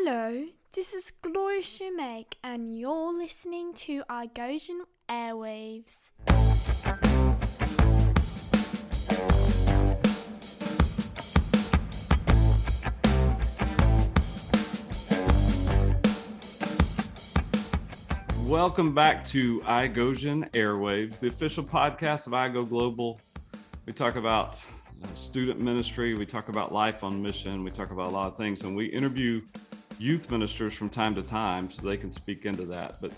Hello, 0.00 0.44
this 0.74 0.94
is 0.94 1.10
Gloria 1.22 1.60
Shumake, 1.60 2.34
and 2.44 2.78
you're 2.78 3.12
listening 3.18 3.74
to 3.74 4.04
iGosian 4.08 4.82
Airwaves. 5.08 6.12
Welcome 18.46 18.94
back 18.94 19.24
to 19.24 19.60
iGosian 19.62 20.48
Airwaves, 20.52 21.18
the 21.18 21.26
official 21.26 21.64
podcast 21.64 22.28
of 22.28 22.34
iGo 22.34 22.68
Global. 22.68 23.18
We 23.84 23.92
talk 23.92 24.14
about 24.14 24.64
uh, 25.02 25.14
student 25.14 25.58
ministry, 25.58 26.14
we 26.14 26.24
talk 26.24 26.48
about 26.48 26.72
life 26.72 27.02
on 27.02 27.20
mission, 27.20 27.64
we 27.64 27.72
talk 27.72 27.90
about 27.90 28.06
a 28.06 28.10
lot 28.10 28.28
of 28.28 28.36
things, 28.36 28.62
and 28.62 28.76
we 28.76 28.86
interview 28.86 29.42
youth 29.98 30.30
ministers 30.30 30.74
from 30.74 30.88
time 30.88 31.14
to 31.14 31.22
time 31.22 31.70
so 31.70 31.86
they 31.86 31.96
can 31.96 32.12
speak 32.12 32.46
into 32.46 32.64
that. 32.66 33.00
But 33.00 33.12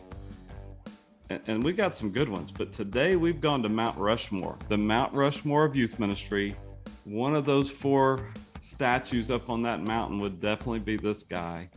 and- 1.46 1.62
we 1.62 1.72
got 1.72 1.94
some 1.94 2.10
good 2.10 2.28
ones. 2.28 2.50
But 2.50 2.72
today 2.72 3.16
we've 3.16 3.40
gone 3.40 3.62
to 3.62 3.68
Mount 3.68 3.96
Rushmore, 3.98 4.56
the 4.68 4.78
Mount 4.78 5.12
Rushmore 5.14 5.64
of 5.64 5.76
youth 5.76 5.98
ministry. 5.98 6.56
One 7.04 7.34
of 7.34 7.44
those 7.44 7.70
four 7.70 8.32
statues 8.62 9.30
up 9.30 9.48
on 9.48 9.62
that 9.62 9.82
mountain 9.82 10.20
would 10.20 10.40
definitely 10.40 10.80
be 10.80 10.96
this 10.96 11.22
guy. 11.22 11.68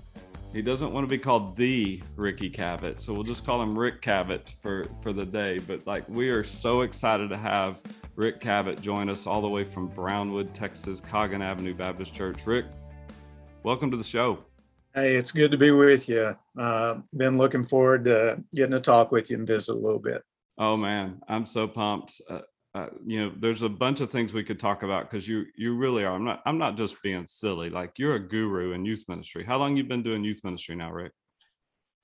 He 0.53 0.61
doesn't 0.61 0.91
want 0.91 1.03
to 1.03 1.09
be 1.09 1.17
called 1.17 1.55
the 1.55 2.01
Ricky 2.15 2.49
Cavitt, 2.49 3.01
so 3.01 3.11
we'll 3.13 3.23
just 3.23 3.43
call 3.43 3.61
him 3.61 3.77
Rick 3.77 4.01
Cavitt 4.01 4.53
for 4.61 4.85
for 5.01 5.11
the 5.11 5.25
day. 5.25 5.57
But 5.57 5.87
like 5.87 6.07
we 6.07 6.29
are 6.29 6.43
so 6.43 6.81
excited 6.81 7.29
to 7.29 7.37
have 7.37 7.81
Rick 8.15 8.39
Cavitt 8.39 8.79
join 8.79 9.09
us 9.09 9.25
all 9.25 9.41
the 9.41 9.49
way 9.49 9.63
from 9.63 9.87
Brownwood, 9.87 10.53
Texas, 10.53 11.01
Coggin 11.01 11.41
Avenue 11.41 11.73
Baptist 11.73 12.13
Church. 12.13 12.37
Rick, 12.45 12.65
welcome 13.63 13.89
to 13.89 13.97
the 13.97 14.03
show. 14.03 14.45
Hey, 14.95 15.15
it's 15.15 15.31
good 15.31 15.49
to 15.49 15.57
be 15.57 15.71
with 15.71 16.07
you. 16.07 16.35
Uh, 16.57 16.99
been 17.17 17.35
looking 17.35 17.63
forward 17.63 18.05
to 18.05 18.43
getting 18.53 18.73
to 18.73 18.79
talk 18.79 19.11
with 19.11 19.31
you 19.31 19.37
and 19.37 19.47
visit 19.47 19.73
a 19.73 19.75
little 19.75 19.99
bit. 19.99 20.21
Oh 20.59 20.77
man, 20.77 21.19
I'm 21.27 21.47
so 21.47 21.67
pumped. 21.67 22.21
Uh, 22.29 22.41
uh, 22.75 22.87
you 23.03 23.19
know, 23.19 23.31
there's 23.39 23.63
a 23.63 23.69
bunch 23.69 24.01
of 24.01 24.11
things 24.11 24.33
we 24.33 24.43
could 24.43 24.59
talk 24.59 24.83
about 24.83 25.09
because 25.09 25.27
you 25.27 25.45
you 25.55 25.75
really 25.75 26.03
are. 26.03 26.13
I'm 26.13 26.23
not 26.23 26.43
I'm 26.45 26.59
not 26.59 26.77
just 26.77 27.01
being 27.01 27.25
silly. 27.25 27.71
Like 27.71 27.93
you're 27.97 28.15
a 28.15 28.19
guru 28.19 28.73
in 28.73 28.85
youth 28.85 29.03
ministry. 29.07 29.43
How 29.43 29.57
long 29.57 29.75
you 29.75 29.83
been 29.83 30.03
doing 30.03 30.23
youth 30.23 30.41
ministry 30.43 30.75
now, 30.75 30.91
Rick? 30.91 31.13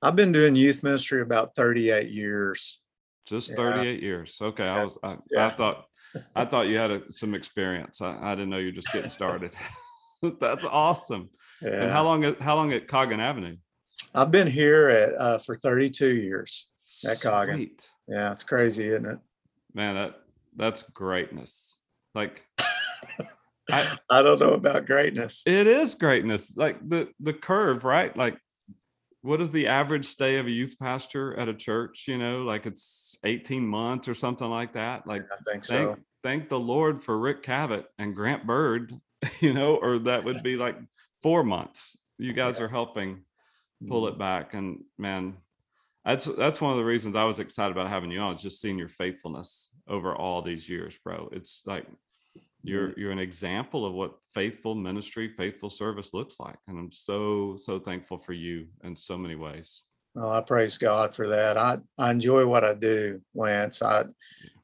I've 0.02 0.16
been 0.16 0.32
doing 0.32 0.56
youth 0.56 0.82
ministry 0.82 1.22
about 1.22 1.56
38 1.56 2.10
years. 2.10 2.82
Just 3.28 3.52
Yeah. 3.52 3.56
38 3.58 4.02
years. 4.02 4.38
Okay, 4.42 4.68
I 4.68 4.84
was 4.84 4.98
I, 5.04 5.18
I 5.38 5.50
thought 5.52 5.86
I 6.36 6.46
thought 6.46 6.68
you 6.68 6.78
had 6.78 6.90
a, 6.90 7.12
some 7.12 7.36
experience. 7.36 8.02
I, 8.02 8.18
I 8.20 8.34
didn't 8.34 8.50
know 8.50 8.58
you're 8.58 8.72
just 8.72 8.92
getting 8.92 9.12
started. 9.12 9.54
That's 10.40 10.66
awesome. 10.66 11.30
And 11.62 11.92
how 11.92 12.04
long 12.04 12.24
at 12.24 12.42
how 12.42 12.56
long 12.56 12.74
at 12.74 12.88
Coggin 12.88 13.20
Avenue? 13.20 13.58
I've 14.14 14.32
been 14.32 14.48
here 14.48 14.90
at 14.90 15.14
uh, 15.20 15.38
for 15.38 15.58
32 15.58 16.16
years. 16.16 16.68
At 17.08 17.22
Coggin. 17.22 17.56
Sweet. 17.56 17.90
Yeah, 18.08 18.32
it's 18.32 18.44
crazy, 18.44 18.88
isn't 18.88 19.06
it? 19.06 19.20
Man, 19.74 19.96
that 19.96 20.16
that's 20.56 20.84
greatness. 20.84 21.76
Like 22.16 22.46
I 23.70 23.98
I 24.10 24.22
don't 24.22 24.40
know 24.40 24.54
about 24.54 24.86
greatness. 24.86 25.44
It 25.46 25.68
is 25.68 25.96
greatness. 25.96 26.56
Like 26.58 26.78
the 26.88 27.10
the 27.20 27.34
curve, 27.34 27.84
right? 27.84 28.16
Like 28.16 28.38
what 29.22 29.42
is 29.42 29.52
the 29.52 29.68
average 29.68 30.06
stay 30.06 30.38
of 30.38 30.48
a 30.48 30.52
youth 30.52 30.76
pastor 30.80 31.38
at 31.38 31.50
a 31.50 31.54
church? 31.54 32.06
You 32.08 32.18
know, 32.18 32.44
like 32.44 32.66
it's 32.66 33.18
18 33.24 33.66
months 33.66 34.08
or 34.08 34.16
something 34.16 34.50
like 34.50 34.74
that. 34.74 35.06
Like 35.06 35.24
I 35.24 35.52
think 35.52 35.66
thank 35.66 35.90
so. 35.90 35.98
thank 36.24 36.50
the 36.50 36.60
Lord 36.60 37.04
for 37.04 37.18
Rick 37.18 37.44
Cavitt 37.44 37.86
and 37.98 38.16
Grant 38.16 38.48
Bird, 38.48 38.94
you 39.40 39.54
know, 39.54 39.76
or 39.76 40.00
that 40.00 40.24
would 40.24 40.42
be 40.42 40.56
like 40.56 40.78
four 41.22 41.44
months. 41.44 41.98
You 42.18 42.34
guys 42.34 42.60
Yeah. 42.60 42.66
are 42.66 42.70
helping 42.70 43.24
pull 43.88 44.04
mm-hmm. 44.04 44.16
it 44.16 44.20
back. 44.20 44.54
And 44.54 44.84
man, 44.98 45.38
that's 46.06 46.26
that's 46.26 46.62
one 46.62 46.72
of 46.72 46.78
the 46.78 46.86
reasons 46.86 47.16
I 47.16 47.24
was 47.26 47.40
excited 47.40 47.72
about 47.72 47.90
having 47.90 48.12
you 48.12 48.20
on, 48.20 48.38
just 48.38 48.62
seeing 48.62 48.78
your 48.78 48.88
faithfulness 48.88 49.70
over 49.88 50.16
all 50.16 50.42
these 50.42 50.70
years, 50.70 50.98
bro. 51.04 51.30
It's 51.32 51.64
like 51.66 51.86
you're 52.64 52.98
you're 52.98 53.12
an 53.12 53.20
example 53.20 53.86
of 53.86 53.94
what 53.94 54.18
faithful 54.34 54.76
ministry, 54.76 55.30
faithful 55.30 55.70
service 55.70 56.14
looks 56.14 56.40
like. 56.40 56.58
And 56.68 56.78
I'm 56.78 56.92
so, 56.92 57.56
so 57.58 57.80
thankful 57.80 58.18
for 58.18 58.34
you 58.34 58.68
in 58.84 58.96
so 58.96 59.18
many 59.18 59.36
ways. 59.36 59.84
Well, 60.16 60.30
I 60.30 60.42
praise 60.42 60.78
God 60.78 61.14
for 61.14 61.28
that. 61.28 61.58
I, 61.58 61.78
I 61.98 62.12
enjoy 62.12 62.46
what 62.46 62.64
I 62.64 62.74
do, 62.74 63.22
Lance. 63.36 63.82
I 63.82 64.06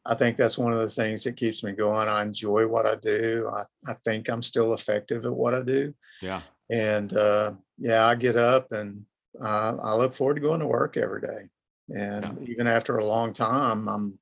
I 0.05 0.13
think 0.13 0.37
that's 0.37 0.57
one 0.57 0.71
of 0.71 0.79
the 0.79 0.89
things 0.89 1.23
that 1.23 1.35
keeps 1.35 1.63
me 1.63 1.71
going. 1.71 2.07
I 2.07 2.21
enjoy 2.21 2.67
what 2.67 2.85
I 2.85 2.95
do. 2.95 3.49
I, 3.51 3.63
I 3.91 3.95
think 4.05 4.29
I'm 4.29 4.43
still 4.43 4.73
effective 4.73 5.25
at 5.25 5.33
what 5.33 5.55
I 5.55 5.61
do. 5.61 5.95
Yeah. 6.21 6.41
And 6.69 7.11
uh, 7.17 7.53
yeah, 7.79 8.05
I 8.05 8.13
get 8.15 8.37
up 8.37 8.71
and 8.71 9.03
uh, 9.41 9.75
I 9.81 9.95
look 9.95 10.13
forward 10.13 10.35
to 10.35 10.41
going 10.41 10.59
to 10.59 10.67
work 10.67 10.95
every 10.95 11.21
day. 11.21 11.49
And 11.95 12.47
even 12.47 12.67
after 12.67 12.97
a 12.97 13.03
long 13.05 13.33
time, 13.33 13.87
I'm 13.89 14.19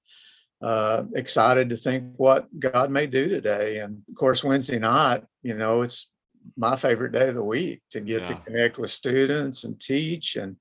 uh, 0.62 1.04
excited 1.16 1.70
to 1.70 1.78
think 1.78 2.14
what 2.16 2.48
God 2.60 2.90
may 2.90 3.06
do 3.06 3.28
today. 3.28 3.80
And 3.80 4.02
of 4.10 4.16
course, 4.16 4.44
Wednesday 4.44 4.80
night, 4.80 5.24
you 5.42 5.56
know, 5.56 5.82
it's 5.82 6.12
my 6.58 6.78
favorite 6.78 7.12
day 7.12 7.30
of 7.30 7.36
the 7.36 7.44
week 7.44 7.82
to 7.92 8.00
get 8.02 8.26
to 8.26 8.36
connect 8.36 8.78
with 8.78 8.90
students 8.90 9.64
and 9.66 9.80
teach 9.80 10.36
and 10.36 10.56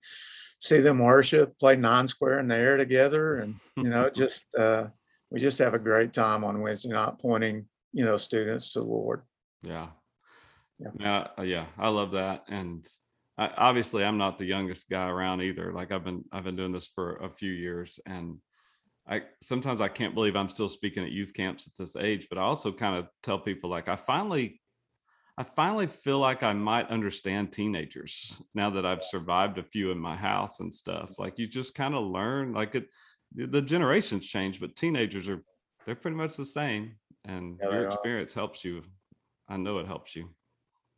see 0.62 0.78
them 0.78 1.00
worship, 1.00 1.58
play 1.58 1.74
nine 1.74 2.06
square 2.06 2.38
in 2.38 2.46
the 2.46 2.54
air 2.54 2.76
together. 2.76 3.38
And, 3.38 3.56
you 3.76 3.90
know, 3.90 4.08
just, 4.14 4.46
uh, 4.56 4.86
we 5.28 5.40
just 5.40 5.58
have 5.58 5.74
a 5.74 5.78
great 5.78 6.12
time 6.12 6.44
on 6.44 6.60
Wednesday 6.60 6.90
night 6.90 7.14
pointing, 7.20 7.66
you 7.92 8.04
know, 8.04 8.16
students 8.16 8.70
to 8.70 8.78
the 8.78 8.86
Lord. 8.86 9.22
Yeah. 9.64 9.88
Yeah. 10.78 10.90
Yeah. 11.00 11.26
uh, 11.36 11.42
Yeah. 11.42 11.66
I 11.76 11.88
love 11.88 12.12
that. 12.12 12.44
And 12.48 12.86
I, 13.36 13.48
obviously 13.56 14.04
I'm 14.04 14.18
not 14.18 14.38
the 14.38 14.44
youngest 14.44 14.88
guy 14.88 15.08
around 15.08 15.42
either. 15.42 15.72
Like 15.72 15.90
I've 15.90 16.04
been, 16.04 16.24
I've 16.30 16.44
been 16.44 16.56
doing 16.56 16.72
this 16.72 16.86
for 16.86 17.16
a 17.16 17.28
few 17.28 17.50
years 17.50 17.98
and 18.06 18.38
I 19.08 19.22
sometimes 19.40 19.80
I 19.80 19.88
can't 19.88 20.14
believe 20.14 20.36
I'm 20.36 20.48
still 20.48 20.68
speaking 20.68 21.02
at 21.02 21.10
youth 21.10 21.34
camps 21.34 21.66
at 21.66 21.72
this 21.76 21.96
age, 21.96 22.28
but 22.28 22.38
I 22.38 22.42
also 22.42 22.70
kind 22.70 22.94
of 22.94 23.08
tell 23.24 23.40
people 23.40 23.68
like 23.68 23.88
I 23.88 23.96
finally 23.96 24.60
I 25.38 25.44
finally 25.44 25.86
feel 25.86 26.18
like 26.18 26.42
I 26.42 26.52
might 26.52 26.88
understand 26.88 27.52
teenagers 27.52 28.40
now 28.54 28.70
that 28.70 28.84
I've 28.84 29.02
survived 29.02 29.58
a 29.58 29.62
few 29.62 29.90
in 29.90 29.98
my 29.98 30.14
house 30.16 30.60
and 30.60 30.72
stuff. 30.74 31.18
Like 31.18 31.38
you 31.38 31.46
just 31.46 31.74
kind 31.74 31.94
of 31.94 32.04
learn 32.04 32.52
like 32.52 32.74
it 32.74 32.88
the 33.34 33.62
generations 33.62 34.26
change, 34.28 34.60
but 34.60 34.76
teenagers 34.76 35.28
are 35.28 35.42
they're 35.86 35.96
pretty 35.96 36.18
much 36.18 36.36
the 36.36 36.44
same. 36.44 36.96
And 37.24 37.60
Yeah, 37.60 37.70
your 37.70 37.84
are. 37.84 37.86
experience 37.86 38.34
helps 38.34 38.62
you. 38.64 38.82
I 39.48 39.56
know 39.56 39.78
it 39.78 39.86
helps 39.86 40.14
you. 40.14 40.34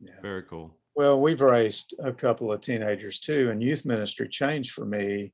Yeah. 0.00 0.20
Very 0.20 0.42
cool. 0.44 0.80
Well, 0.96 1.20
we've 1.20 1.40
raised 1.40 1.94
a 1.98 2.12
couple 2.12 2.52
of 2.52 2.60
teenagers 2.60 3.20
too, 3.20 3.50
and 3.50 3.62
youth 3.62 3.84
ministry 3.84 4.28
changed 4.28 4.72
for 4.72 4.86
me 4.86 5.32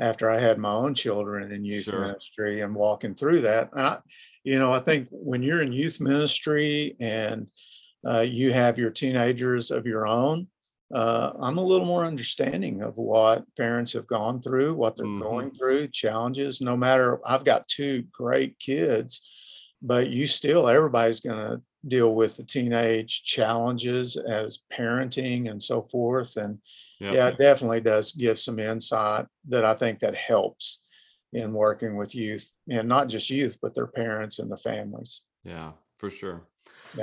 after 0.00 0.30
I 0.30 0.38
had 0.40 0.58
my 0.58 0.72
own 0.72 0.94
children 0.94 1.52
in 1.52 1.64
youth 1.64 1.84
Sure. 1.84 2.00
ministry 2.00 2.62
and 2.62 2.74
walking 2.74 3.14
through 3.14 3.42
that. 3.42 3.70
I, 3.74 4.00
you 4.44 4.58
know, 4.58 4.72
I 4.72 4.80
think 4.80 5.08
when 5.10 5.42
you're 5.42 5.62
in 5.62 5.72
youth 5.72 6.00
ministry 6.00 6.96
and 7.00 7.48
uh, 8.06 8.20
you 8.20 8.52
have 8.52 8.78
your 8.78 8.90
teenagers 8.90 9.70
of 9.70 9.86
your 9.86 10.06
own, 10.06 10.48
uh, 10.94 11.32
I'm 11.40 11.58
a 11.58 11.64
little 11.64 11.86
more 11.86 12.04
understanding 12.04 12.82
of 12.82 12.96
what 12.96 13.44
parents 13.56 13.92
have 13.94 14.06
gone 14.06 14.40
through, 14.40 14.74
what 14.74 14.96
they're 14.96 15.06
Mhm. 15.06 15.20
going 15.20 15.50
through, 15.50 15.88
challenges. 15.88 16.60
No 16.60 16.76
matter, 16.76 17.20
I've 17.26 17.44
got 17.44 17.68
two 17.68 18.02
great 18.12 18.58
kids, 18.60 19.20
but 19.82 20.10
you 20.10 20.26
still, 20.26 20.68
everybody's 20.68 21.20
going 21.20 21.38
to 21.38 21.62
deal 21.88 22.14
with 22.14 22.36
the 22.36 22.44
teenage 22.44 23.24
challenges 23.24 24.16
as 24.16 24.58
parenting 24.72 25.50
and 25.50 25.62
so 25.62 25.82
forth. 25.82 26.36
And 26.36 26.60
Yep. 27.00 27.14
yeah, 27.14 27.28
it 27.28 27.38
definitely 27.38 27.80
does 27.80 28.12
give 28.12 28.38
some 28.38 28.58
insight 28.58 29.26
that 29.48 29.64
I 29.64 29.74
think 29.74 30.00
that 30.00 30.14
helps 30.14 30.80
in 31.32 31.52
working 31.52 31.96
with 31.96 32.14
youth 32.14 32.52
and 32.70 32.88
not 32.88 33.08
just 33.08 33.28
youth, 33.30 33.58
but 33.60 33.74
their 33.74 33.86
parents 33.88 34.38
and 34.38 34.50
the 34.50 34.56
families. 34.56 35.22
Yeah, 35.44 35.72
for 35.98 36.10
sure. 36.10 36.48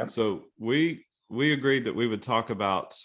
So 0.07 0.43
we 0.57 1.05
we 1.29 1.53
agreed 1.53 1.85
that 1.85 1.95
we 1.95 2.07
would 2.07 2.21
talk 2.21 2.49
about 2.49 2.95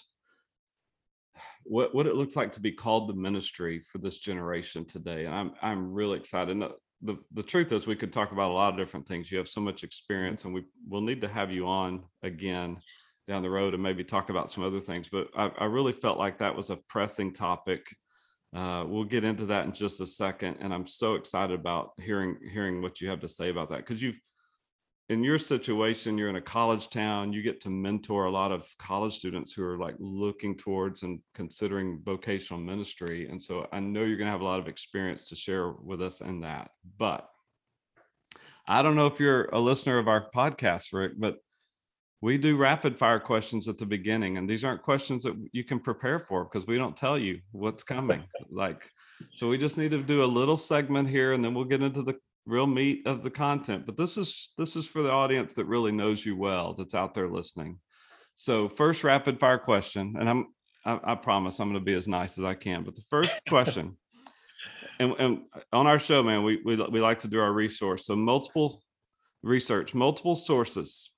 what 1.65 1.95
what 1.95 2.07
it 2.07 2.15
looks 2.17 2.37
like 2.37 2.53
to 2.53 2.61
be 2.61 2.73
called 2.73 3.09
to 3.09 3.15
ministry 3.15 3.81
for 3.81 3.99
this 3.99 4.19
generation 4.19 4.85
today. 4.85 5.27
And 5.27 5.35
I'm 5.35 5.53
I'm 5.63 5.93
really 5.93 6.19
excited. 6.19 6.51
And 6.51 6.63
the, 6.63 6.73
the 7.03 7.17
the 7.33 7.43
truth 7.43 7.73
is 7.73 7.87
we 7.87 7.97
could 7.97 8.13
talk 8.13 8.33
about 8.33 8.51
a 8.51 8.55
lot 8.55 8.73
of 8.73 8.79
different 8.79 9.07
things. 9.07 9.31
You 9.31 9.39
have 9.39 9.49
so 9.49 9.61
much 9.61 9.85
experience 9.85 10.45
and 10.45 10.55
we 10.55 10.65
will 10.89 11.01
need 11.01 11.21
to 11.23 11.29
have 11.29 11.51
you 11.51 11.67
on 11.67 12.05
again 12.23 12.79
down 13.29 13.43
the 13.43 13.51
road 13.51 13.75
and 13.75 13.83
maybe 13.83 14.03
talk 14.03 14.31
about 14.31 14.51
some 14.51 14.65
other 14.65 14.81
things. 14.81 15.09
But 15.11 15.29
I, 15.37 15.51
I 15.59 15.65
really 15.67 15.93
felt 15.93 16.19
like 16.19 16.39
that 16.39 16.57
was 16.57 16.71
a 16.71 16.79
pressing 16.89 17.35
topic. 17.35 17.87
Uh, 18.57 18.85
we'll 18.89 19.05
get 19.05 19.25
into 19.25 19.45
that 19.47 19.67
in 19.67 19.73
just 19.73 20.01
a 20.01 20.07
second. 20.07 20.57
And 20.61 20.73
I'm 20.73 20.87
so 20.87 21.15
excited 21.15 21.59
about 21.59 21.91
hearing 21.99 22.39
hearing 22.51 22.81
what 22.81 23.01
you 23.01 23.11
have 23.11 23.21
to 23.21 23.29
say 23.29 23.51
about 23.51 23.69
that 23.71 23.79
because 23.79 24.03
you've 24.03 24.19
in 25.09 25.25
your 25.25 25.39
situation, 25.39 26.19
you're 26.19 26.29
in 26.29 26.37
a 26.37 26.41
college 26.41 26.91
town, 26.91 27.33
you 27.33 27.41
get 27.41 27.61
to 27.61 27.71
mentor 27.71 28.27
a 28.27 28.31
lot 28.31 28.53
of 28.53 28.69
college 28.79 29.17
students 29.17 29.55
who 29.55 29.65
are 29.65 29.79
like 29.79 29.95
looking 29.99 30.55
towards 30.55 31.03
and 31.03 31.21
considering 31.35 32.01
vocational 32.05 32.61
ministry. 32.61 33.29
And 33.29 33.43
so 33.43 33.67
I 33.73 33.81
know 33.81 34.05
you're 34.05 34.19
going 34.19 34.27
to 34.27 34.33
have 34.33 34.43
a 34.43 34.45
lot 34.45 34.61
of 34.61 34.69
experience 34.69 35.29
to 35.31 35.37
share 35.37 35.71
with 35.71 36.03
us 36.03 36.21
in 36.21 36.41
that. 36.41 36.71
But 36.99 37.27
I 38.67 38.83
don't 38.83 38.97
know 38.97 39.07
if 39.07 39.19
you're 39.19 39.47
a 39.47 39.59
listener 39.59 39.97
of 39.99 40.09
our 40.09 40.29
podcast, 40.31 40.93
Rick, 40.93 41.13
but 41.17 41.39
we 42.21 42.37
do 42.37 42.59
rapid 42.59 42.99
fire 42.99 43.21
questions 43.21 43.69
at 43.69 43.79
the 43.79 43.87
beginning, 43.87 44.37
and 44.37 44.51
these 44.51 44.65
aren't 44.65 44.83
questions 44.83 45.23
that 45.23 45.37
you 45.53 45.65
can 45.65 45.79
prepare 45.79 46.19
for 46.19 46.45
because 46.45 46.67
we 46.67 46.77
don't 46.77 46.97
tell 46.97 47.17
you 47.17 47.41
what's 47.53 47.85
coming. 47.85 48.25
like, 48.51 48.91
so 49.33 49.49
we 49.49 49.57
just 49.57 49.79
need 49.79 49.93
to 49.93 50.03
do 50.03 50.23
a 50.23 50.27
little 50.27 50.57
segment 50.57 51.09
here, 51.09 51.33
and 51.33 51.43
then 51.43 51.55
we'll 51.55 51.65
get 51.65 51.83
into 51.83 52.03
the 52.03 52.19
real 52.49 52.67
meat 52.67 53.07
of 53.07 53.23
the 53.23 53.31
content. 53.31 53.85
But 53.87 53.97
this 53.97 54.17
is 54.17 54.51
this 54.57 54.75
is 54.75 54.87
for 54.87 55.03
the 55.03 55.13
audience 55.13 55.55
that 55.55 55.67
really 55.67 55.93
knows 55.93 56.25
you 56.25 56.37
well, 56.37 56.75
that's 56.75 56.95
out 56.95 57.15
there 57.15 57.29
listening. 57.29 57.79
So 58.35 58.69
first 58.69 59.05
rapid 59.05 59.39
fire 59.39 59.59
question, 59.59 60.17
and 60.19 60.29
I'm 60.29 60.47
I, 60.85 60.99
I 61.05 61.15
promise 61.15 61.61
I'm 61.61 61.69
going 61.69 61.81
to 61.81 61.85
be 61.85 61.95
as 61.95 62.09
nice 62.09 62.39
as 62.39 62.45
I 62.45 62.55
can. 62.55 62.83
But 62.83 62.97
the 62.97 63.05
first 63.11 63.39
question, 63.49 63.97
and, 64.99 65.15
and 65.19 65.41
on 65.73 65.87
our 65.87 65.99
show, 65.99 66.23
man, 66.23 66.43
we, 66.43 66.61
we 66.65 66.77
we 66.77 67.01
like 67.01 67.21
to 67.21 67.29
do 67.29 67.39
our 67.39 67.53
resource. 67.53 68.07
So 68.07 68.17
multiple 68.17 68.83
research, 69.43 69.95
multiple 69.95 70.35
sources 70.35 71.11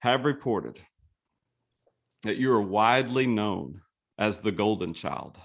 have 0.00 0.24
reported 0.24 0.78
that 2.22 2.36
you 2.36 2.52
are 2.52 2.60
widely 2.60 3.26
known 3.26 3.80
as 4.16 4.38
the 4.38 4.52
golden 4.52 4.94
child. 4.94 5.36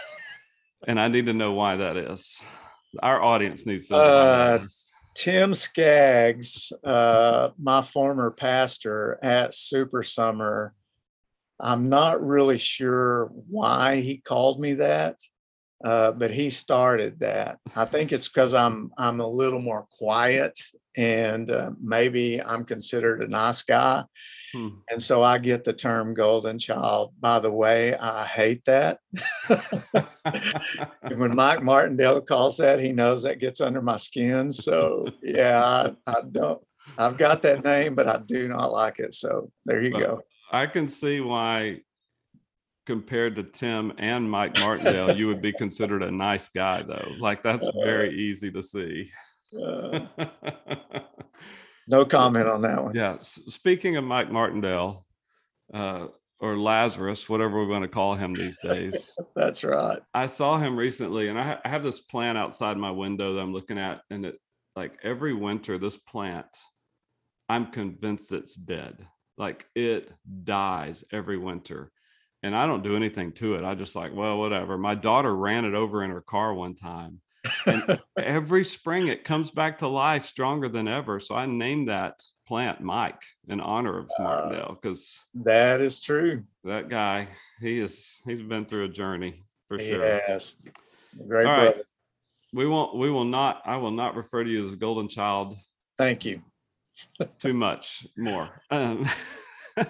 and 0.86 1.00
I 1.00 1.08
need 1.08 1.26
to 1.26 1.32
know 1.32 1.52
why 1.52 1.76
that 1.76 1.96
is. 1.96 2.42
Our 3.02 3.22
audience 3.22 3.66
needs 3.66 3.88
some. 3.88 4.00
uh, 4.00 4.58
Tim 5.14 5.52
Skaggs, 5.54 6.72
uh, 6.84 7.50
my 7.60 7.82
former 7.82 8.30
pastor 8.30 9.18
at 9.22 9.54
Super 9.54 10.02
Summer, 10.02 10.74
I'm 11.62 11.88
not 11.88 12.24
really 12.24 12.58
sure 12.58 13.30
why 13.48 13.96
he 13.96 14.16
called 14.18 14.60
me 14.60 14.74
that, 14.74 15.20
uh, 15.84 16.10
but 16.12 16.32
he 16.32 16.50
started 16.50 17.20
that. 17.20 17.58
I 17.76 17.84
think 17.84 18.12
it's 18.12 18.28
because 18.28 18.52
I'm 18.52 18.90
I'm 18.98 19.20
a 19.20 19.26
little 19.26 19.60
more 19.60 19.86
quiet 19.92 20.58
and 20.96 21.48
uh, 21.48 21.70
maybe 21.80 22.42
I'm 22.42 22.64
considered 22.64 23.22
a 23.22 23.28
nice 23.28 23.62
guy. 23.62 24.04
Hmm. 24.52 24.68
And 24.90 25.00
so 25.00 25.22
I 25.22 25.38
get 25.38 25.64
the 25.64 25.72
term 25.72 26.14
golden 26.14 26.58
child. 26.58 27.14
By 27.20 27.38
the 27.38 27.50
way, 27.50 27.96
I 27.96 28.26
hate 28.26 28.64
that. 28.66 28.98
when 31.16 31.34
Mike 31.34 31.62
Martindale 31.62 32.20
calls 32.20 32.58
that, 32.58 32.80
he 32.80 32.92
knows 32.92 33.22
that 33.22 33.38
gets 33.38 33.60
under 33.60 33.80
my 33.80 33.96
skin. 33.96 34.50
So 34.50 35.06
yeah, 35.22 35.62
I, 35.64 36.10
I, 36.10 36.20
don't, 36.30 36.62
I've 36.98 37.16
got 37.16 37.42
that 37.42 37.64
name, 37.64 37.94
but 37.94 38.08
I 38.08 38.18
do 38.26 38.48
not 38.48 38.72
like 38.72 38.98
it. 38.98 39.14
So 39.14 39.50
there 39.64 39.82
you 39.82 39.90
go. 39.90 40.22
I 40.50 40.66
can 40.66 40.86
see 40.86 41.20
why 41.20 41.80
compared 42.84 43.36
to 43.36 43.42
Tim 43.42 43.92
and 43.98 44.30
Mike 44.30 44.58
Martindale, 44.58 45.16
you 45.16 45.28
would 45.28 45.40
be 45.40 45.52
considered 45.52 46.02
a 46.02 46.10
nice 46.10 46.48
guy 46.48 46.82
though. 46.82 47.12
Like 47.18 47.42
that's 47.42 47.70
very 47.82 48.14
easy 48.18 48.50
to 48.50 48.62
see. 48.62 49.10
Uh, 49.58 50.00
no 51.88 52.04
comment 52.04 52.48
on 52.48 52.62
that 52.62 52.82
one. 52.82 52.94
Yeah. 52.94 53.16
Speaking 53.18 53.96
of 53.96 54.04
Mike 54.04 54.30
Martindale, 54.30 55.06
uh, 55.72 56.08
or 56.42 56.58
Lazarus, 56.58 57.28
whatever 57.28 57.56
we're 57.56 57.68
going 57.68 57.82
to 57.82 57.88
call 57.88 58.16
him 58.16 58.34
these 58.34 58.58
days. 58.58 59.16
That's 59.36 59.62
right. 59.62 60.00
I 60.12 60.26
saw 60.26 60.58
him 60.58 60.76
recently, 60.76 61.28
and 61.28 61.38
I, 61.38 61.44
ha- 61.44 61.60
I, 61.64 61.68
have 61.68 61.84
this 61.84 62.00
plant 62.00 62.36
outside 62.36 62.76
my 62.76 62.90
window 62.90 63.34
that 63.34 63.40
I'm 63.40 63.52
looking 63.52 63.78
at, 63.78 64.00
and 64.10 64.26
it 64.26 64.38
like 64.74 64.98
every 65.04 65.34
winter, 65.34 65.78
this 65.78 65.96
plant, 65.96 66.46
I'm 67.48 67.66
convinced 67.66 68.32
it's 68.32 68.56
dead. 68.56 69.06
Like 69.38 69.66
it 69.76 70.10
dies 70.42 71.04
every 71.12 71.38
winter, 71.38 71.92
and 72.42 72.56
I 72.56 72.66
don't 72.66 72.82
do 72.82 72.96
anything 72.96 73.32
to 73.34 73.54
it. 73.54 73.64
I 73.64 73.76
just 73.76 73.94
like, 73.94 74.12
well, 74.12 74.38
whatever. 74.38 74.76
My 74.76 74.96
daughter 74.96 75.34
ran 75.34 75.64
it 75.64 75.74
over 75.74 76.02
in 76.02 76.10
her 76.10 76.22
car 76.22 76.52
one 76.52 76.74
time, 76.74 77.20
and 77.66 78.00
every 78.16 78.64
spring 78.64 79.08
it 79.08 79.24
comes 79.24 79.50
back 79.50 79.78
to 79.78 79.88
life 79.88 80.24
stronger 80.24 80.68
than 80.68 80.88
ever. 80.88 81.20
So 81.20 81.34
I 81.34 81.46
named 81.46 81.88
that 81.88 82.22
plant 82.46 82.80
Mike 82.80 83.22
in 83.48 83.60
honor 83.60 83.98
of 83.98 84.10
uh, 84.18 84.22
Martindale 84.22 84.78
because 84.80 85.24
that 85.34 85.80
is 85.80 86.00
true. 86.00 86.44
That 86.64 86.88
guy, 86.88 87.28
he 87.60 87.78
is 87.78 88.20
he's 88.26 88.42
been 88.42 88.64
through 88.64 88.84
a 88.84 88.88
journey 88.88 89.44
for 89.68 89.78
he 89.78 89.90
sure. 89.90 90.04
Yes. 90.04 90.56
Great 91.26 91.46
All 91.46 91.52
right. 91.52 91.76
We 92.52 92.66
won't 92.66 92.96
we 92.96 93.10
will 93.10 93.24
not 93.24 93.62
I 93.64 93.76
will 93.76 93.90
not 93.90 94.16
refer 94.16 94.44
to 94.44 94.50
you 94.50 94.64
as 94.64 94.72
a 94.72 94.76
golden 94.76 95.08
child. 95.08 95.56
Thank 95.96 96.24
you. 96.24 96.42
too 97.38 97.54
much 97.54 98.06
more. 98.16 98.62
Um, 98.70 99.06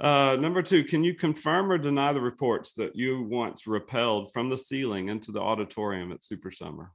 Uh, 0.00 0.34
number 0.40 0.62
two, 0.62 0.82
can 0.82 1.04
you 1.04 1.14
confirm 1.14 1.70
or 1.70 1.76
deny 1.76 2.12
the 2.12 2.20
reports 2.20 2.72
that 2.72 2.96
you 2.96 3.22
once 3.22 3.66
rappelled 3.66 4.32
from 4.32 4.48
the 4.48 4.56
ceiling 4.56 5.10
into 5.10 5.30
the 5.30 5.40
auditorium 5.40 6.10
at 6.10 6.24
Super 6.24 6.50
Summer? 6.50 6.92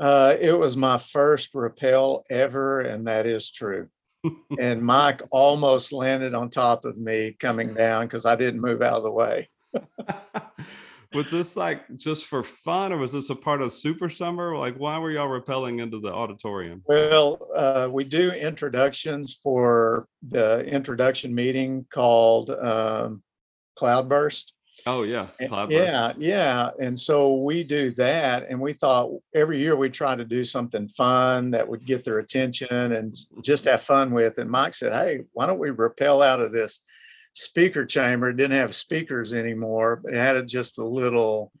Uh, 0.00 0.36
it 0.40 0.56
was 0.56 0.76
my 0.76 0.98
first 0.98 1.50
rappel 1.52 2.24
ever, 2.30 2.80
and 2.80 3.08
that 3.08 3.26
is 3.26 3.50
true. 3.50 3.88
and 4.58 4.82
Mike 4.82 5.22
almost 5.30 5.92
landed 5.92 6.32
on 6.32 6.48
top 6.48 6.84
of 6.84 6.96
me 6.96 7.32
coming 7.38 7.74
down 7.74 8.06
because 8.06 8.24
I 8.24 8.36
didn't 8.36 8.60
move 8.60 8.82
out 8.82 8.98
of 8.98 9.02
the 9.02 9.10
way. 9.10 9.48
was 11.12 11.30
this 11.30 11.56
like 11.56 11.82
just 11.96 12.26
for 12.26 12.42
fun 12.42 12.92
or 12.92 12.98
was 12.98 13.12
this 13.12 13.30
a 13.30 13.34
part 13.34 13.62
of 13.62 13.72
super 13.72 14.08
summer? 14.08 14.56
Like 14.56 14.76
why 14.76 14.98
were 14.98 15.10
y'all 15.10 15.28
rappelling 15.28 15.82
into 15.82 15.98
the 15.98 16.12
auditorium? 16.12 16.82
Well 16.86 17.48
uh, 17.54 17.88
we 17.90 18.04
do 18.04 18.30
introductions 18.30 19.38
for 19.42 20.06
the 20.28 20.64
introduction 20.66 21.34
meeting 21.34 21.86
called 21.90 22.50
um, 22.50 23.22
cloudburst. 23.76 24.54
Oh 24.86 25.02
yes 25.02 25.36
cloudburst. 25.46 25.78
yeah 25.78 26.12
yeah 26.16 26.70
and 26.80 26.98
so 26.98 27.42
we 27.42 27.64
do 27.64 27.90
that 27.90 28.46
and 28.48 28.58
we 28.58 28.72
thought 28.72 29.10
every 29.34 29.58
year 29.58 29.76
we 29.76 29.90
try 29.90 30.16
to 30.16 30.24
do 30.24 30.42
something 30.42 30.88
fun 30.88 31.50
that 31.50 31.68
would 31.68 31.84
get 31.84 32.02
their 32.02 32.18
attention 32.18 32.92
and 32.92 33.14
just 33.42 33.66
have 33.66 33.82
fun 33.82 34.10
with 34.10 34.38
and 34.38 34.50
mike 34.50 34.74
said 34.74 34.94
hey 34.94 35.20
why 35.34 35.44
don't 35.44 35.58
we 35.58 35.68
rappel 35.68 36.22
out 36.22 36.40
of 36.40 36.50
this 36.50 36.80
speaker 37.32 37.86
chamber. 37.86 38.30
It 38.30 38.36
didn't 38.36 38.56
have 38.58 38.74
speakers 38.74 39.32
anymore, 39.32 40.00
but 40.02 40.14
it 40.14 40.18
had 40.18 40.48
just 40.48 40.78
a 40.78 40.84
little 40.84 41.52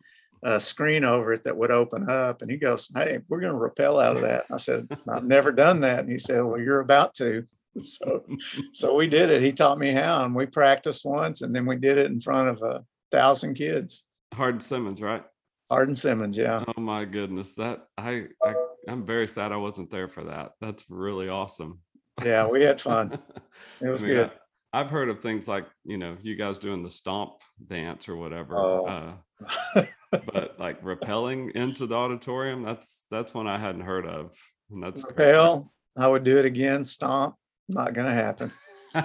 uh, 0.42 0.58
screen 0.58 1.04
over 1.04 1.32
it 1.32 1.44
that 1.44 1.56
would 1.56 1.70
open 1.70 2.08
up. 2.08 2.42
And 2.42 2.50
he 2.50 2.56
goes, 2.56 2.90
Hey, 2.94 3.18
we're 3.28 3.40
going 3.40 3.52
to 3.52 3.58
rappel 3.58 3.98
out 3.98 4.16
of 4.16 4.22
that. 4.22 4.46
I 4.50 4.56
said, 4.56 4.88
I've 5.08 5.24
never 5.24 5.52
done 5.52 5.80
that. 5.80 6.00
And 6.00 6.10
he 6.10 6.18
said, 6.18 6.42
Well, 6.42 6.60
you're 6.60 6.80
about 6.80 7.14
to. 7.14 7.44
So, 7.78 8.26
so 8.72 8.96
we 8.96 9.06
did 9.06 9.30
it. 9.30 9.44
He 9.44 9.52
taught 9.52 9.78
me 9.78 9.92
how, 9.92 10.24
and 10.24 10.34
we 10.34 10.44
practiced 10.44 11.04
once, 11.04 11.42
and 11.42 11.54
then 11.54 11.66
we 11.66 11.76
did 11.76 11.98
it 11.98 12.10
in 12.10 12.20
front 12.20 12.48
of 12.48 12.60
a 12.62 12.84
thousand 13.12 13.54
kids. 13.54 14.02
Hardin 14.34 14.60
Simmons, 14.60 15.00
right? 15.00 15.22
Hardin 15.70 15.94
Simmons, 15.94 16.36
yeah. 16.36 16.64
Oh 16.76 16.80
my 16.80 17.04
goodness, 17.04 17.54
that 17.54 17.86
I, 17.96 18.24
I 18.44 18.54
I'm 18.88 19.06
very 19.06 19.28
sad 19.28 19.52
I 19.52 19.56
wasn't 19.56 19.88
there 19.88 20.08
for 20.08 20.24
that. 20.24 20.52
That's 20.60 20.84
really 20.88 21.28
awesome. 21.28 21.78
Yeah, 22.24 22.48
we 22.48 22.62
had 22.62 22.80
fun. 22.80 23.18
It 23.80 23.88
was 23.88 24.02
I 24.02 24.06
mean, 24.06 24.16
good. 24.16 24.30
I've 24.72 24.90
heard 24.90 25.08
of 25.08 25.20
things 25.20 25.48
like 25.48 25.66
you 25.84 25.98
know 25.98 26.16
you 26.22 26.36
guys 26.36 26.58
doing 26.58 26.82
the 26.82 26.90
stomp 26.90 27.32
dance 27.66 28.08
or 28.08 28.16
whatever, 28.16 28.54
oh. 28.56 28.86
uh, 28.86 29.84
but 30.32 30.58
like 30.58 30.82
rappelling 30.82 31.50
into 31.52 31.86
the 31.86 31.96
auditorium 31.96 32.62
that's 32.62 33.04
that's 33.10 33.34
one 33.34 33.46
I 33.46 33.58
hadn't 33.58 33.82
heard 33.82 34.06
of, 34.06 34.32
and 34.70 34.82
that's 34.82 35.04
rappel. 35.04 35.72
I 35.98 36.06
would 36.06 36.24
do 36.24 36.38
it 36.38 36.44
again. 36.44 36.84
Stomp, 36.84 37.34
not 37.68 37.94
gonna 37.94 38.14
happen. 38.14 38.52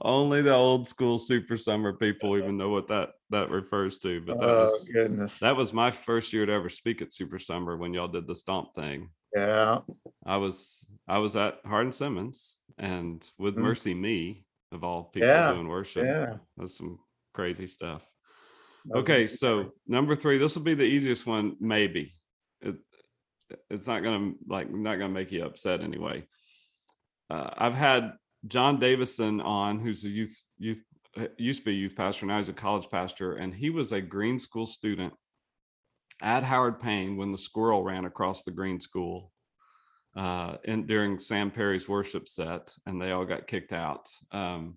Only 0.00 0.42
the 0.42 0.54
old 0.54 0.86
school 0.86 1.18
super 1.18 1.56
summer 1.56 1.94
people 1.94 2.36
even 2.36 2.58
know 2.58 2.68
what 2.68 2.88
that 2.88 3.12
that 3.30 3.50
refers 3.50 3.96
to. 3.98 4.20
But 4.20 4.38
that 4.38 4.48
oh, 4.48 4.64
was 4.64 4.90
goodness. 4.92 5.38
That 5.38 5.56
was 5.56 5.72
my 5.72 5.90
first 5.90 6.34
year 6.34 6.44
to 6.44 6.52
ever 6.52 6.68
speak 6.68 7.00
at 7.00 7.14
Super 7.14 7.38
Summer 7.38 7.76
when 7.76 7.94
y'all 7.94 8.08
did 8.08 8.26
the 8.26 8.36
stomp 8.36 8.74
thing. 8.74 9.08
Yeah. 9.34 9.78
I 10.24 10.36
was 10.36 10.86
I 11.08 11.18
was 11.18 11.34
at 11.36 11.60
Hardin 11.64 11.92
Simmons 11.92 12.56
and 12.78 13.28
with 13.38 13.56
mm. 13.56 13.62
MercyMe 13.62 14.44
of 14.72 14.84
all 14.84 15.04
people 15.04 15.28
yeah. 15.28 15.52
doing 15.52 15.68
worship. 15.68 16.04
Yeah. 16.04 16.34
That's 16.56 16.76
some 16.76 16.98
crazy 17.34 17.66
stuff. 17.66 18.10
Okay, 18.94 19.26
so 19.26 19.72
number 19.88 20.14
three, 20.14 20.38
this 20.38 20.54
will 20.54 20.62
be 20.62 20.74
the 20.74 20.84
easiest 20.84 21.26
one, 21.26 21.56
maybe. 21.58 22.14
It, 22.60 22.76
it's 23.68 23.86
not 23.86 24.02
gonna 24.02 24.32
like 24.48 24.70
not 24.70 24.96
gonna 24.96 25.12
make 25.12 25.32
you 25.32 25.44
upset 25.44 25.80
anyway. 25.80 26.26
Uh, 27.28 27.50
I've 27.56 27.74
had 27.74 28.12
John 28.46 28.78
Davison 28.78 29.40
on, 29.40 29.80
who's 29.80 30.04
a 30.04 30.08
youth 30.08 30.40
youth 30.58 30.80
used 31.38 31.60
to 31.60 31.64
be 31.64 31.70
a 31.72 31.74
youth 31.74 31.96
pastor, 31.96 32.26
now 32.26 32.36
he's 32.36 32.48
a 32.48 32.52
college 32.52 32.88
pastor, 32.90 33.34
and 33.34 33.54
he 33.54 33.70
was 33.70 33.92
a 33.92 34.00
green 34.00 34.38
school 34.38 34.66
student 34.66 35.12
at 36.22 36.42
Howard 36.42 36.80
Payne 36.80 37.16
when 37.16 37.32
the 37.32 37.38
squirrel 37.38 37.82
ran 37.82 38.04
across 38.04 38.42
the 38.42 38.50
green 38.50 38.80
school 38.80 39.32
uh, 40.16 40.56
in, 40.64 40.86
during 40.86 41.18
Sam 41.18 41.50
Perry's 41.50 41.88
worship 41.88 42.26
set, 42.26 42.74
and 42.86 43.00
they 43.00 43.12
all 43.12 43.24
got 43.24 43.46
kicked 43.46 43.72
out. 43.72 44.08
Um, 44.32 44.76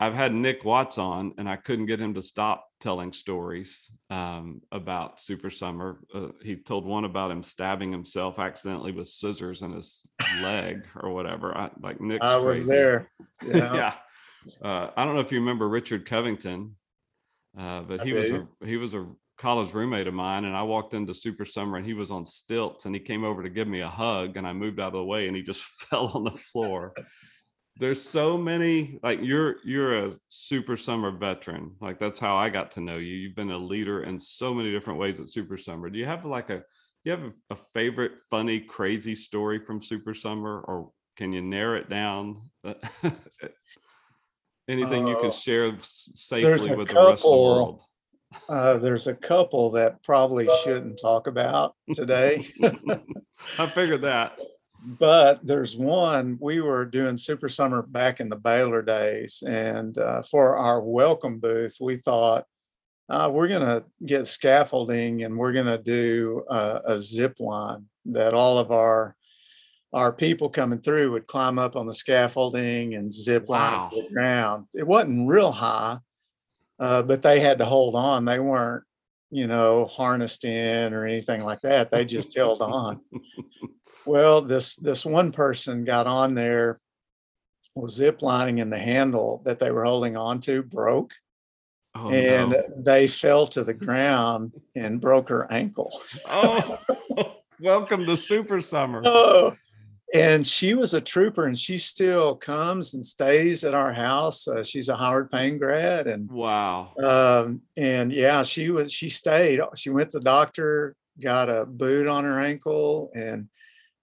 I've 0.00 0.14
had 0.14 0.32
Nick 0.32 0.64
Watts 0.64 0.98
on, 0.98 1.34
and 1.38 1.48
I 1.48 1.56
couldn't 1.56 1.86
get 1.86 2.00
him 2.00 2.14
to 2.14 2.22
stop 2.22 2.68
telling 2.80 3.12
stories 3.12 3.90
um, 4.10 4.62
about 4.70 5.20
Super 5.20 5.50
Summer. 5.50 5.98
Uh, 6.14 6.28
he 6.42 6.56
told 6.56 6.84
one 6.84 7.04
about 7.04 7.32
him 7.32 7.42
stabbing 7.42 7.90
himself 7.90 8.38
accidentally 8.38 8.92
with 8.92 9.08
scissors 9.08 9.62
in 9.62 9.72
his 9.72 10.02
leg 10.40 10.86
or 10.96 11.10
whatever. 11.12 11.56
I, 11.56 11.70
like 11.80 12.00
Nick, 12.00 12.22
I 12.22 12.36
was 12.36 12.66
crazy. 12.66 12.70
there. 12.70 13.10
Yeah. 13.44 13.74
yeah. 13.74 13.94
Uh, 14.62 14.90
I 14.96 15.04
don't 15.04 15.14
know 15.14 15.20
if 15.20 15.32
you 15.32 15.40
remember 15.40 15.68
Richard 15.68 16.06
Covington, 16.06 16.76
uh, 17.58 17.82
but 17.82 18.00
he 18.00 18.12
was 18.12 18.30
a 18.30 18.46
he 18.64 18.76
was 18.76 18.94
a 18.94 19.06
college 19.38 19.72
roommate 19.72 20.08
of 20.08 20.14
mine, 20.14 20.44
and 20.44 20.56
I 20.56 20.62
walked 20.62 20.94
into 20.94 21.14
Super 21.14 21.44
Summer, 21.44 21.76
and 21.76 21.86
he 21.86 21.94
was 21.94 22.10
on 22.10 22.26
stilts, 22.26 22.86
and 22.86 22.94
he 22.94 23.00
came 23.00 23.24
over 23.24 23.42
to 23.42 23.48
give 23.48 23.68
me 23.68 23.80
a 23.80 23.88
hug, 23.88 24.36
and 24.36 24.46
I 24.46 24.52
moved 24.52 24.80
out 24.80 24.88
of 24.88 24.92
the 24.94 25.04
way, 25.04 25.28
and 25.28 25.36
he 25.36 25.42
just 25.42 25.62
fell 25.88 26.08
on 26.08 26.24
the 26.24 26.30
floor. 26.32 26.92
There's 27.76 28.02
so 28.02 28.36
many 28.36 28.98
like 29.04 29.20
you're 29.22 29.56
you're 29.64 30.06
a 30.06 30.12
Super 30.28 30.76
Summer 30.76 31.12
veteran. 31.12 31.76
Like 31.80 32.00
that's 32.00 32.18
how 32.18 32.36
I 32.36 32.48
got 32.48 32.72
to 32.72 32.80
know 32.80 32.96
you. 32.96 33.14
You've 33.14 33.36
been 33.36 33.52
a 33.52 33.58
leader 33.58 34.02
in 34.02 34.18
so 34.18 34.52
many 34.52 34.72
different 34.72 34.98
ways 34.98 35.20
at 35.20 35.28
Super 35.28 35.56
Summer. 35.56 35.88
Do 35.88 35.96
you 35.96 36.06
have 36.06 36.24
like 36.24 36.50
a 36.50 36.56
do 36.56 36.64
you 37.04 37.12
have 37.12 37.22
a, 37.22 37.32
a 37.50 37.56
favorite 37.72 38.18
funny 38.28 38.58
crazy 38.58 39.14
story 39.14 39.60
from 39.64 39.80
Super 39.80 40.12
Summer, 40.12 40.60
or 40.60 40.90
can 41.16 41.32
you 41.32 41.40
narrow 41.40 41.78
it 41.78 41.88
down? 41.88 42.50
Anything 44.68 45.06
you 45.06 45.16
can 45.16 45.26
Uh, 45.26 45.30
share 45.30 45.76
safely 45.80 46.74
with 46.74 46.88
the 46.88 46.94
rest 46.96 47.24
of 47.24 47.30
the 47.30 47.36
world? 47.36 47.80
Uh, 48.48 48.76
there's 48.78 49.06
a 49.06 49.14
couple 49.14 49.70
that 49.70 50.02
probably 50.02 50.48
shouldn't 50.62 51.00
talk 51.00 51.26
about 51.26 51.74
today. 51.94 52.46
I 53.58 53.66
figured 53.66 54.02
that. 54.02 54.38
But 54.98 55.44
there's 55.46 55.76
one, 55.76 56.38
we 56.40 56.60
were 56.60 56.84
doing 56.84 57.16
Super 57.16 57.48
Summer 57.48 57.82
back 57.82 58.20
in 58.20 58.28
the 58.28 58.36
Baylor 58.36 58.82
days. 58.82 59.42
And 59.46 59.96
uh, 59.98 60.22
for 60.22 60.56
our 60.56 60.80
welcome 60.82 61.38
booth, 61.40 61.76
we 61.80 61.96
thought, 61.96 62.44
uh, 63.10 63.30
we're 63.32 63.48
going 63.48 63.62
to 63.66 63.82
get 64.06 64.26
scaffolding 64.26 65.24
and 65.24 65.36
we're 65.36 65.52
going 65.52 65.66
to 65.66 65.78
do 65.78 66.44
uh, 66.48 66.80
a 66.84 67.00
zip 67.00 67.40
line 67.40 67.86
that 68.06 68.34
all 68.34 68.58
of 68.58 68.70
our 68.70 69.14
our 69.94 70.12
people 70.12 70.50
coming 70.50 70.78
through 70.78 71.10
would 71.10 71.26
climb 71.26 71.58
up 71.58 71.74
on 71.74 71.86
the 71.86 71.94
scaffolding 71.94 72.94
and 72.94 73.10
zip 73.10 73.48
line 73.48 73.72
Wow. 73.72 73.88
to 73.90 74.02
the 74.02 74.08
ground. 74.14 74.66
It 74.74 74.86
wasn't 74.86 75.26
real 75.26 75.50
high, 75.50 75.96
uh, 76.78 77.02
but 77.02 77.22
they 77.22 77.40
had 77.40 77.58
to 77.58 77.64
hold 77.64 77.94
on. 77.94 78.24
They 78.24 78.38
weren't, 78.38 78.84
you 79.30 79.46
know, 79.46 79.86
harnessed 79.86 80.44
in 80.44 80.94
or 80.94 81.06
anything 81.06 81.42
like 81.44 81.60
that. 81.62 81.90
They 81.90 82.04
just 82.04 82.34
held 82.36 82.62
on. 82.62 83.00
Well, 84.06 84.42
this 84.42 84.76
this 84.76 85.04
one 85.04 85.32
person 85.32 85.84
got 85.84 86.06
on 86.06 86.34
there, 86.34 86.80
was 87.74 87.94
zip 87.94 88.22
lining, 88.22 88.60
and 88.60 88.72
the 88.72 88.78
handle 88.78 89.42
that 89.44 89.58
they 89.58 89.70
were 89.70 89.84
holding 89.84 90.16
on 90.16 90.40
to 90.42 90.62
broke, 90.62 91.12
Oh, 91.94 92.10
and 92.10 92.50
no. 92.52 92.62
they 92.78 93.06
fell 93.08 93.46
to 93.48 93.64
the 93.64 93.74
ground 93.74 94.52
and 94.76 95.00
broke 95.00 95.28
her 95.30 95.50
ankle. 95.50 95.92
oh 96.26 96.78
welcome 97.60 98.06
to 98.06 98.16
Super 98.16 98.60
Summer. 98.60 99.02
Oh, 99.04 99.56
and 100.14 100.46
she 100.46 100.74
was 100.74 100.94
a 100.94 101.00
trooper, 101.00 101.46
and 101.46 101.58
she 101.58 101.78
still 101.78 102.34
comes 102.34 102.94
and 102.94 103.04
stays 103.04 103.64
at 103.64 103.74
our 103.74 103.92
house. 103.92 104.48
Uh, 104.48 104.64
she's 104.64 104.88
a 104.88 104.96
Howard 104.96 105.30
Payne 105.30 105.58
grad, 105.58 106.06
and 106.06 106.30
Wow. 106.30 106.92
um, 107.02 107.60
and 107.76 108.12
yeah, 108.12 108.42
she 108.42 108.70
was 108.70 108.92
she 108.92 109.08
stayed. 109.08 109.60
She 109.76 109.90
went 109.90 110.10
to 110.10 110.18
the 110.18 110.24
doctor, 110.24 110.94
got 111.22 111.48
a 111.48 111.66
boot 111.66 112.06
on 112.06 112.24
her 112.24 112.40
ankle, 112.40 113.10
and 113.14 113.48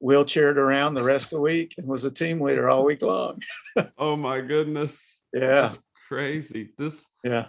wheelchaired 0.04 0.58
around 0.58 0.94
the 0.94 1.04
rest 1.04 1.26
of 1.28 1.38
the 1.38 1.42
week, 1.42 1.74
and 1.78 1.88
was 1.88 2.04
a 2.06 2.12
team 2.12 2.40
leader 2.42 2.70
all 2.70 2.86
week 2.86 3.02
long. 3.02 3.42
Oh 3.98 4.16
my 4.16 4.42
goodness. 4.42 5.22
Yeah, 5.34 5.62
That's 5.64 5.80
crazy. 6.08 6.70
This 6.78 7.08
yeah. 7.24 7.48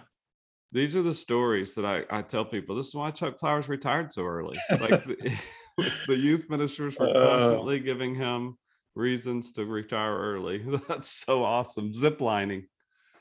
these 0.71 0.95
are 0.95 1.01
the 1.03 1.13
stories 1.13 1.75
that 1.75 1.85
I, 1.85 2.03
I 2.09 2.21
tell 2.21 2.43
people. 2.45 2.75
This 2.75 2.87
is 2.87 2.95
why 2.95 3.11
Chuck 3.11 3.37
Flowers 3.39 3.69
retired 3.69 4.11
so 4.11 4.23
early. 4.25 4.57
Like 4.71 5.05
the, 5.77 6.17
youth 6.17 6.49
ministers 6.49 6.97
were 6.97 7.09
Oh. 7.09 7.13
constantly 7.13 7.79
giving 7.79 8.15
him 8.15 8.57
reasons 8.95 9.51
to 9.53 9.65
retire 9.65 10.17
early. 10.17 10.57
That's 10.87 11.09
so 11.09 11.43
awesome. 11.43 11.93
Zip 11.93 12.21
lining. 12.21 12.67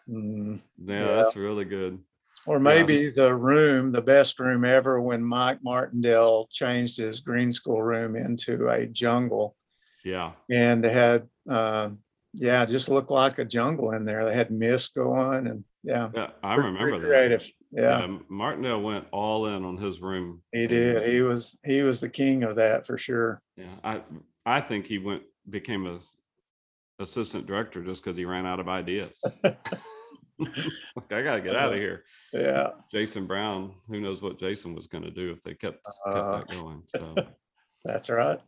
Mm. 0.09 0.61
Yeah, 0.79 0.95
Yeah. 1.01 1.15
that's 1.17 1.37
really 1.37 1.65
good. 1.65 1.99
Or 2.47 2.61
maybe 2.61 3.11
the 3.11 3.35
room, 3.35 3.91
the 3.91 4.01
best 4.03 4.39
room 4.39 4.65
ever, 4.65 5.01
when 5.01 5.23
Mike 5.25 5.59
Martindale 5.65 6.47
changed 6.53 6.97
his 6.99 7.21
green 7.21 7.51
school 7.51 7.83
room 7.83 8.15
into 8.15 8.69
a 8.69 8.87
jungle, 8.87 9.57
Yeah. 10.05 10.33
and 10.49 10.83
they 10.85 10.93
had, 10.93 11.29
uh, 11.51 11.91
yeah, 12.35 12.65
just 12.65 12.89
looked 12.89 13.11
like 13.11 13.41
a 13.41 13.45
jungle 13.45 13.91
in 13.95 14.05
there. 14.05 14.25
They 14.25 14.35
had 14.35 14.53
mist 14.53 14.95
going, 14.95 15.49
and 15.49 15.65
yeah, 15.83 16.11
Yeah. 16.15 16.31
I 16.45 16.55
remember 16.55 17.01
that. 17.01 17.07
creative. 17.09 17.51
Yeah, 17.73 18.01
Yeah, 18.07 18.19
Martindale 18.29 18.81
went 18.83 19.07
all 19.13 19.47
in 19.47 19.65
on 19.65 19.77
his 19.77 20.01
room. 20.01 20.43
he 20.53 20.67
did. 20.67 21.09
He 21.09 21.21
was 21.23 21.59
he 21.65 21.83
was 21.83 22.01
the 22.01 22.09
king 22.09 22.43
of 22.45 22.57
that 22.57 22.87
for 22.87 22.97
sure. 22.99 23.43
Yeah, 23.57 23.75
I 23.85 24.03
I 24.45 24.61
think 24.61 24.87
he 24.87 24.99
went 24.99 25.23
became 25.51 25.87
a 25.87 25.99
assistant 26.99 27.47
director 27.47 27.83
just 27.85 28.03
because 28.05 28.17
he 28.17 28.25
ran 28.25 28.47
out 28.47 28.61
of 28.61 28.69
ideas. 28.69 29.21
like 30.39 31.13
I 31.13 31.23
gotta 31.23 31.41
get 31.41 31.57
out 31.57 31.71
Uh, 31.71 31.75
of 31.75 31.79
here. 31.79 32.05
Yeah, 32.33 32.71
Jason 32.91 33.27
Brown, 33.27 33.75
who 33.89 34.01
knows 34.01 34.23
what 34.23 34.39
Jason 34.39 34.75
was 34.75 34.87
going 34.87 35.05
to 35.05 35.11
do 35.11 35.31
if 35.33 35.43
they 35.43 35.55
kept 35.55 35.87
Uh, 36.07 36.13
kept 36.13 36.49
that 36.51 36.57
going. 36.57 36.83
So 36.89 37.15
that's 37.85 38.11
right. 38.11 38.41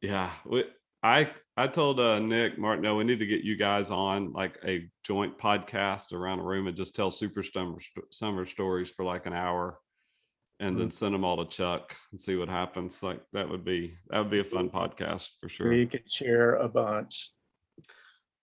yeah, 0.00 0.30
we, 0.44 0.64
I 1.02 1.30
I 1.56 1.68
told 1.68 2.00
uh, 2.00 2.18
Nick 2.18 2.58
Martin, 2.58 2.82
no, 2.82 2.96
we 2.96 3.04
need 3.04 3.20
to 3.20 3.26
get 3.26 3.42
you 3.42 3.56
guys 3.56 3.90
on 3.90 4.32
like 4.32 4.58
a 4.64 4.88
joint 5.04 5.38
podcast 5.38 6.12
around 6.12 6.40
a 6.40 6.44
room 6.44 6.66
and 6.66 6.76
just 6.76 6.94
tell 6.96 7.10
super 7.10 7.42
summer 7.42 7.78
summer 8.10 8.44
stories 8.46 8.90
for 8.90 9.04
like 9.04 9.26
an 9.26 9.32
hour. 9.32 9.78
And 10.60 10.74
Mm. 10.74 10.78
then 10.80 10.90
send 10.90 11.14
them 11.14 11.22
all 11.24 11.36
to 11.36 11.48
Chuck 11.48 11.94
and 12.10 12.20
see 12.20 12.34
what 12.34 12.48
happens. 12.48 13.00
Like 13.00 13.20
that 13.32 13.48
would 13.48 13.64
be 13.64 13.96
that 14.08 14.18
would 14.18 14.30
be 14.30 14.40
a 14.40 14.44
fun 14.44 14.70
podcast 14.70 15.30
for 15.40 15.48
sure. 15.48 15.68
We 15.70 15.86
could 15.86 16.10
share 16.10 16.54
a 16.54 16.68
bunch. 16.68 17.30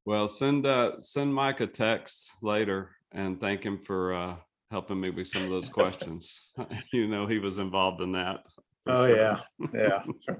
Well, 0.05 0.29
send 0.29 0.65
uh 0.65 0.99
send 0.99 1.33
Mike 1.33 1.59
a 1.59 1.67
text 1.67 2.31
later 2.41 2.91
and 3.11 3.39
thank 3.41 3.65
him 3.65 3.79
for 3.79 4.13
uh 4.13 4.35
helping 4.71 5.01
me 5.01 5.09
with 5.09 5.27
some 5.27 5.43
of 5.43 5.49
those 5.49 5.67
questions. 5.81 6.51
you 6.93 7.07
know, 7.07 7.27
he 7.27 7.37
was 7.39 7.57
involved 7.57 8.01
in 8.01 8.13
that. 8.13 8.45
Oh 8.87 9.07
sure. 9.07 9.15
yeah, 9.17 9.39
yeah. 9.73 10.03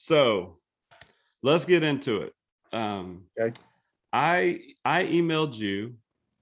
So 0.00 0.58
let's 1.42 1.64
get 1.64 1.82
into 1.82 2.22
it. 2.22 2.32
Um 2.72 3.24
Okay. 3.38 3.52
I 4.12 4.60
I 4.84 5.04
emailed 5.04 5.58
you 5.58 5.96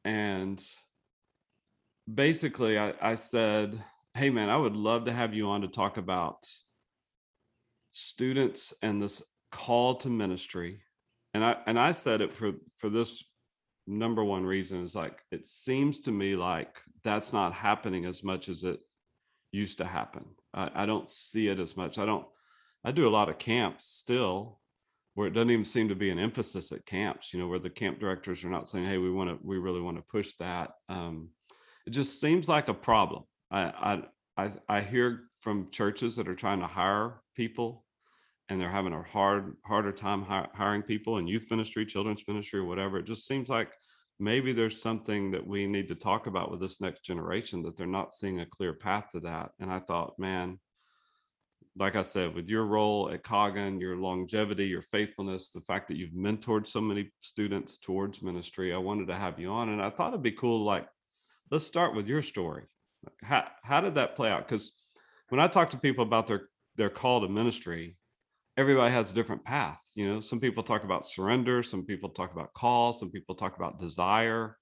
and 0.04 0.62
basically 2.12 2.78
I, 2.78 2.92
I 3.00 3.14
said, 3.14 3.82
hey 4.14 4.28
man, 4.28 4.50
I 4.50 4.58
would 4.58 4.76
love 4.76 5.06
to 5.06 5.12
have 5.12 5.32
you 5.32 5.48
on 5.48 5.62
to 5.62 5.68
talk 5.68 5.96
about 5.96 6.46
students 7.92 8.74
and 8.82 9.02
this 9.02 9.22
call 9.50 9.94
to 9.96 10.10
ministry. 10.10 10.82
And 11.32 11.42
I 11.42 11.56
and 11.66 11.78
I 11.78 11.92
said 11.92 12.20
it 12.20 12.34
for 12.34 12.52
for 12.76 12.90
this 12.90 13.24
number 13.86 14.22
one 14.22 14.44
reason 14.44 14.84
is 14.84 14.94
like 14.94 15.22
it 15.30 15.46
seems 15.46 16.00
to 16.00 16.12
me 16.12 16.36
like 16.36 16.78
that's 17.02 17.32
not 17.32 17.54
happening 17.54 18.04
as 18.04 18.22
much 18.22 18.50
as 18.50 18.64
it 18.64 18.80
used 19.50 19.78
to 19.78 19.86
happen. 19.86 20.26
I, 20.52 20.82
I 20.82 20.86
don't 20.86 21.08
see 21.08 21.48
it 21.48 21.58
as 21.58 21.74
much. 21.74 21.98
I 21.98 22.04
don't 22.04 22.26
I 22.86 22.92
do 22.92 23.08
a 23.08 23.10
lot 23.10 23.28
of 23.28 23.38
camps 23.38 23.84
still 23.84 24.60
where 25.14 25.26
it 25.26 25.32
doesn't 25.32 25.50
even 25.50 25.64
seem 25.64 25.88
to 25.88 25.96
be 25.96 26.10
an 26.10 26.20
emphasis 26.20 26.70
at 26.70 26.86
camps, 26.86 27.34
you 27.34 27.40
know, 27.40 27.48
where 27.48 27.58
the 27.58 27.68
camp 27.68 27.98
directors 27.98 28.44
are 28.44 28.48
not 28.48 28.68
saying, 28.68 28.86
hey, 28.86 28.98
we 28.98 29.10
want 29.10 29.28
to, 29.28 29.38
we 29.42 29.58
really 29.58 29.80
want 29.80 29.96
to 29.96 30.04
push 30.04 30.34
that. 30.34 30.70
Um, 30.88 31.30
it 31.84 31.90
just 31.90 32.20
seems 32.20 32.48
like 32.48 32.68
a 32.68 32.74
problem. 32.74 33.24
I, 33.50 34.02
I, 34.36 34.44
I, 34.44 34.52
I 34.68 34.80
hear 34.82 35.24
from 35.40 35.70
churches 35.72 36.14
that 36.14 36.28
are 36.28 36.36
trying 36.36 36.60
to 36.60 36.68
hire 36.68 37.22
people 37.34 37.84
and 38.48 38.60
they're 38.60 38.70
having 38.70 38.92
a 38.92 39.02
hard, 39.02 39.56
harder 39.64 39.90
time 39.90 40.22
hi- 40.22 40.48
hiring 40.54 40.82
people 40.82 41.18
in 41.18 41.26
youth 41.26 41.46
ministry, 41.50 41.86
children's 41.86 42.22
ministry, 42.28 42.60
or 42.60 42.66
whatever. 42.66 42.98
It 42.98 43.06
just 43.06 43.26
seems 43.26 43.48
like 43.48 43.72
maybe 44.20 44.52
there's 44.52 44.80
something 44.80 45.32
that 45.32 45.44
we 45.44 45.66
need 45.66 45.88
to 45.88 45.96
talk 45.96 46.28
about 46.28 46.52
with 46.52 46.60
this 46.60 46.80
next 46.80 47.02
generation 47.04 47.62
that 47.62 47.76
they're 47.76 47.86
not 47.88 48.14
seeing 48.14 48.38
a 48.38 48.46
clear 48.46 48.74
path 48.74 49.08
to 49.10 49.20
that. 49.20 49.50
And 49.58 49.72
I 49.72 49.80
thought, 49.80 50.20
man, 50.20 50.60
like 51.78 51.96
I 51.96 52.02
said, 52.02 52.34
with 52.34 52.48
your 52.48 52.64
role 52.64 53.10
at 53.10 53.22
Coggin, 53.22 53.80
your 53.80 53.96
longevity, 53.96 54.66
your 54.66 54.82
faithfulness, 54.82 55.50
the 55.50 55.60
fact 55.60 55.88
that 55.88 55.96
you've 55.96 56.12
mentored 56.12 56.66
so 56.66 56.80
many 56.80 57.10
students 57.20 57.76
towards 57.76 58.22
ministry, 58.22 58.72
I 58.72 58.78
wanted 58.78 59.08
to 59.08 59.14
have 59.14 59.38
you 59.38 59.50
on. 59.50 59.68
And 59.68 59.82
I 59.82 59.90
thought 59.90 60.12
it'd 60.12 60.22
be 60.22 60.32
cool, 60.32 60.64
like, 60.64 60.88
let's 61.50 61.66
start 61.66 61.94
with 61.94 62.06
your 62.06 62.22
story. 62.22 62.64
How, 63.22 63.46
how 63.62 63.80
did 63.80 63.94
that 63.96 64.16
play 64.16 64.30
out? 64.30 64.48
Because 64.48 64.80
when 65.28 65.40
I 65.40 65.48
talk 65.48 65.70
to 65.70 65.78
people 65.78 66.04
about 66.04 66.26
their, 66.26 66.48
their 66.76 66.90
call 66.90 67.20
to 67.20 67.28
ministry, 67.28 67.96
everybody 68.56 68.92
has 68.92 69.10
a 69.10 69.14
different 69.14 69.44
path. 69.44 69.82
You 69.94 70.08
know, 70.08 70.20
some 70.20 70.40
people 70.40 70.62
talk 70.62 70.84
about 70.84 71.06
surrender, 71.06 71.62
some 71.62 71.84
people 71.84 72.08
talk 72.08 72.32
about 72.32 72.54
call, 72.54 72.92
some 72.92 73.10
people 73.10 73.34
talk 73.34 73.56
about 73.56 73.78
desire. 73.78 74.56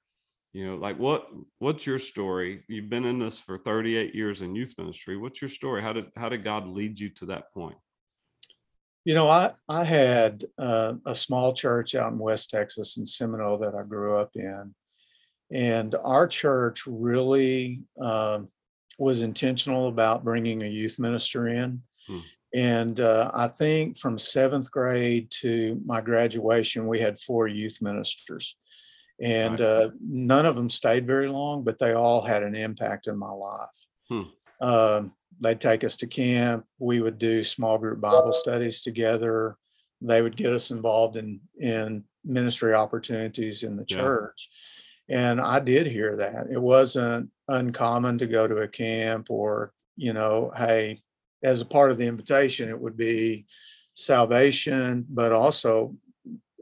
You 0.54 0.68
know, 0.68 0.76
like 0.76 1.00
what 1.00 1.28
what's 1.58 1.84
your 1.84 1.98
story? 1.98 2.62
You've 2.68 2.88
been 2.88 3.04
in 3.04 3.18
this 3.18 3.40
for 3.40 3.58
38 3.58 4.14
years 4.14 4.40
in 4.40 4.54
youth 4.54 4.72
ministry. 4.78 5.16
What's 5.16 5.42
your 5.42 5.48
story? 5.48 5.82
How 5.82 5.92
did 5.92 6.06
how 6.16 6.28
did 6.28 6.44
God 6.44 6.68
lead 6.68 6.98
you 6.98 7.10
to 7.10 7.26
that 7.26 7.52
point? 7.52 7.76
You 9.04 9.14
know, 9.14 9.28
I 9.28 9.50
I 9.68 9.82
had 9.82 10.44
uh, 10.56 10.94
a 11.06 11.14
small 11.14 11.54
church 11.54 11.96
out 11.96 12.12
in 12.12 12.18
West 12.20 12.50
Texas 12.50 12.96
in 12.98 13.04
Seminole 13.04 13.58
that 13.58 13.74
I 13.74 13.82
grew 13.82 14.14
up 14.14 14.30
in, 14.36 14.72
and 15.50 15.96
our 16.04 16.28
church 16.28 16.86
really 16.86 17.82
um, 18.00 18.48
was 18.96 19.22
intentional 19.22 19.88
about 19.88 20.22
bringing 20.22 20.62
a 20.62 20.68
youth 20.68 21.00
minister 21.00 21.48
in. 21.48 21.82
Hmm. 22.06 22.20
And 22.54 23.00
uh, 23.00 23.32
I 23.34 23.48
think 23.48 23.98
from 23.98 24.18
seventh 24.18 24.70
grade 24.70 25.28
to 25.40 25.82
my 25.84 26.00
graduation, 26.00 26.86
we 26.86 27.00
had 27.00 27.18
four 27.18 27.48
youth 27.48 27.78
ministers. 27.82 28.56
And 29.20 29.60
uh, 29.60 29.90
none 30.00 30.44
of 30.44 30.56
them 30.56 30.68
stayed 30.68 31.06
very 31.06 31.28
long, 31.28 31.62
but 31.62 31.78
they 31.78 31.92
all 31.92 32.20
had 32.20 32.42
an 32.42 32.56
impact 32.56 33.06
in 33.06 33.16
my 33.16 33.30
life. 33.30 33.68
Hmm. 34.08 34.22
Um, 34.60 35.12
they'd 35.40 35.60
take 35.60 35.84
us 35.84 35.96
to 35.98 36.06
camp. 36.06 36.64
We 36.78 37.00
would 37.00 37.18
do 37.18 37.44
small 37.44 37.78
group 37.78 38.00
Bible 38.00 38.32
studies 38.32 38.80
together. 38.80 39.56
They 40.00 40.20
would 40.20 40.36
get 40.36 40.52
us 40.52 40.70
involved 40.70 41.16
in 41.16 41.40
in 41.58 42.04
ministry 42.24 42.74
opportunities 42.74 43.62
in 43.62 43.76
the 43.76 43.84
Yeah. 43.88 43.96
church. 43.96 44.48
And 45.08 45.40
I 45.40 45.60
did 45.60 45.86
hear 45.86 46.16
that. 46.16 46.46
It 46.50 46.60
wasn't 46.60 47.30
uncommon 47.48 48.18
to 48.18 48.26
go 48.26 48.48
to 48.48 48.58
a 48.58 48.68
camp 48.68 49.30
or, 49.30 49.72
you 49.96 50.12
know, 50.14 50.50
hey, 50.56 51.02
as 51.42 51.60
a 51.60 51.66
part 51.66 51.90
of 51.90 51.98
the 51.98 52.06
invitation, 52.06 52.70
it 52.70 52.80
would 52.80 52.96
be 52.96 53.46
salvation, 53.94 55.04
but 55.08 55.32
also 55.32 55.94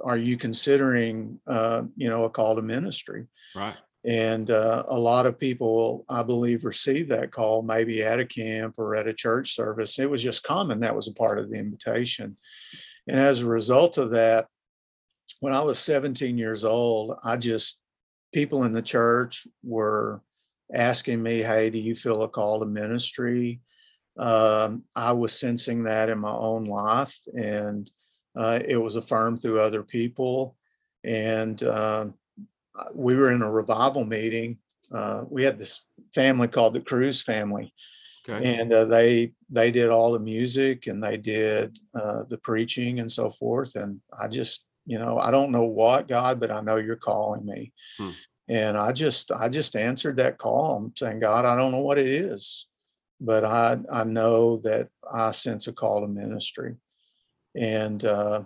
are 0.02 0.16
you 0.16 0.36
considering 0.36 1.38
uh, 1.46 1.82
you 1.96 2.08
know, 2.08 2.24
a 2.24 2.30
call 2.30 2.56
to 2.56 2.62
ministry? 2.62 3.26
Right. 3.54 3.76
And 4.04 4.50
uh, 4.50 4.82
a 4.88 4.98
lot 4.98 5.26
of 5.26 5.38
people, 5.38 6.04
I 6.08 6.22
believe, 6.22 6.64
received 6.64 7.10
that 7.10 7.30
call 7.30 7.62
maybe 7.62 8.02
at 8.02 8.18
a 8.18 8.26
camp 8.26 8.74
or 8.76 8.96
at 8.96 9.06
a 9.06 9.14
church 9.14 9.54
service. 9.54 9.98
It 9.98 10.10
was 10.10 10.22
just 10.22 10.42
common. 10.42 10.80
That 10.80 10.96
was 10.96 11.06
a 11.06 11.14
part 11.14 11.38
of 11.38 11.50
the 11.50 11.56
invitation. 11.56 12.36
And 13.06 13.20
as 13.20 13.42
a 13.42 13.48
result 13.48 13.98
of 13.98 14.10
that, 14.10 14.46
when 15.40 15.52
I 15.52 15.60
was 15.60 15.78
17 15.78 16.36
years 16.36 16.64
old, 16.64 17.16
I 17.22 17.36
just, 17.36 17.80
people 18.34 18.64
in 18.64 18.72
the 18.72 18.82
church 18.82 19.46
were 19.62 20.20
asking 20.74 21.22
me, 21.22 21.38
Hey, 21.38 21.70
do 21.70 21.78
you 21.78 21.94
feel 21.94 22.22
a 22.22 22.28
call 22.28 22.60
to 22.60 22.66
ministry? 22.66 23.60
Um, 24.18 24.84
I 24.94 25.12
was 25.12 25.38
sensing 25.38 25.84
that 25.84 26.10
in 26.10 26.18
my 26.18 26.32
own 26.32 26.64
life, 26.64 27.16
and 27.34 27.90
uh, 28.36 28.60
it 28.66 28.76
was 28.76 28.96
affirmed 28.96 29.40
through 29.40 29.60
other 29.60 29.82
people. 29.82 30.56
And 31.04 31.62
uh, 31.62 32.06
we 32.94 33.14
were 33.14 33.30
in 33.30 33.42
a 33.42 33.50
revival 33.50 34.04
meeting. 34.04 34.58
Uh, 34.92 35.24
we 35.28 35.42
had 35.42 35.58
this 35.58 35.82
family 36.14 36.48
called 36.48 36.74
the 36.74 36.80
Cruz 36.80 37.22
family, 37.22 37.72
Okay. 38.28 38.54
and 38.60 38.72
uh, 38.72 38.84
they 38.84 39.32
they 39.50 39.70
did 39.70 39.88
all 39.88 40.12
the 40.12 40.18
music 40.20 40.86
and 40.86 41.02
they 41.02 41.16
did 41.16 41.78
uh, 41.94 42.22
the 42.28 42.38
preaching 42.38 43.00
and 43.00 43.10
so 43.10 43.30
forth. 43.30 43.74
And 43.74 44.00
I 44.16 44.28
just, 44.28 44.64
you 44.86 44.98
know, 44.98 45.18
I 45.18 45.30
don't 45.30 45.50
know 45.50 45.64
what 45.64 46.08
God, 46.08 46.38
but 46.38 46.50
I 46.50 46.60
know 46.60 46.76
you're 46.76 46.96
calling 46.96 47.44
me. 47.44 47.72
Hmm. 47.98 48.10
And 48.48 48.76
I 48.76 48.92
just 48.92 49.32
I 49.32 49.48
just 49.48 49.74
answered 49.76 50.18
that 50.18 50.38
call. 50.38 50.76
I'm 50.76 50.92
saying, 50.96 51.20
God, 51.20 51.44
I 51.44 51.56
don't 51.56 51.72
know 51.72 51.80
what 51.82 51.98
it 51.98 52.06
is, 52.06 52.66
but 53.20 53.44
I 53.44 53.78
I 53.90 54.04
know 54.04 54.58
that 54.58 54.88
I 55.12 55.32
sense 55.32 55.66
a 55.66 55.72
call 55.72 56.02
to 56.02 56.06
ministry. 56.08 56.76
And 57.54 58.04
uh, 58.04 58.42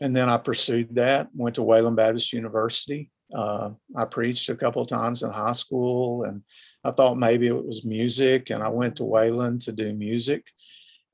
and 0.00 0.14
then 0.14 0.28
I 0.28 0.36
pursued 0.36 0.94
that. 0.96 1.28
Went 1.34 1.56
to 1.56 1.62
Wayland 1.62 1.96
Baptist 1.96 2.32
University. 2.32 3.10
Uh, 3.34 3.70
I 3.96 4.04
preached 4.04 4.48
a 4.48 4.54
couple 4.54 4.82
of 4.82 4.88
times 4.88 5.22
in 5.22 5.30
high 5.30 5.52
school, 5.52 6.24
and 6.24 6.42
I 6.84 6.90
thought 6.90 7.18
maybe 7.18 7.46
it 7.46 7.66
was 7.66 7.84
music, 7.84 8.50
and 8.50 8.62
I 8.62 8.68
went 8.68 8.96
to 8.96 9.04
Wayland 9.04 9.62
to 9.62 9.72
do 9.72 9.92
music. 9.94 10.46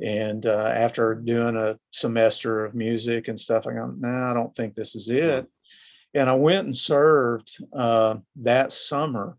And 0.02 0.46
uh, 0.46 0.72
after 0.74 1.14
doing 1.14 1.56
a 1.56 1.78
semester 1.92 2.64
of 2.64 2.74
music 2.74 3.28
and 3.28 3.38
stuff, 3.38 3.66
I 3.66 3.74
go, 3.74 3.94
nah, 3.98 4.30
I 4.30 4.34
don't 4.34 4.54
think 4.54 4.74
this 4.74 4.94
is 4.94 5.10
it. 5.10 5.46
And 6.14 6.28
I 6.28 6.34
went 6.34 6.64
and 6.64 6.76
served 6.76 7.62
uh, 7.72 8.16
that 8.36 8.72
summer. 8.72 9.36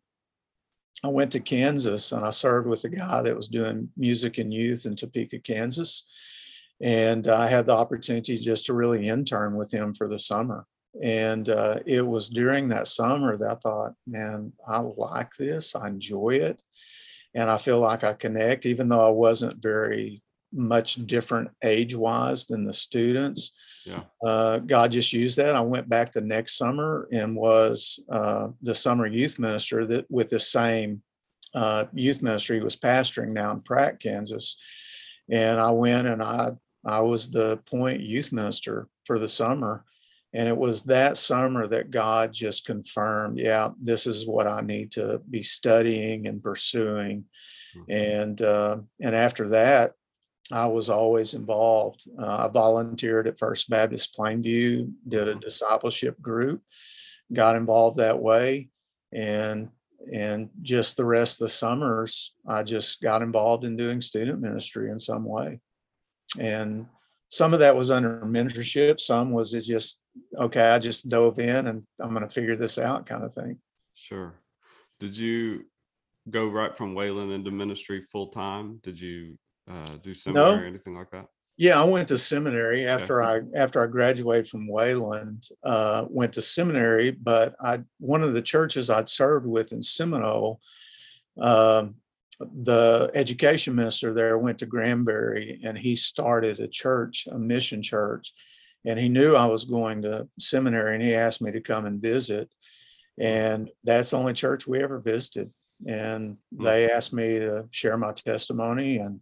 I 1.04 1.08
went 1.08 1.32
to 1.32 1.40
Kansas 1.40 2.12
and 2.12 2.24
I 2.24 2.30
served 2.30 2.68
with 2.68 2.84
a 2.84 2.90
guy 2.90 3.24
that 3.24 3.36
was 3.36 3.48
doing 3.48 3.90
music 3.98 4.38
and 4.38 4.54
youth 4.54 4.86
in 4.86 4.96
Topeka, 4.96 5.40
Kansas. 5.40 6.06
And 6.82 7.28
I 7.28 7.48
had 7.48 7.66
the 7.66 7.74
opportunity 7.74 8.38
just 8.40 8.66
to 8.66 8.74
really 8.74 9.08
intern 9.08 9.56
with 9.56 9.72
him 9.72 9.94
for 9.94 10.08
the 10.08 10.20
summer. 10.20 10.66
And 11.02 11.48
uh, 11.50 11.80
it 11.86 12.06
was 12.06 12.30
during 12.30 12.70
that 12.70 12.88
summer 12.88 13.38
that 13.38 13.50
I 13.50 13.56
thought, 13.56 13.94
man, 14.06 14.52
I 14.68 14.80
like 14.80 15.32
this. 15.38 15.76
I 15.76 15.88
enjoy 15.88 16.32
it. 16.32 16.62
And 17.34 17.50
I 17.50 17.58
feel 17.58 17.80
like 17.80 18.04
I 18.04 18.14
connect, 18.14 18.66
even 18.66 18.90
though 18.90 19.06
I 19.06 19.12
wasn't 19.12 19.62
very 19.62 20.22
much 20.52 20.96
different 21.08 21.50
age 21.64 21.96
wise 21.96 22.46
than 22.46 22.66
the 22.66 22.74
students. 22.74 23.52
Yeah. 23.86 24.02
Uh, 24.22 24.58
God 24.58 24.92
just 24.92 25.14
used 25.14 25.38
that. 25.38 25.56
I 25.56 25.62
went 25.62 25.88
back 25.88 26.12
the 26.12 26.22
next 26.22 26.58
summer 26.58 27.08
and 27.12 27.36
was 27.36 28.00
uh, 28.12 28.50
the 28.62 28.76
summer 28.76 29.08
youth 29.08 29.40
minister 29.40 29.86
that 29.86 30.12
with 30.12 30.30
the 30.30 30.40
same 30.42 31.02
uh, 31.54 31.86
youth 31.94 32.22
ministry 32.22 32.58
he 32.58 32.64
was 32.64 32.76
pastoring 32.76 33.30
now 33.30 33.52
in 33.52 33.62
Pratt, 33.62 34.00
Kansas. 34.02 34.58
And 35.30 35.60
I 35.60 35.72
went 35.72 36.08
and 36.08 36.22
I 36.22 36.52
I 36.86 37.02
was 37.02 37.30
the 37.30 37.58
point 37.66 38.02
youth 38.02 38.32
minister 38.32 38.88
for 39.06 39.20
the 39.20 39.30
summer. 39.30 39.86
And 40.34 40.48
it 40.48 40.56
was 40.56 40.84
that 40.84 41.18
summer 41.18 41.68
that 41.68 41.92
God 41.92 42.32
just 42.32 42.66
confirmed, 42.66 43.38
yeah, 43.38 43.72
this 43.82 44.08
is 44.08 44.26
what 44.26 44.48
I 44.48 44.62
need 44.62 44.92
to 44.94 45.22
be 45.30 45.42
studying 45.42 46.28
and 46.28 46.42
pursuing. 46.42 47.26
Mhm. 47.76 47.86
And 47.90 48.42
uh, 48.42 48.78
and 49.02 49.16
after 49.16 49.50
that, 49.50 49.94
I 50.52 50.68
was 50.68 50.90
always 50.90 51.34
involved. 51.34 52.06
Uh, 52.18 52.46
I 52.46 52.48
volunteered 52.48 53.28
at 53.28 53.40
First 53.40 53.70
Baptist 53.70 54.16
Plainview, 54.18 54.92
did 55.08 55.28
a 55.28 55.36
Mhm. 55.36 55.42
discipleship 55.42 56.22
group, 56.22 56.62
got 57.34 57.56
involved 57.58 57.98
that 57.98 58.22
way, 58.22 58.70
and 59.12 59.70
and 60.12 60.50
just 60.62 60.98
the 60.98 61.06
rest 61.06 61.40
of 61.42 61.46
the 61.46 61.54
summers, 61.54 62.34
I 62.48 62.64
just 62.64 63.02
got 63.02 63.22
involved 63.22 63.66
in 63.66 63.76
doing 63.78 64.02
student 64.02 64.40
ministry 64.42 64.90
in 64.90 64.98
some 64.98 65.26
way. 65.26 65.60
And 66.40 66.88
some 67.30 67.54
of 67.54 67.60
that 67.60 67.76
was 67.76 67.92
under 67.92 68.22
mentorship, 68.22 69.00
some 69.00 69.32
was 69.32 69.54
it 69.54 69.62
just 69.62 70.02
okay, 70.38 70.70
I 70.70 70.80
just 70.80 71.08
dove 71.08 71.40
in 71.40 71.68
and 71.68 71.84
I'm 72.00 72.14
going 72.14 72.28
to 72.28 72.34
figure 72.34 72.56
this 72.56 72.78
out 72.78 73.06
kind 73.06 73.24
of 73.24 73.34
thing. 73.34 73.58
Sure. 73.94 74.34
Did 75.00 75.16
you 75.16 75.66
go 76.30 76.48
right 76.48 76.76
from 76.76 76.94
Wayland 76.94 77.32
into 77.32 77.52
ministry 77.52 78.04
full 78.12 78.28
time? 78.28 78.80
Did 78.84 79.00
you 79.00 79.38
uh, 79.70 79.98
do 80.04 80.14
seminary 80.14 80.64
or 80.64 80.68
anything 80.68 80.96
like 80.96 81.12
that? 81.12 81.28
Yeah, 81.58 81.80
I 81.80 81.84
went 81.84 82.08
to 82.08 82.18
seminary 82.18 82.88
after 82.88 83.22
I 83.22 83.42
after 83.56 83.84
I 83.84 83.88
graduated 83.88 84.48
from 84.48 84.68
Wayland. 84.68 85.48
Uh, 85.64 86.06
went 86.10 86.34
to 86.34 86.42
seminary, 86.42 87.12
but 87.12 87.56
I 87.62 87.82
one 88.00 88.24
of 88.24 88.34
the 88.34 88.42
churches 88.42 88.90
I'd 88.90 89.10
served 89.10 89.46
with 89.46 89.72
in 89.72 89.84
Seminole, 89.84 90.60
um, 91.40 91.96
the 92.64 93.12
education 93.14 93.76
minister 93.76 94.14
there 94.14 94.38
went 94.38 94.60
to 94.60 94.66
Granbury, 94.66 95.60
and 95.64 95.78
he 95.78 95.96
started 95.96 96.60
a 96.60 96.68
church, 96.68 97.28
a 97.32 97.38
mission 97.38 97.82
church, 97.82 98.34
and 98.86 98.98
he 99.00 99.10
knew 99.10 99.36
I 99.36 99.46
was 99.46 99.66
going 99.66 100.02
to 100.04 100.28
seminary, 100.40 100.96
and 100.96 101.04
he 101.04 101.16
asked 101.16 101.42
me 101.42 101.52
to 101.52 101.62
come 101.62 101.86
and 101.86 102.02
visit, 102.02 102.50
and 103.20 103.70
that's 103.84 104.12
the 104.12 104.18
only 104.18 104.34
church 104.34 104.68
we 104.68 104.82
ever 104.84 105.00
visited, 105.00 105.52
and 105.88 106.38
Hmm. 106.56 106.64
they 106.64 106.90
asked 106.92 107.14
me 107.14 107.40
to 107.40 107.68
share 107.72 107.98
my 107.98 108.12
testimony 108.14 108.98
and. 108.98 109.20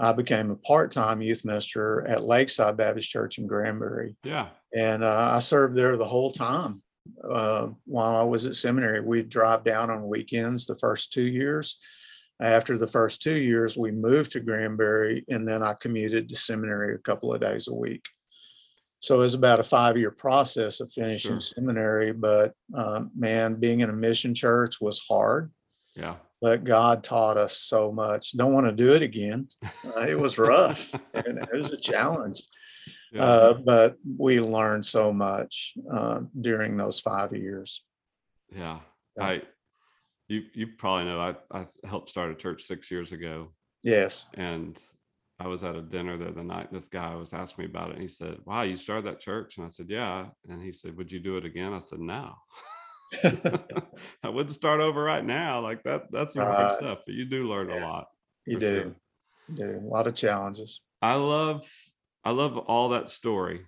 I 0.00 0.12
became 0.12 0.52
a 0.52 0.54
part-time 0.54 1.20
youth 1.20 1.44
minister 1.44 2.06
at 2.06 2.22
Lakeside 2.22 2.76
Baptist 2.76 3.10
Church 3.10 3.38
in 3.38 3.48
Granbury, 3.48 4.14
Yeah. 4.22 4.50
and 4.72 5.02
uh, 5.02 5.32
I 5.34 5.40
served 5.40 5.74
there 5.76 5.96
the 5.96 6.06
whole 6.06 6.30
time 6.30 6.82
uh, 7.28 7.70
while 7.84 8.14
I 8.14 8.22
was 8.22 8.46
at 8.46 8.54
seminary. 8.54 9.00
We'd 9.00 9.28
drive 9.28 9.64
down 9.64 9.90
on 9.90 10.06
weekends 10.06 10.66
the 10.66 10.78
first 10.78 11.12
two 11.12 11.26
years. 11.26 11.80
After 12.40 12.78
the 12.78 12.86
first 12.86 13.20
two 13.22 13.34
years, 13.34 13.76
we 13.76 13.90
moved 13.90 14.32
to 14.32 14.40
Granbury, 14.40 15.24
and 15.28 15.46
then 15.46 15.62
I 15.62 15.74
commuted 15.74 16.28
to 16.28 16.36
seminary 16.36 16.94
a 16.94 16.98
couple 16.98 17.34
of 17.34 17.40
days 17.40 17.66
a 17.68 17.74
week. 17.74 18.04
So 19.00 19.16
it 19.16 19.18
was 19.18 19.34
about 19.34 19.60
a 19.60 19.64
five-year 19.64 20.10
process 20.12 20.80
of 20.80 20.90
finishing 20.92 21.32
Sure. 21.32 21.40
seminary. 21.40 22.12
But 22.12 22.52
um, 22.74 23.10
man, 23.16 23.54
being 23.54 23.80
in 23.80 23.90
a 23.90 23.92
mission 23.92 24.34
church 24.34 24.80
was 24.80 24.98
hard 25.08 25.50
Yeah. 25.96 26.16
but 26.40 26.64
God 26.64 27.02
taught 27.04 27.36
us 27.36 27.56
so 27.56 27.92
much. 27.92 28.36
Don't 28.36 28.52
want 28.52 28.66
to 28.66 28.72
do 28.72 28.90
it 28.92 29.02
again. 29.02 29.48
Uh, 29.96 30.00
it 30.00 30.18
was 30.18 30.36
rough 30.38 30.92
and 31.14 31.38
it 31.38 31.48
was 31.52 31.70
a 31.72 31.76
challenge, 31.76 32.42
Yeah. 33.12 33.24
uh, 33.24 33.54
but 33.54 33.96
we 34.16 34.40
learned 34.40 34.84
so 34.86 35.12
much 35.12 35.74
uh, 35.92 36.20
during 36.40 36.76
those 36.76 36.98
five 37.00 37.32
years. 37.32 37.84
yeah. 38.52 38.80
yeah. 39.16 39.24
I 39.24 39.42
you 40.28 40.42
you 40.54 40.66
probably 40.78 41.06
know 41.06 41.20
I, 41.20 41.34
I 41.60 41.64
helped 41.84 42.08
start 42.10 42.30
a 42.30 42.34
church 42.34 42.62
six 42.62 42.90
years 42.90 43.12
ago 43.12 43.48
Yes. 43.82 44.28
and 44.34 44.78
I 45.40 45.46
was 45.46 45.62
at 45.62 45.76
a 45.76 45.82
dinner 45.82 46.16
the 46.18 46.28
other 46.30 46.42
night. 46.42 46.72
This 46.72 46.88
guy 46.88 47.14
was 47.14 47.32
asking 47.32 47.64
me 47.66 47.70
about 47.70 47.90
it 47.90 47.94
and 47.94 48.02
he 48.02 48.08
said, 48.08 48.38
Wow, 48.44 48.62
you 48.62 48.76
started 48.76 49.04
that 49.06 49.20
church? 49.20 49.56
And 49.56 49.64
I 49.66 49.70
said, 49.70 49.86
Yeah. 49.88 50.26
And 50.48 50.60
he 50.60 50.72
said, 50.72 50.96
Would 50.96 51.12
you 51.12 51.20
do 51.20 51.36
it 51.36 51.44
again? 51.44 51.72
I 51.72 51.78
said, 51.78 52.00
No. 52.00 52.34
I 53.24 54.28
wouldn't 54.28 54.50
start 54.50 54.80
over 54.80 55.02
right 55.02 55.24
now. 55.24 55.60
Like 55.60 55.82
that, 55.84 56.10
that's 56.10 56.34
some 56.34 56.44
hard 56.46 56.72
stuff, 56.72 56.98
but 57.06 57.14
you 57.14 57.24
do 57.24 57.44
learn 57.44 57.70
a 57.70 57.78
lot. 57.86 58.08
you 58.46 58.58
do. 58.58 58.80
sure. 58.80 58.94
You 59.48 59.54
do. 59.56 59.78
A 59.86 59.88
lot 59.88 60.06
of 60.06 60.14
challenges. 60.14 60.80
I 61.00 61.14
love 61.14 61.70
I 62.24 62.30
love 62.32 62.58
all 62.58 62.90
that 62.90 63.08
story. 63.08 63.64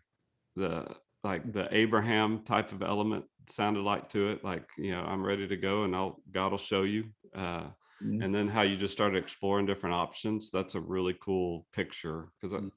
The 0.57 0.87
like 1.23 1.51
the 1.53 1.68
Abraham 1.75 2.40
type 2.40 2.73
of 2.73 2.83
element 2.83 3.25
sounded 3.51 3.83
like 3.83 4.09
to 4.11 4.31
it. 4.31 4.45
Like, 4.45 4.69
you 4.79 4.93
know, 4.93 5.03
I'm 5.03 5.25
ready 5.25 5.47
to 5.49 5.57
go 5.57 5.85
and 5.85 5.95
I'll 5.95 6.23
God 6.31 6.53
will 6.53 6.59
show 6.59 6.83
you. 6.83 7.11
Uh 7.35 7.71
Mhm. 8.01 8.23
and 8.23 8.35
then 8.35 8.49
how 8.49 8.63
you 8.63 8.77
just 8.77 8.93
started 8.93 9.17
exploring 9.23 9.67
different 9.67 9.95
options. 9.95 10.51
That's 10.51 10.75
a 10.75 10.81
really 10.81 11.15
cool 11.23 11.67
picture 11.73 12.29
because 12.41 12.55
I 12.55 12.61
Mm. 12.61 12.71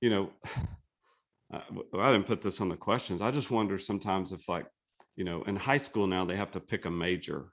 you 0.00 0.10
know 0.10 0.32
I, 1.52 1.62
I 1.94 2.12
didn't 2.12 2.26
put 2.26 2.42
this 2.42 2.60
on 2.60 2.68
the 2.68 2.76
questions. 2.76 3.20
I 3.20 3.30
just 3.30 3.50
wonder 3.50 3.78
sometimes 3.78 4.32
if 4.32 4.48
like 4.48 4.66
you 5.16 5.24
know, 5.24 5.42
in 5.42 5.56
high 5.56 5.78
school 5.78 6.06
now 6.06 6.24
they 6.24 6.36
have 6.36 6.52
to 6.52 6.60
pick 6.60 6.86
a 6.86 6.90
major. 6.90 7.52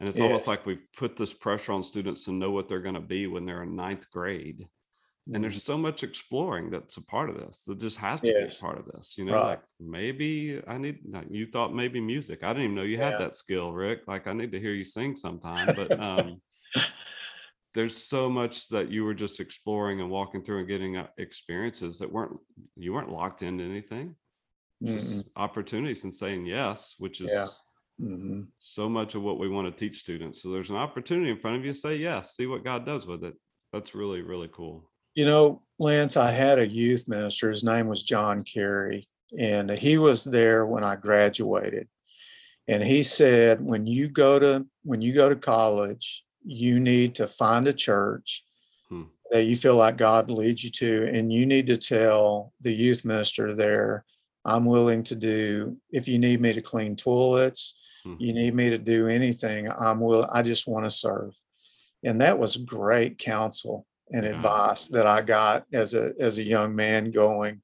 And 0.00 0.08
it's 0.08 0.20
Yeah. 0.20 0.20
almost 0.20 0.46
like 0.46 0.66
we've 0.66 0.84
put 0.96 1.16
this 1.16 1.32
pressure 1.32 1.72
on 1.72 1.82
students 1.82 2.24
to 2.24 2.32
know 2.32 2.50
what 2.50 2.68
they're 2.68 2.82
going 2.82 2.96
to 2.96 3.00
be 3.00 3.26
when 3.28 3.46
they're 3.46 3.62
in 3.62 3.76
ninth 3.76 4.10
grade. 4.10 4.68
And 5.34 5.42
there's 5.42 5.62
so 5.64 5.76
much 5.76 6.04
exploring 6.04 6.70
that's 6.70 6.98
a 6.98 7.02
part 7.04 7.28
of 7.30 7.36
this. 7.36 7.62
That 7.66 7.78
just 7.80 7.98
has 7.98 8.20
to 8.20 8.28
be 8.32 8.42
a 8.44 8.60
part 8.60 8.78
of 8.78 8.86
this. 8.86 9.18
You 9.18 9.24
know, 9.24 9.32
Right. 9.32 9.44
like 9.44 9.62
maybe 9.80 10.62
I 10.68 10.78
need. 10.78 11.00
Like 11.10 11.26
you 11.30 11.46
thought 11.46 11.74
maybe 11.74 12.00
music. 12.00 12.44
I 12.44 12.48
didn't 12.48 12.62
even 12.64 12.74
know 12.76 12.82
you 12.82 12.96
Yeah. 12.98 13.10
had 13.10 13.20
that 13.20 13.34
skill, 13.34 13.72
Rick. 13.72 14.02
Like 14.06 14.28
I 14.28 14.32
need 14.32 14.52
to 14.52 14.60
hear 14.60 14.72
you 14.72 14.84
sing 14.84 15.16
sometime. 15.16 15.74
But 15.74 15.90
um, 16.00 16.40
there's 17.74 17.96
so 17.96 18.30
much 18.30 18.68
that 18.68 18.88
you 18.90 19.04
were 19.04 19.14
just 19.14 19.40
exploring 19.40 20.00
and 20.00 20.10
walking 20.10 20.44
through 20.44 20.60
and 20.60 20.68
getting 20.68 20.96
uh, 20.96 21.08
experiences 21.18 21.98
that 21.98 22.10
weren't 22.12 22.38
you 22.76 22.92
weren't 22.92 23.10
locked 23.10 23.42
into 23.42 23.64
anything. 23.64 24.14
Just 24.84 25.24
Mm-mm. 25.24 25.30
opportunities 25.34 26.04
and 26.04 26.14
saying 26.14 26.46
yes, 26.46 26.94
which 26.98 27.20
is 27.20 27.32
Yeah. 27.32 27.48
Mhm. 28.00 28.46
so 28.58 28.88
much 28.88 29.14
of 29.16 29.22
what 29.22 29.38
we 29.40 29.48
want 29.48 29.66
to 29.66 29.76
teach 29.76 29.98
students. 29.98 30.40
So 30.40 30.50
there's 30.50 30.70
an 30.70 30.76
opportunity 30.76 31.30
in 31.30 31.38
front 31.38 31.56
of 31.56 31.64
you. 31.64 31.72
Say 31.72 31.96
yes. 31.96 32.36
See 32.36 32.46
what 32.46 32.62
God 32.62 32.86
does 32.86 33.06
with 33.08 33.24
it. 33.24 33.34
That's 33.72 33.92
really 33.96 34.22
really 34.22 34.48
cool. 34.52 34.88
You 35.16 35.24
know, 35.24 35.62
Lance, 35.78 36.18
I 36.18 36.30
had 36.30 36.58
a 36.58 36.68
youth 36.68 37.08
minister. 37.08 37.48
His 37.48 37.64
name 37.64 37.86
was 37.88 38.02
John 38.02 38.44
Carey, 38.44 39.08
and 39.36 39.70
he 39.70 39.96
was 39.96 40.22
there 40.22 40.66
when 40.66 40.84
I 40.84 40.96
graduated. 40.96 41.88
And 42.68 42.82
he 42.84 43.02
said, 43.02 43.64
when 43.64 43.86
you 43.86 44.08
go 44.08 44.38
to 44.38 44.66
when 44.84 45.00
you 45.00 45.14
go 45.14 45.30
to 45.30 45.36
college, 45.36 46.22
you 46.44 46.78
need 46.80 47.14
to 47.16 47.26
find 47.26 47.66
a 47.66 47.72
church 47.72 48.44
Hmm. 48.90 49.04
that 49.30 49.44
you 49.44 49.56
feel 49.56 49.74
like 49.74 49.96
God 49.96 50.30
leads 50.30 50.62
you 50.62 50.70
to, 50.70 51.08
and 51.12 51.32
you 51.32 51.46
need 51.46 51.66
to 51.68 51.76
tell 51.76 52.52
the 52.60 52.72
youth 52.72 53.04
minister 53.04 53.52
there, 53.54 54.04
I'm 54.44 54.64
willing 54.66 55.02
to 55.04 55.16
do 55.16 55.78
if 55.90 56.06
you 56.06 56.18
need 56.20 56.40
me 56.40 56.52
to 56.52 56.60
clean 56.60 56.94
toilets, 56.94 57.74
Hmm. 58.04 58.16
you 58.18 58.34
need 58.34 58.54
me 58.54 58.68
to 58.68 58.78
do 58.78 59.08
anything, 59.08 59.68
I'm 59.72 59.98
will 59.98 60.28
I 60.30 60.42
just 60.42 60.66
want 60.66 60.84
to 60.84 60.90
serve. 60.90 61.32
And 62.04 62.20
that 62.20 62.38
was 62.38 62.58
great 62.58 63.18
counsel 63.18 63.86
and 64.12 64.24
Yeah. 64.24 64.36
advice 64.36 64.86
that 64.88 65.06
I 65.06 65.20
got 65.22 65.64
as 65.72 65.94
a 65.94 66.12
as 66.20 66.38
a 66.38 66.42
young 66.42 66.74
man 66.74 67.10
going 67.10 67.62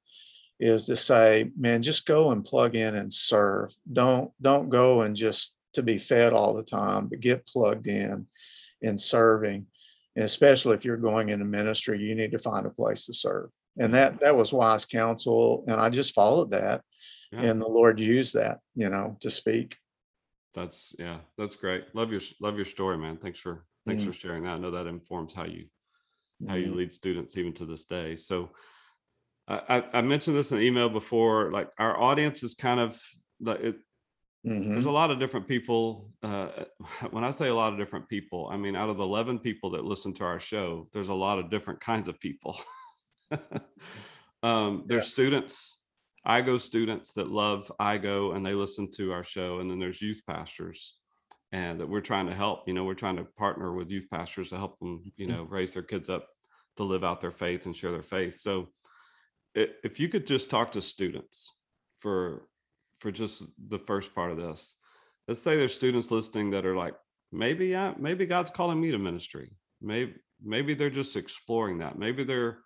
is 0.59 0.85
to 0.85 0.95
say, 0.95 1.51
man, 1.57 1.81
just 1.81 2.05
go 2.05 2.31
and 2.31 2.45
plug 2.45 2.75
in 2.75 2.95
and 2.95 3.11
serve. 3.11 3.73
Don't 3.91 4.31
don't 4.41 4.69
go 4.69 5.01
and 5.01 5.15
just 5.15 5.55
to 5.73 5.81
be 5.83 5.97
fed 5.97 6.33
all 6.33 6.53
the 6.53 6.63
time, 6.63 7.07
but 7.07 7.19
get 7.19 7.45
plugged 7.47 7.87
in 7.87 8.27
in 8.81 8.97
serving. 8.97 9.65
And 10.15 10.23
especially 10.25 10.75
if 10.75 10.85
you're 10.85 10.97
going 10.97 11.29
into 11.29 11.45
ministry, 11.45 11.97
you 11.99 12.13
need 12.13 12.31
to 12.33 12.39
find 12.39 12.65
a 12.65 12.69
place 12.69 13.05
to 13.07 13.13
serve. 13.13 13.49
And 13.79 13.93
that 13.95 14.19
that 14.21 14.35
was 14.35 14.53
wise 14.53 14.85
counsel. 14.85 15.63
And 15.67 15.79
I 15.81 15.89
just 15.89 16.13
followed 16.13 16.51
that. 16.51 16.83
Yeah. 17.31 17.41
And 17.41 17.59
the 17.61 17.67
Lord 17.67 17.99
used 17.99 18.35
that, 18.35 18.59
you 18.75 18.89
know, 18.89 19.17
to 19.21 19.31
speak. 19.31 19.77
That's 20.53 20.93
yeah, 20.99 21.19
that's 21.37 21.55
great. 21.55 21.95
Love 21.95 22.11
your 22.11 22.21
love 22.39 22.55
your 22.57 22.65
story, 22.65 22.97
man. 22.97 23.17
Thanks 23.17 23.39
for 23.39 23.65
thanks 23.87 24.03
Mm. 24.03 24.07
for 24.07 24.13
sharing 24.13 24.43
that. 24.43 24.51
I 24.51 24.57
know 24.59 24.69
that 24.71 24.85
informs 24.85 25.33
how 25.33 25.45
you 25.45 25.65
how 26.47 26.55
you 26.55 26.71
Mhm. 26.71 26.75
lead 26.75 26.93
students 26.93 27.37
even 27.37 27.53
to 27.53 27.65
this 27.65 27.85
day. 27.85 28.15
So 28.15 28.51
I, 29.47 29.83
I 29.93 30.01
mentioned 30.01 30.37
this 30.37 30.51
in 30.51 30.61
email 30.61 30.89
before. 30.89 31.51
Like 31.51 31.69
our 31.77 31.99
audience 31.99 32.43
is 32.43 32.55
kind 32.55 32.79
of 32.79 33.01
like 33.41 33.59
it, 33.59 33.75
there's 34.43 34.85
a 34.85 34.89
Mhm. 34.89 34.93
lot 34.93 35.11
of 35.11 35.19
different 35.19 35.47
people. 35.47 36.11
Uh, 36.21 36.65
when 37.11 37.23
I 37.23 37.31
say 37.31 37.49
a 37.49 37.55
lot 37.55 37.73
of 37.73 37.79
different 37.79 38.07
people, 38.07 38.49
I 38.51 38.57
mean 38.57 38.75
out 38.75 38.89
of 38.89 38.97
the 38.97 39.03
11 39.03 39.39
people 39.39 39.71
that 39.71 39.83
listen 39.83 40.13
to 40.15 40.23
our 40.23 40.39
show, 40.39 40.87
there's 40.93 41.09
a 41.09 41.13
lot 41.13 41.39
of 41.39 41.49
different 41.49 41.81
kinds 41.81 42.07
of 42.07 42.19
people. 42.19 42.57
um, 44.43 44.85
there's 44.87 45.07
students, 45.07 45.81
IGO 46.25 46.59
students 46.59 47.13
that 47.13 47.27
love 47.27 47.71
IGO 47.79 48.35
and 48.35 48.45
they 48.45 48.53
listen 48.53 48.89
to 48.91 49.11
our 49.11 49.23
show, 49.23 49.59
and 49.59 49.69
then 49.69 49.79
there's 49.79 50.01
youth 50.01 50.21
pastors, 50.25 50.97
and 51.51 51.79
that 51.81 51.89
we're 51.89 52.01
trying 52.01 52.27
to 52.27 52.35
help. 52.35 52.67
You 52.67 52.73
know, 52.73 52.85
we're 52.85 52.93
trying 52.93 53.17
to 53.17 53.25
partner 53.25 53.73
with 53.73 53.91
youth 53.91 54.07
pastors 54.09 54.49
to 54.49 54.57
help 54.57 54.79
them, 54.79 55.11
you 55.17 55.27
know, 55.27 55.43
raise 55.43 55.73
their 55.73 55.83
kids 55.83 56.09
up 56.09 56.29
to 56.77 56.83
live 56.83 57.03
out 57.03 57.21
their 57.21 57.31
faith 57.31 57.65
and 57.65 57.75
share 57.75 57.91
their 57.91 58.03
faith. 58.03 58.39
So, 58.39 58.69
if 59.55 59.99
you 59.99 60.09
could 60.09 60.25
just 60.25 60.49
talk 60.49 60.71
to 60.71 60.81
students 60.81 61.51
for 61.99 62.47
for 63.03 63.11
just 63.11 63.43
the 63.67 63.77
first 63.77 64.15
part 64.15 64.31
of 64.31 64.37
this. 64.37 64.75
Let's 65.27 65.41
say 65.41 65.57
there's 65.57 65.75
students 65.75 66.09
listening 66.09 66.51
that 66.51 66.65
are 66.65 66.75
like 66.75 66.95
maybe 67.33 67.75
I, 67.75 67.93
maybe 67.99 68.25
god's 68.25 68.49
calling 68.49 68.79
me 68.79 68.91
to 68.91 68.97
ministry. 68.97 69.51
Maybe 69.81 70.13
maybe 70.41 70.73
they're 70.73 70.89
just 70.89 71.17
exploring 71.17 71.79
that. 71.79 71.99
Maybe 71.99 72.23
they're 72.23 72.59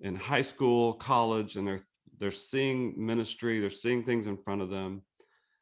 in 0.00 0.14
high 0.14 0.42
school 0.42 0.94
college 0.94 1.56
and 1.56 1.66
they're 1.66 1.80
they're 2.18 2.30
seeing 2.30 2.94
ministry 2.96 3.60
they're 3.60 3.70
seeing 3.70 4.02
things 4.02 4.26
in 4.26 4.38
front 4.38 4.62
of 4.62 4.70
them. 4.70 5.02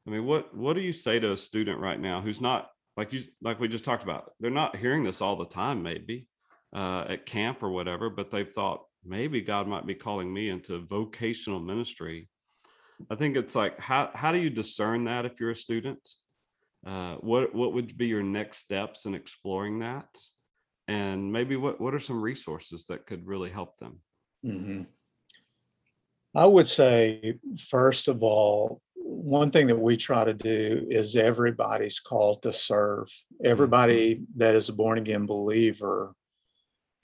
I 0.06 0.10
mean 0.10 0.24
what 0.24 0.56
what 0.56 0.74
do 0.74 0.80
you 0.80 0.92
say 0.92 1.18
to 1.18 1.32
a 1.32 1.36
student 1.36 1.80
right 1.80 2.00
now 2.00 2.20
who's 2.20 2.40
not 2.40 2.70
like 2.96 3.12
you 3.12 3.22
like 3.42 3.58
we 3.58 3.66
just 3.66 3.84
talked 3.84 4.04
about 4.04 4.30
they're 4.38 4.50
not 4.50 4.76
hearing 4.76 5.02
this 5.02 5.20
all 5.20 5.36
the 5.36 5.46
time 5.46 5.82
maybe 5.82 6.28
uh, 6.72 7.04
at 7.09 7.26
camp 7.26 7.62
or 7.62 7.70
whatever 7.70 8.11
but 8.11 8.30
they've 8.30 8.52
thought 8.52 8.85
maybe 9.04 9.40
god 9.40 9.66
might 9.66 9.87
be 9.87 9.94
calling 9.94 10.33
me 10.33 10.48
into 10.50 10.78
vocational 10.87 11.61
ministry 11.61 12.28
I 13.09 13.14
think 13.14 13.37
it's 13.37 13.54
like 13.54 13.78
how 13.80 14.11
how 14.14 14.33
do 14.33 14.38
you 14.38 14.50
discern 14.50 15.04
that 15.04 15.24
if 15.24 15.40
you're 15.40 15.50
a 15.50 15.56
student? 15.56 16.06
Uh, 16.85 17.14
what 17.16 17.54
what 17.54 17.72
would 17.72 17.96
be 17.96 18.09
your 18.09 18.22
next 18.22 18.59
steps 18.59 19.06
in 19.06 19.14
exploring 19.14 19.78
that? 19.78 20.09
And 20.88 21.33
maybe 21.33 21.56
what 21.56 21.80
what 21.80 21.94
are 21.94 22.00
some 22.00 22.20
resources 22.20 22.87
that 22.87 23.06
could 23.06 23.26
really 23.26 23.50
help 23.50 23.78
them? 23.78 24.00
Mhm. 24.44 24.87
I 26.35 26.46
would 26.46 26.66
say, 26.66 27.38
first 27.59 28.09
of 28.09 28.22
all, 28.22 28.80
one 28.94 29.50
thing 29.50 29.66
that 29.66 29.78
we 29.78 29.96
try 29.96 30.24
to 30.24 30.35
do 30.35 30.87
is 30.88 31.16
everybody's 31.16 31.98
called 31.98 32.42
to 32.42 32.52
serve. 32.52 33.09
Everybody 33.44 34.22
that 34.37 34.54
is 34.54 34.68
a 34.68 34.72
born 34.72 34.98
again 34.98 35.26
believer 35.26 36.14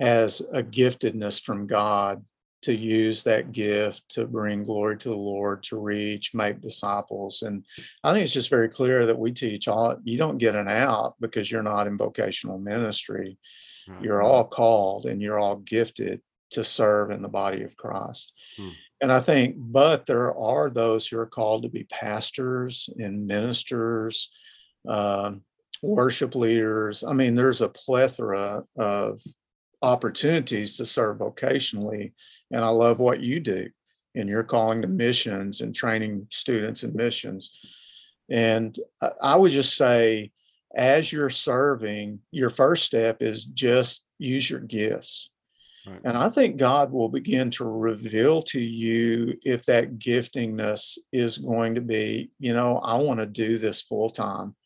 has 0.00 0.40
a 0.52 0.62
giftedness 0.62 1.42
from 1.42 1.66
God 1.66 2.24
to 2.62 2.74
use 2.74 3.22
that 3.22 3.52
gift 3.52 4.02
to 4.08 4.26
bring 4.26 4.64
glory 4.64 4.96
to 4.98 5.08
the 5.08 5.16
Lord, 5.16 5.62
to 5.64 5.78
reach, 5.78 6.34
make 6.34 6.60
disciples. 6.60 7.42
And 7.42 7.64
I 8.02 8.12
think 8.12 8.24
it's 8.24 8.32
just 8.32 8.50
very 8.50 8.68
clear 8.68 9.06
that 9.06 9.18
we 9.18 9.30
teach 9.30 9.68
all 9.68 9.96
you 10.02 10.18
don't 10.18 10.38
get 10.38 10.56
an 10.56 10.68
out 10.68 11.14
because 11.20 11.50
you're 11.50 11.62
not 11.62 11.86
in 11.86 11.96
vocational 11.96 12.58
ministry. 12.58 13.38
Right. 13.86 14.02
You're 14.02 14.22
all 14.22 14.44
called 14.44 15.06
and 15.06 15.22
you're 15.22 15.38
all 15.38 15.56
gifted 15.56 16.20
to 16.50 16.64
serve 16.64 17.10
in 17.10 17.22
the 17.22 17.28
body 17.28 17.62
of 17.62 17.76
Christ. 17.76 18.32
Hmm. 18.56 18.70
And 19.00 19.12
I 19.12 19.20
think, 19.20 19.56
but 19.58 20.06
there 20.06 20.36
are 20.36 20.70
those 20.70 21.06
who 21.06 21.18
are 21.18 21.26
called 21.26 21.62
to 21.62 21.68
be 21.68 21.84
pastors 21.84 22.88
and 22.98 23.26
ministers, 23.26 24.30
um, 24.88 25.42
worship 25.82 26.34
leaders. 26.34 27.04
I 27.04 27.12
mean, 27.12 27.34
there's 27.34 27.60
a 27.60 27.68
plethora 27.68 28.64
of 28.76 29.20
opportunities 29.86 30.76
to 30.76 30.84
serve 30.84 31.18
vocationally. 31.18 32.12
And 32.50 32.64
I 32.64 32.68
love 32.68 32.98
what 32.98 33.20
you 33.20 33.40
do 33.40 33.68
and 34.16 34.28
you're 34.28 34.42
calling 34.42 34.82
to 34.82 34.88
missions 34.88 35.60
and 35.60 35.74
training 35.74 36.26
students 36.30 36.82
in 36.82 36.96
missions. 36.96 37.50
And 38.28 38.76
I, 39.00 39.10
I 39.22 39.36
would 39.36 39.52
just 39.52 39.76
say, 39.76 40.32
as 40.74 41.12
you're 41.12 41.30
serving, 41.30 42.20
your 42.32 42.50
first 42.50 42.84
step 42.84 43.22
is 43.22 43.44
just 43.44 44.04
use 44.18 44.50
your 44.50 44.60
gifts. 44.60 45.30
Right. 45.86 46.00
And 46.04 46.16
I 46.16 46.30
think 46.30 46.56
God 46.56 46.90
will 46.90 47.08
begin 47.08 47.50
to 47.52 47.64
reveal 47.64 48.42
to 48.42 48.60
you 48.60 49.38
if 49.44 49.64
that 49.66 49.98
giftingness 49.98 50.98
is 51.12 51.38
going 51.38 51.76
to 51.76 51.80
be, 51.80 52.30
you 52.40 52.54
know, 52.54 52.78
I 52.78 52.96
want 52.98 53.20
to 53.20 53.26
do 53.26 53.58
this 53.58 53.82
full 53.82 54.10
time. 54.10 54.56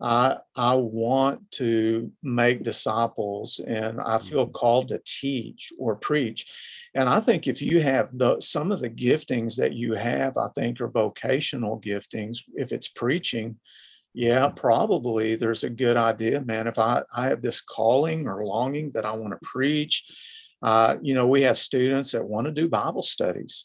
I 0.00 0.38
I 0.56 0.74
want 0.74 1.50
to 1.52 2.10
make 2.22 2.64
disciples 2.64 3.60
and 3.64 4.00
I 4.00 4.18
feel 4.18 4.46
called 4.46 4.88
to 4.88 5.00
teach 5.04 5.72
or 5.78 5.96
preach. 5.96 6.46
And 6.94 7.08
I 7.08 7.20
think 7.20 7.46
if 7.46 7.62
you 7.62 7.80
have 7.80 8.08
the 8.12 8.40
some 8.40 8.72
of 8.72 8.80
the 8.80 8.90
giftings 8.90 9.56
that 9.56 9.72
you 9.72 9.94
have, 9.94 10.36
I 10.36 10.48
think 10.54 10.80
are 10.80 10.88
vocational 10.88 11.80
giftings, 11.80 12.38
if 12.54 12.72
it's 12.72 12.88
preaching, 12.88 13.56
yeah, 14.14 14.48
probably 14.48 15.36
there's 15.36 15.64
a 15.64 15.70
good 15.70 15.96
idea, 15.96 16.40
man. 16.40 16.66
If 16.66 16.78
I, 16.78 17.02
I 17.14 17.26
have 17.26 17.42
this 17.42 17.60
calling 17.60 18.28
or 18.28 18.44
longing 18.44 18.92
that 18.94 19.04
I 19.04 19.12
want 19.12 19.32
to 19.32 19.38
preach, 19.42 20.04
uh, 20.62 20.96
you 21.02 21.14
know, 21.14 21.26
we 21.26 21.42
have 21.42 21.58
students 21.58 22.12
that 22.12 22.24
want 22.24 22.46
to 22.46 22.52
do 22.52 22.68
Bible 22.68 23.02
studies 23.02 23.64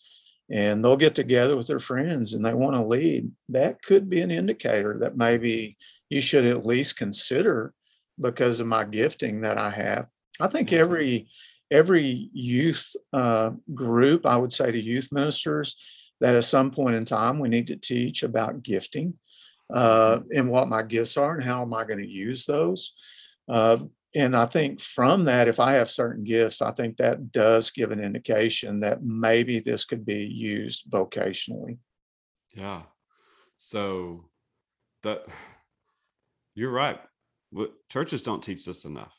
and 0.51 0.83
they'll 0.83 0.97
get 0.97 1.15
together 1.15 1.55
with 1.55 1.67
their 1.67 1.79
friends 1.79 2.33
and 2.33 2.43
they 2.43 2.53
want 2.53 2.75
to 2.75 2.83
lead. 2.83 3.31
That 3.49 3.81
could 3.83 4.09
be 4.09 4.21
an 4.21 4.31
indicator 4.31 4.97
that 4.99 5.15
maybe 5.15 5.77
you 6.09 6.21
should 6.21 6.45
at 6.45 6.65
least 6.65 6.97
consider 6.97 7.73
because 8.19 8.59
of 8.59 8.67
my 8.67 8.83
gifting 8.83 9.41
that 9.41 9.57
I 9.57 9.69
have. 9.69 10.07
I 10.39 10.47
think 10.47 10.69
Mhm. 10.69 10.79
every 10.79 11.29
every 11.71 12.31
youth 12.33 12.95
uh, 13.13 13.51
group, 13.75 14.25
I 14.25 14.35
would 14.35 14.51
say 14.51 14.71
to 14.71 14.81
youth 14.81 15.09
ministers, 15.11 15.75
that 16.19 16.33
at 16.33 16.43
some 16.43 16.71
point 16.71 16.95
in 16.95 17.05
time 17.05 17.37
we 17.37 17.47
need 17.47 17.67
to 17.67 17.75
teach 17.75 18.23
about 18.23 18.63
gifting 18.63 19.13
uh, 19.71 20.21
and 20.33 20.49
what 20.49 20.67
my 20.67 20.81
gifts 20.81 21.15
are 21.15 21.35
and 21.35 21.43
how 21.43 21.61
am 21.61 21.73
I 21.75 21.83
going 21.83 21.99
to 21.99 22.09
use 22.09 22.47
those. 22.47 22.93
Uh, 23.47 23.77
and 24.15 24.35
I 24.35 24.47
think 24.47 24.81
from 24.81 25.25
that, 25.25 25.47
if 25.47 25.59
I 25.59 25.73
have 25.73 25.91
certain 25.91 26.23
gifts, 26.23 26.63
I 26.63 26.71
think 26.71 26.97
that 26.97 27.31
does 27.31 27.69
give 27.69 27.91
an 27.91 28.03
indication 28.03 28.79
that 28.79 29.03
maybe 29.03 29.59
this 29.59 29.85
could 29.85 30.03
be 30.03 30.25
used 30.25 30.89
vocationally. 30.89 31.77
Yeah. 32.55 32.81
So 33.57 34.29
that 35.03 35.27
you're 36.59 36.71
right. 36.71 36.99
Churches 37.89 38.21
don't 38.21 38.43
teach 38.43 38.65
this 38.65 38.83
enough. 38.83 39.15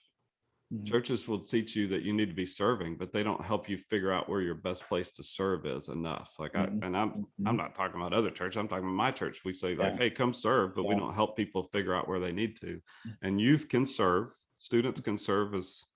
Mm-hmm. 0.72 0.84
Churches 0.84 1.26
will 1.26 1.40
teach 1.40 1.74
you 1.74 1.88
that 1.88 2.02
you 2.02 2.12
need 2.12 2.28
to 2.28 2.34
be 2.34 2.46
serving, 2.46 2.96
but 2.96 3.12
they 3.12 3.22
don't 3.22 3.42
help 3.42 3.68
you 3.68 3.76
figure 3.76 4.12
out 4.12 4.28
where 4.28 4.42
your 4.42 4.54
best 4.54 4.86
place 4.88 5.10
to 5.12 5.22
serve 5.22 5.64
is 5.66 5.88
enough. 5.88 6.34
Like 6.38 6.52
mm-hmm. 6.52 6.84
I 6.84 6.86
and 6.86 6.96
I'm 6.96 7.10
mm-hmm. 7.10 7.48
I'm 7.48 7.56
not 7.56 7.74
talking 7.74 7.98
about 7.98 8.12
other 8.12 8.30
church. 8.30 8.56
I'm 8.56 8.68
talking 8.68 8.84
about 8.84 8.94
my 8.94 9.10
church. 9.10 9.40
We 9.44 9.54
say 9.54 9.74
like, 9.74 9.94
yeah. 9.94 9.98
hey, 9.98 10.10
come 10.10 10.34
serve, 10.34 10.74
but 10.76 10.82
yeah. 10.82 10.90
we 10.90 10.96
don't 10.96 11.14
help 11.14 11.34
people 11.34 11.62
figure 11.64 11.94
out 11.94 12.08
where 12.08 12.20
they 12.20 12.30
need 12.30 12.56
to. 12.56 12.80
Mm. 13.06 13.16
And 13.22 13.40
youth 13.40 13.68
can 13.70 13.86
serve, 13.86 14.32
students 14.58 15.00
can 15.00 15.16
serve 15.16 15.54
as 15.54 15.86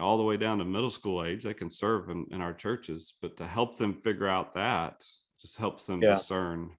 all 0.00 0.16
the 0.16 0.24
way 0.24 0.38
down 0.38 0.58
to 0.58 0.64
middle 0.64 0.90
school 0.90 1.22
age. 1.22 1.44
They 1.44 1.54
can 1.54 1.70
serve 1.70 2.08
in, 2.08 2.26
in 2.30 2.40
our 2.40 2.54
churches, 2.54 3.14
but 3.20 3.36
to 3.36 3.46
help 3.46 3.76
them 3.76 4.00
figure 4.02 4.28
out 4.28 4.54
that 4.54 5.04
just 5.40 5.58
helps 5.58 5.84
them 5.84 6.02
yeah. 6.02 6.14
discern 6.14 6.70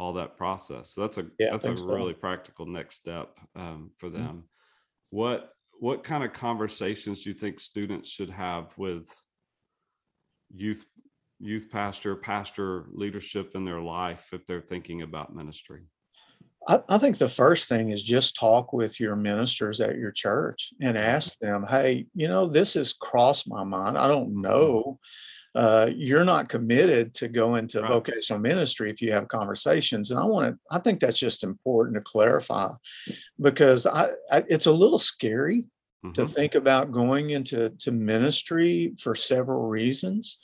all 0.00 0.14
that 0.14 0.38
process. 0.38 0.94
So 0.94 1.02
that's 1.02 1.18
a 1.18 1.26
that's 1.38 1.66
a 1.66 1.76
so. 1.76 1.84
really 1.84 2.14
practical 2.14 2.64
next 2.64 2.96
step 2.96 3.38
um, 3.54 3.90
for 3.98 4.08
mm-hmm. 4.08 4.16
them. 4.16 4.26
Mm-hmm. 4.26 5.16
What 5.16 5.52
what 5.78 6.02
kind 6.04 6.24
of 6.24 6.32
conversations 6.32 7.22
do 7.22 7.30
you 7.30 7.34
think 7.34 7.60
students 7.60 8.08
should 8.08 8.30
have 8.30 8.76
with 8.78 9.08
youth 10.54 10.86
youth 11.38 11.70
pastor 11.70 12.16
pastor 12.16 12.86
leadership 12.92 13.52
in 13.54 13.64
their 13.64 13.80
life 13.80 14.30
if 14.32 14.46
they're 14.46 14.60
thinking 14.60 15.02
about 15.02 15.34
ministry 15.34 15.82
I, 16.68 16.80
I, 16.88 16.98
think 16.98 17.16
the 17.16 17.28
first 17.28 17.68
thing 17.68 17.90
is 17.90 18.02
just 18.02 18.36
talk 18.36 18.72
with 18.72 19.00
your 19.00 19.16
ministers 19.16 19.80
at 19.80 19.96
your 19.96 20.12
church 20.12 20.72
and 20.80 20.96
ask 20.96 21.38
them 21.38 21.66
hey 21.68 22.06
you 22.14 22.28
know 22.28 22.46
this 22.46 22.74
has 22.74 22.92
crossed 22.92 23.48
my 23.48 23.64
mind 23.64 23.96
i 23.96 24.08
don't 24.08 24.30
mm-hmm. 24.30 24.42
know 24.42 24.98
uh, 25.52 25.90
you're 25.92 26.24
not 26.24 26.48
committed 26.48 27.12
to 27.12 27.26
go 27.26 27.56
into 27.56 27.80
right. 27.80 27.90
vocational 27.90 28.40
ministry 28.40 28.88
if 28.88 29.02
you 29.02 29.12
have 29.12 29.26
conversations 29.28 30.10
and 30.10 30.20
i 30.20 30.24
want 30.24 30.52
to 30.52 30.58
i 30.70 30.78
think 30.78 31.00
that's 31.00 31.18
just 31.18 31.44
important 31.44 31.94
to 31.94 32.00
clarify 32.02 32.68
because 33.40 33.86
I, 33.86 34.10
I 34.30 34.44
it's 34.48 34.66
a 34.66 34.72
little 34.72 34.98
scary 34.98 35.64
mm-hmm. 36.04 36.12
to 36.12 36.26
think 36.26 36.54
about 36.54 36.92
going 36.92 37.30
into 37.30 37.70
to 37.70 37.90
ministry 37.90 38.94
for 39.00 39.14
several 39.14 39.66
reasons 39.66 40.38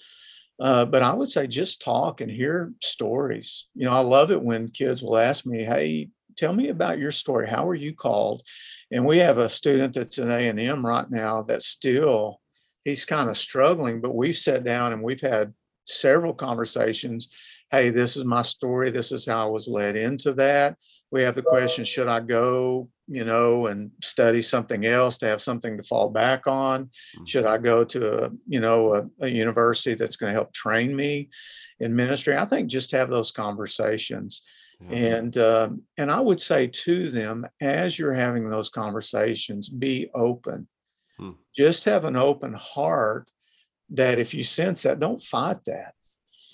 uh, 0.61 0.85
but 0.85 1.03
i 1.03 1.13
would 1.13 1.29
say 1.29 1.47
just 1.47 1.83
talk 1.83 2.21
and 2.21 2.31
hear 2.31 2.73
stories 2.83 3.67
you 3.75 3.85
know 3.85 3.93
i 3.93 4.01
love 4.01 4.31
it 4.31 4.43
when 4.43 4.69
kids 4.69 5.03
will 5.03 5.17
ask 5.17 5.47
me 5.47 5.65
hey 5.65 6.09
tell 6.37 6.55
me 6.55 6.69
about 6.69 6.99
your 6.99 7.13
story 7.13 7.49
how 7.49 7.65
were 7.65 7.75
you 7.75 7.95
called 7.95 8.43
and 8.91 9.05
we 9.05 9.19
have 9.19 9.39
a 9.39 9.49
student 9.49 9.95
that's 9.95 10.19
in 10.19 10.31
a&m 10.31 10.85
right 10.85 11.11
now 11.11 11.43
that 11.43 11.63
still 11.63 12.41
he's 12.87 13.05
kind 13.05 13.29
of 13.29 13.37
struggling, 13.37 14.01
but 14.01 14.15
we've 14.15 14.39
sat 14.39 14.63
down 14.63 14.93
and 14.93 15.03
we've 15.03 15.21
had 15.21 15.53
several 15.87 16.33
conversations. 16.33 17.29
Hey, 17.73 17.91
this 17.91 18.17
is 18.17 18.25
my 18.25 18.43
story. 18.43 18.93
This 18.93 19.11
is 19.11 19.27
how 19.27 19.49
I 19.49 19.51
was 19.51 19.67
led 19.67 19.97
into 19.97 20.33
that. 20.35 20.77
We 21.11 21.23
have 21.23 21.35
the 21.35 21.43
question, 21.43 21.85
should 21.85 22.09
I 22.09 22.21
go, 22.21 22.89
you 23.07 23.25
know, 23.25 23.67
and 23.69 23.91
study 24.03 24.43
something 24.43 24.85
else 24.85 25.19
to 25.19 25.29
have 25.29 25.41
something 25.41 25.77
to 25.77 25.83
fall 25.83 26.11
back 26.11 26.47
on? 26.47 26.87
Mm-hmm. 26.87 27.25
Should 27.25 27.47
I 27.47 27.59
go 27.59 27.85
to 27.85 28.25
a, 28.25 28.31
you 28.47 28.61
know, 28.61 28.95
a, 28.95 29.07
a 29.21 29.29
university 29.29 29.95
that's 29.95 30.17
going 30.17 30.33
to 30.33 30.37
help 30.37 30.53
train 30.53 30.95
me 30.95 31.31
in 31.79 31.95
ministry? 31.95 32.37
I 32.37 32.45
think 32.45 32.69
just 32.69 32.91
have 32.91 33.09
those 33.09 33.31
conversations. 33.31 34.43
And 34.91 35.39
um, 35.39 35.83
and 35.97 36.11
I 36.11 36.21
would 36.21 36.39
say 36.39 36.67
to 36.67 37.09
them, 37.09 37.47
as 37.63 37.99
you're 37.99 38.13
having 38.13 38.51
those 38.51 38.69
conversations, 38.69 39.71
be 39.71 40.11
open 40.15 40.69
Hmm. 41.19 41.33
Just 41.57 41.85
have 41.85 42.05
an 42.05 42.17
open 42.17 42.55
heart 42.55 43.31
that 43.91 44.19
if 44.19 44.35
you 44.35 44.45
sense 44.45 44.83
that, 44.83 45.01
don't 45.01 45.23
fight 45.23 45.65
that. 45.67 45.95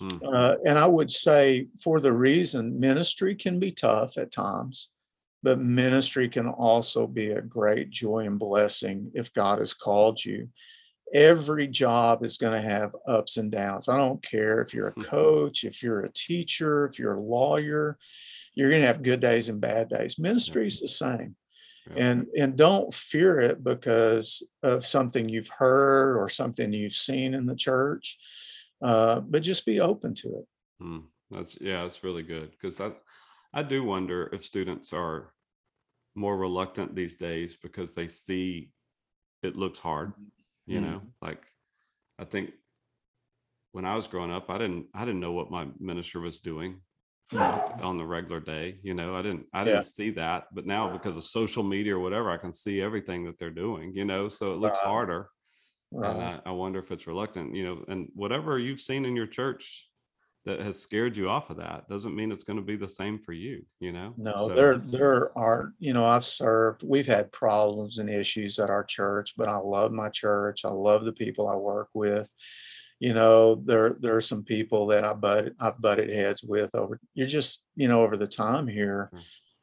Hmm. 0.03 0.35
Uh, 0.35 0.55
and 0.65 0.79
I 0.79 0.87
would 0.87 1.11
say, 1.11 1.69
for 1.83 2.01
the 2.01 2.13
reason 2.13 2.81
ministry 2.81 3.37
can 3.37 3.61
be 3.61 3.71
tough 3.71 4.19
at 4.19 4.33
times, 4.33 4.89
but 5.45 5.61
ministry 5.61 6.29
can 6.29 6.49
also 6.49 7.07
be 7.07 7.31
a 7.31 7.41
great 7.41 7.91
joy 7.91 8.27
and 8.27 8.39
blessing 8.39 9.13
if 9.15 9.33
God 9.33 9.61
has 9.61 9.75
called 9.75 10.25
you. 10.25 10.49
Every 11.15 11.69
job 11.69 12.25
is 12.25 12.37
going 12.37 12.61
to 12.61 12.69
have 12.69 12.97
ups 13.07 13.37
and 13.37 13.53
downs. 13.53 13.89
I 13.89 13.97
don't 13.97 14.23
care 14.25 14.61
if 14.61 14.75
you're 14.75 14.89
a 14.89 14.93
hmm. 14.93 15.03
coach, 15.03 15.63
if 15.63 15.83
you're 15.83 16.01
a 16.01 16.13
teacher, 16.13 16.87
if 16.87 16.99
you're 16.99 17.15
a 17.15 17.21
lawyer, 17.21 17.97
you're 18.55 18.71
going 18.71 18.83
to 18.83 18.87
have 18.89 19.03
good 19.03 19.21
days 19.21 19.49
and 19.49 19.61
bad 19.61 19.89
days. 19.89 20.19
Ministry 20.19 20.67
is 20.67 20.81
the 20.81 20.89
same 20.89 21.37
and 21.97 22.29
and 22.39 22.57
don't 22.57 22.95
fear 22.95 23.41
it 23.41 23.65
because 23.65 24.45
of 24.63 24.87
something 24.87 25.29
you've 25.29 25.49
heard 25.49 26.17
or 26.17 26.29
something 26.29 26.73
you've 26.73 26.93
seen 26.93 27.35
in 27.35 27.45
the 27.45 27.57
church 27.57 28.19
uh, 28.83 29.21
but 29.21 29.43
just 29.43 29.67
be 29.67 29.81
open 29.81 30.15
to 30.15 30.29
it 30.29 30.47
hmm. 30.81 30.99
that's 31.31 31.59
yeah 31.61 31.85
it's 31.85 32.05
really 32.05 32.23
good 32.23 32.51
because 32.51 32.81
i 32.81 32.91
i 33.53 33.63
do 33.63 33.85
wonder 33.85 34.29
if 34.33 34.45
students 34.45 34.93
are 34.93 35.33
more 36.15 36.37
reluctant 36.37 36.95
these 36.95 37.17
days 37.17 37.57
because 37.57 37.95
they 37.95 38.09
see 38.09 38.71
it 39.43 39.57
looks 39.57 39.79
hard 39.79 40.13
you 40.67 40.81
mm-hmm. 40.81 40.91
know 40.91 41.03
like 41.21 41.43
i 42.19 42.25
think 42.25 42.51
when 43.73 43.85
i 43.85 43.95
was 43.97 44.07
growing 44.07 44.33
up 44.33 44.51
i 44.51 44.59
didn't 44.59 44.87
i 44.95 45.05
didn't 45.05 45.21
know 45.21 45.33
what 45.33 45.51
my 45.51 45.67
minister 45.79 46.21
was 46.21 46.41
doing 46.41 46.81
on 47.35 47.97
the 47.97 48.05
regular 48.05 48.41
day 48.41 48.79
you 48.83 48.93
know 48.93 49.17
i 49.17 49.23
didn't 49.23 49.47
i 49.55 49.65
didn't 49.65 49.77
yeah. 49.79 49.83
see 49.83 50.11
that 50.11 50.45
but 50.53 50.67
now 50.67 50.93
because 50.93 51.17
of 51.17 51.25
social 51.25 51.63
media 51.63 51.97
or 51.97 51.99
whatever 51.99 52.31
i 52.31 52.37
can 52.37 52.53
see 52.53 52.81
everything 52.81 53.25
that 53.25 53.39
they're 53.39 53.51
doing 53.51 53.93
you 53.95 54.05
know 54.05 54.29
so 54.29 54.53
it 54.53 54.59
looks 54.59 54.79
right. 54.85 54.91
harder 54.91 55.29
and 55.95 56.07
I, 56.07 56.41
I, 56.47 56.51
wonder 56.51 56.79
if 56.79 56.91
it's 56.91 57.07
reluctant 57.07 57.55
you 57.55 57.65
know 57.65 57.85
and 57.89 58.09
whatever 58.15 58.59
you've 58.59 58.81
seen 58.81 59.05
in 59.05 59.17
your 59.17 59.27
church 59.27 59.89
that 60.45 60.61
has 60.61 60.81
scared 60.81 61.17
you 61.17 61.29
off 61.29 61.51
of 61.51 61.59
that 61.59 61.89
doesn't 61.89 62.17
mean 62.17 62.33
it's 62.33 62.45
going 62.45 62.59
to 62.59 62.65
be 62.65 62.77
the 62.77 62.89
same 62.89 63.19
for 63.19 63.33
you 63.33 63.65
you 63.81 63.93
know? 63.93 64.15
No 64.17 64.49
so, 64.49 64.55
there 64.55 64.79
there 64.79 65.39
are 65.39 65.73
you 65.79 65.93
know 65.93 66.07
i've 66.07 66.25
served 66.25 66.83
we've 66.85 67.07
had 67.07 67.33
problems 67.33 67.99
and 67.99 68.11
issues 68.11 68.59
at 68.59 68.71
our 68.71 68.85
church 68.85 69.35
but 69.37 69.49
i 69.49 69.57
love 69.57 69.93
my 69.93 70.09
church 70.09 70.65
i 70.65 70.71
love 70.71 71.05
the 71.05 71.13
people 71.13 71.49
i 71.49 71.57
work 71.57 71.89
with. 71.95 72.33
You 73.01 73.15
know 73.15 73.57
there 73.57 73.97
there 73.99 74.17
are 74.17 74.21
some 74.21 74.45
people 74.45 74.87
that 74.87 75.03
I 75.03 75.13
but 75.13 75.55
I've 75.59 75.81
butted 75.81 76.09
heads 76.09 76.45
with 76.45 76.73
over 76.77 77.01
you're 77.15 77.27
just 77.27 77.65
you 77.75 77.89
know 77.89 78.01
over 78.01 78.17
the 78.17 78.29
time 78.29 78.69
here. 78.69 79.11
Mm. 79.13 79.23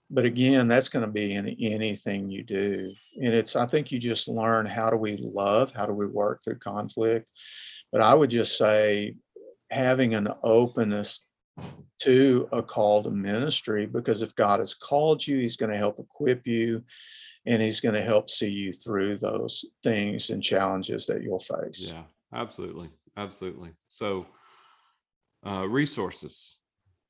But 0.09 0.25
again 0.25 0.67
that's 0.67 0.89
going 0.89 1.05
to 1.05 1.11
be 1.11 1.33
in 1.33 1.49
anything 1.59 2.29
you 2.29 2.43
do 2.43 2.93
and 3.17 3.33
it's 3.33 3.55
I 3.55 3.65
think 3.65 3.91
you 3.91 3.99
just 3.99 4.27
learn 4.27 4.65
how 4.65 4.89
do 4.89 4.97
we 4.97 5.17
love 5.17 5.71
how 5.71 5.85
do 5.85 5.93
we 5.93 6.07
work 6.07 6.43
through 6.43 6.59
conflict 6.59 7.27
but 7.91 8.01
I 8.01 8.13
would 8.13 8.29
just 8.29 8.57
say 8.57 9.15
having 9.71 10.15
an 10.15 10.29
openness 10.43 11.21
to 11.99 12.47
a 12.53 12.63
call 12.63 13.03
to 13.03 13.11
ministry 13.11 13.85
because 13.85 14.21
if 14.21 14.33
God 14.35 14.59
has 14.59 14.73
called 14.73 15.25
you 15.25 15.39
he's 15.39 15.57
going 15.57 15.71
to 15.71 15.77
help 15.77 15.99
equip 15.99 16.47
you 16.47 16.83
and 17.45 17.61
he's 17.61 17.79
going 17.79 17.95
to 17.95 18.01
help 18.01 18.29
see 18.29 18.49
you 18.49 18.71
through 18.71 19.17
those 19.17 19.65
things 19.83 20.29
and 20.29 20.43
challenges 20.43 21.07
that 21.07 21.23
you'll 21.23 21.39
face. 21.39 21.91
Yeah, 21.91 22.03
absolutely 22.33 22.89
absolutely. 23.19 23.71
So, 23.87 24.25
uh, 25.45 25.67
resources. 25.67 26.58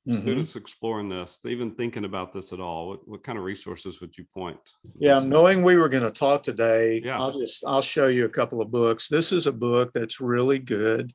Mm-hmm. 0.08 0.22
Students 0.22 0.56
exploring 0.56 1.10
this, 1.10 1.38
even 1.44 1.72
thinking 1.72 2.06
about 2.06 2.32
this 2.32 2.54
at 2.54 2.60
all, 2.60 2.88
what, 2.88 3.06
what 3.06 3.22
kind 3.22 3.36
of 3.36 3.44
resources 3.44 4.00
would 4.00 4.16
you 4.16 4.24
point? 4.32 4.58
Yeah, 4.98 5.18
knowing 5.18 5.62
we 5.62 5.76
were 5.76 5.90
going 5.90 6.04
to 6.04 6.10
talk 6.10 6.42
today, 6.42 7.02
yeah. 7.04 7.20
I'll 7.20 7.38
just 7.38 7.64
I'll 7.66 7.82
show 7.82 8.06
you 8.06 8.24
a 8.24 8.30
couple 8.30 8.62
of 8.62 8.70
books. 8.70 9.08
This 9.08 9.30
is 9.30 9.46
a 9.46 9.52
book 9.52 9.90
that's 9.92 10.20
really 10.20 10.58
good. 10.58 11.12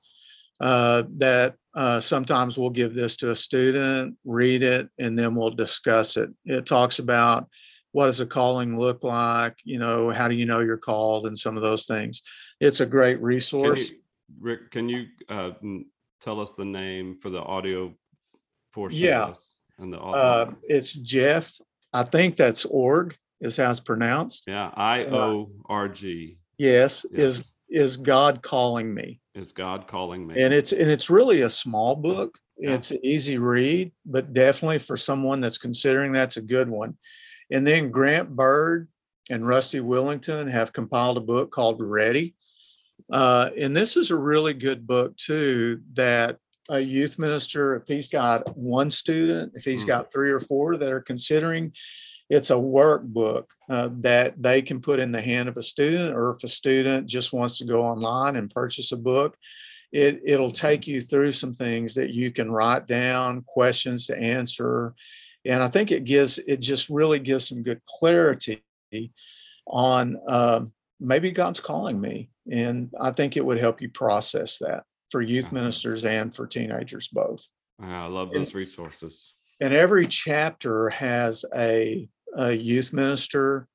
Uh, 0.61 1.03
that 1.17 1.55
uh, 1.73 1.99
sometimes 1.99 2.57
we'll 2.57 2.69
give 2.69 2.93
this 2.93 3.17
to 3.17 3.31
a 3.31 3.35
student, 3.35 4.15
read 4.23 4.63
it, 4.63 4.87
and 4.99 5.17
then 5.17 5.35
we'll 5.35 5.49
discuss 5.49 6.15
it. 6.15 6.29
It 6.45 6.65
talks 6.65 6.99
about 6.99 7.49
what 7.91 8.05
does 8.05 8.19
a 8.19 8.25
calling 8.25 8.77
look 8.77 9.03
like, 9.03 9.55
you 9.63 9.79
know, 9.79 10.11
how 10.11 10.27
do 10.27 10.35
you 10.35 10.45
know 10.45 10.59
you're 10.59 10.77
called, 10.77 11.25
and 11.25 11.37
some 11.37 11.57
of 11.57 11.63
those 11.63 11.87
things. 11.87 12.21
It's 12.61 12.81
a 12.81 12.85
great 12.85 13.21
resource. 13.21 13.87
Can 13.89 13.95
you, 13.95 14.01
Rick, 14.39 14.71
can 14.71 14.89
you 14.89 15.05
uh, 15.27 15.51
tell 16.21 16.39
us 16.39 16.51
the 16.51 16.65
name 16.65 17.17
for 17.19 17.29
the 17.29 17.41
audio 17.41 17.93
portion? 18.75 18.99
Yeah. 18.99 19.33
And 19.79 19.91
the 19.91 19.99
uh, 19.99 20.51
it's 20.63 20.93
Jeff. 20.93 21.53
I 21.91 22.03
think 22.03 22.35
that's 22.35 22.65
Iorg 22.65 23.13
is 23.41 23.57
how 23.57 23.71
it's 23.71 23.79
pronounced. 23.79 24.45
Yeah, 24.47 24.71
I 24.75 25.05
O 25.05 25.49
R 25.67 25.89
G. 25.89 26.37
Yes, 26.57 27.05
yes, 27.11 27.19
is 27.19 27.51
is 27.69 27.97
God 27.97 28.41
calling 28.41 28.93
me? 28.93 29.19
Is 29.33 29.51
God 29.51 29.87
calling 29.87 30.27
me? 30.27 30.41
And 30.41 30.53
it's 30.53 30.71
and 30.71 30.89
it's 30.91 31.09
really 31.09 31.41
a 31.41 31.49
small 31.49 31.95
book. 31.95 32.37
Yeah. 32.57 32.75
It's 32.75 32.91
an 32.91 32.99
easy 33.03 33.37
read, 33.37 33.91
but 34.05 34.33
definitely 34.33 34.77
for 34.77 34.95
someone 34.95 35.41
that's 35.41 35.57
considering 35.57 36.13
that's 36.13 36.37
a 36.37 36.41
good 36.41 36.69
one. 36.69 36.97
And 37.51 37.67
then 37.67 37.91
Grant 37.91 38.33
Bird 38.33 38.87
and 39.29 39.45
Rusty 39.45 39.81
Willington 39.81 40.49
have 40.49 40.71
compiled 40.71 41.17
a 41.17 41.21
book 41.21 41.51
called 41.51 41.81
Ready 41.81 42.35
uh, 43.11 43.49
and 43.57 43.75
this 43.75 43.97
is 43.97 44.11
a 44.11 44.17
really 44.17 44.53
good 44.53 44.87
book 44.87 45.15
too. 45.17 45.81
That 45.93 46.37
a 46.69 46.79
youth 46.79 47.19
minister, 47.19 47.75
if 47.75 47.87
he's 47.87 48.07
got 48.07 48.55
one 48.57 48.89
student, 48.89 49.53
if 49.55 49.63
he's 49.63 49.83
mm. 49.83 49.87
got 49.87 50.11
three 50.11 50.31
or 50.31 50.39
four 50.39 50.77
that 50.77 50.89
are 50.89 51.01
considering, 51.01 51.73
it's 52.29 52.49
a 52.49 52.55
workbook 52.55 53.45
uh, 53.69 53.89
that 53.99 54.41
they 54.41 54.61
can 54.61 54.81
put 54.81 54.99
in 54.99 55.11
the 55.11 55.21
hand 55.21 55.47
of 55.47 55.57
a 55.57 55.63
student, 55.63 56.15
or 56.15 56.31
if 56.31 56.43
a 56.43 56.47
student 56.47 57.07
just 57.07 57.33
wants 57.33 57.59
to 57.59 57.65
go 57.65 57.83
online 57.83 58.35
and 58.35 58.49
purchase 58.49 58.91
a 58.91 58.97
book, 58.97 59.37
it 59.91 60.21
it'll 60.25 60.51
take 60.51 60.87
you 60.87 61.01
through 61.01 61.31
some 61.31 61.53
things 61.53 61.93
that 61.93 62.11
you 62.11 62.31
can 62.31 62.51
write 62.51 62.87
down, 62.87 63.41
questions 63.43 64.07
to 64.07 64.17
answer, 64.17 64.95
and 65.45 65.61
I 65.61 65.67
think 65.67 65.91
it 65.91 66.03
gives 66.03 66.39
it 66.39 66.57
just 66.57 66.89
really 66.89 67.19
gives 67.19 67.47
some 67.47 67.61
good 67.61 67.81
clarity 67.83 68.63
on 69.67 70.19
um, 70.27 70.73
maybe 70.99 71.29
God's 71.29 71.59
calling 71.59 72.01
me, 72.01 72.29
and 72.51 72.89
I 72.99 73.11
think 73.11 73.37
it 73.37 73.45
would 73.45 73.59
help 73.59 73.81
you 73.81 73.89
process 73.89 74.57
that 74.59 74.83
for 75.15 75.21
youth 75.21 75.49
ministers 75.49 76.03
and 76.03 76.35
for 76.35 76.45
teenagers 76.45 77.07
both. 77.07 77.47
I 77.81 78.05
love 78.07 78.33
those 78.33 78.47
and, 78.47 78.55
resources. 78.55 79.33
And 79.61 79.73
every 79.73 80.07
chapter 80.07 80.89
has 80.89 81.45
a, 81.55 82.09
a 82.35 82.51
youth 82.51 82.91
minister 82.91 83.69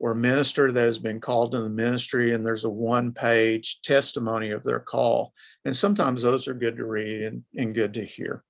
or 0.00 0.14
minister 0.14 0.72
that 0.72 0.84
has 0.86 0.98
been 0.98 1.20
called 1.20 1.52
to 1.52 1.60
the 1.60 1.68
ministry, 1.68 2.32
and 2.32 2.46
there's 2.46 2.64
a 2.64 2.70
one 2.70 3.12
page 3.12 3.80
testimony 3.82 4.52
of 4.52 4.62
their 4.62 4.80
call. 4.80 5.34
And 5.66 5.76
sometimes 5.76 6.22
those 6.22 6.48
are 6.48 6.54
good 6.54 6.78
to 6.78 6.86
read 6.86 7.24
and, 7.24 7.44
and 7.54 7.74
good 7.74 7.92
to 7.92 8.02
hear. 8.02 8.42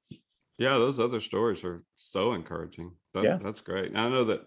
Yeah, 0.56 0.78
those 0.78 1.00
other 1.00 1.20
stories 1.20 1.64
are 1.64 1.82
so 1.96 2.32
encouraging. 2.32 2.92
That, 3.14 3.24
yeah. 3.24 3.38
That's 3.42 3.60
great. 3.60 3.86
And 3.86 3.98
I 3.98 4.08
know 4.08 4.22
that, 4.22 4.42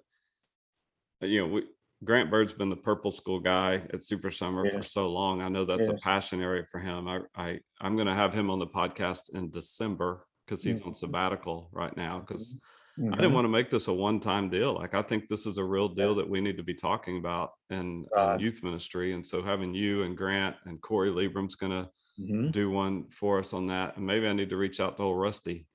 you 1.20 1.42
know, 1.42 1.48
we, 1.48 1.64
Grant 2.04 2.32
Bird's 2.32 2.54
been 2.54 2.70
the 2.70 2.78
purple 2.78 3.12
school 3.12 3.40
guy 3.40 3.82
at 3.94 4.04
Super 4.04 4.32
Summer 4.32 4.66
yes. 4.66 4.74
for 4.74 4.82
so 4.82 5.10
long. 5.10 5.42
I 5.42 5.50
know 5.50 5.66
that's 5.66 5.88
yes. 5.88 5.98
a 5.98 6.02
passion 6.02 6.42
area 6.42 6.64
for 6.72 6.80
him. 6.80 7.08
I, 7.08 7.20
I 7.36 7.60
I'm 7.82 7.96
going 7.96 8.08
to 8.08 8.14
have 8.14 8.34
him 8.34 8.50
on 8.50 8.60
the 8.60 8.68
podcast 8.68 9.34
in 9.36 9.52
December 9.52 10.26
because 10.46 10.64
he's 10.64 10.80
mm-hmm. 10.80 10.90
on 10.90 10.96
sabbatical 10.96 11.70
right 11.74 11.96
now. 11.98 12.20
Because 12.20 12.56
mm-hmm. 12.98 13.14
I 13.14 13.18
didn't 13.18 13.34
want 13.34 13.46
to 13.46 13.50
make 13.50 13.70
this 13.70 13.90
a 13.90 13.94
one-time 13.94 14.50
deal. 14.50 14.76
Like 14.76 14.94
I 14.94 15.02
think 15.02 15.28
this 15.28 15.46
is 15.46 15.58
a 15.58 15.64
real 15.64 15.90
deal 15.90 16.16
that 16.16 16.30
we 16.30 16.40
need 16.40 16.56
to 16.56 16.64
be 16.64 16.74
talking 16.74 17.18
about 17.18 17.52
in, 17.70 18.06
right. 18.16 18.36
in 18.36 18.40
youth 18.40 18.64
ministry. 18.64 19.14
And 19.14 19.26
so 19.26 19.44
having 19.44 19.74
you 19.74 20.04
and 20.04 20.16
Grant 20.16 20.56
and 20.66 20.82
Corey 20.82 21.10
Liebrum's 21.10 21.56
going 21.56 21.74
to 21.74 21.90
mm-hmm. 22.18 22.52
do 22.52 22.72
one 22.72 23.10
for 23.10 23.40
us 23.40 23.54
on 23.54 23.68
that. 23.68 23.98
And 23.98 24.06
maybe 24.06 24.26
I 24.26 24.34
need 24.34 24.50
to 24.52 24.58
reach 24.58 24.80
out 24.80 24.96
to 24.98 25.04
old 25.04 25.20
Rusty. 25.20 25.68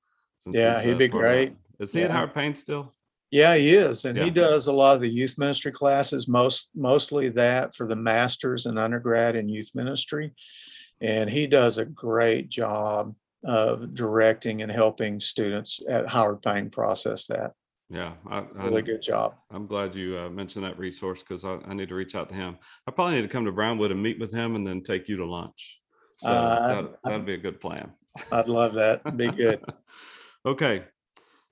yeah, 0.46 0.80
he'd 0.80 0.96
be 0.96 1.08
great. 1.08 1.54
Is 1.80 1.92
he 1.92 2.00
yeah. 2.00 2.06
at 2.06 2.10
Howard 2.12 2.34
Payne 2.34 2.54
still? 2.54 2.94
Yeah, 3.34 3.56
he 3.56 3.74
is, 3.74 4.04
and 4.04 4.16
yeah. 4.16 4.26
he 4.26 4.30
does 4.30 4.68
a 4.68 4.72
lot 4.72 4.94
of 4.94 5.00
the 5.00 5.08
youth 5.08 5.38
ministry 5.38 5.72
classes. 5.72 6.28
Most 6.28 6.70
mostly 6.76 7.30
that 7.30 7.74
for 7.74 7.84
the 7.84 7.96
masters 7.96 8.66
and 8.66 8.78
undergrad 8.78 9.34
in 9.34 9.48
youth 9.48 9.72
ministry, 9.74 10.32
and 11.00 11.28
he 11.28 11.48
does 11.48 11.78
a 11.78 11.84
great 11.84 12.48
job 12.48 13.12
of 13.44 13.92
directing 13.92 14.62
and 14.62 14.70
helping 14.70 15.18
students 15.18 15.82
at 15.88 16.06
Howard 16.06 16.42
Payne 16.42 16.70
process 16.70 17.26
that. 17.26 17.54
Yeah, 17.90 18.12
I, 18.30 18.44
really 18.52 18.82
I, 18.82 18.86
good 18.86 19.02
job. 19.02 19.34
I'm 19.50 19.66
glad 19.66 19.96
you 19.96 20.16
uh, 20.16 20.30
mentioned 20.30 20.64
that 20.64 20.78
resource 20.78 21.24
because 21.24 21.44
I, 21.44 21.58
I, 21.66 21.74
need 21.74 21.88
to 21.88 21.96
reach 21.96 22.14
out 22.14 22.28
to 22.28 22.36
him. 22.36 22.56
I 22.86 22.92
probably 22.92 23.16
need 23.16 23.22
to 23.22 23.28
come 23.28 23.46
to 23.46 23.52
Brownwood 23.52 23.90
and 23.90 24.00
meet 24.00 24.20
with 24.20 24.32
him, 24.32 24.54
and 24.54 24.64
then 24.64 24.80
take 24.80 25.08
you 25.08 25.16
to 25.16 25.26
lunch. 25.26 25.80
So 26.18 26.30
uh, 26.30 26.82
that, 26.82 26.94
that'd 27.02 27.26
be 27.26 27.34
a 27.34 27.38
good 27.38 27.60
plan. 27.60 27.94
I'd 28.30 28.46
love 28.46 28.74
that. 28.74 29.16
Be 29.16 29.26
good. 29.26 29.60
okay, 30.46 30.84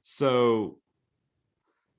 so 0.02 0.78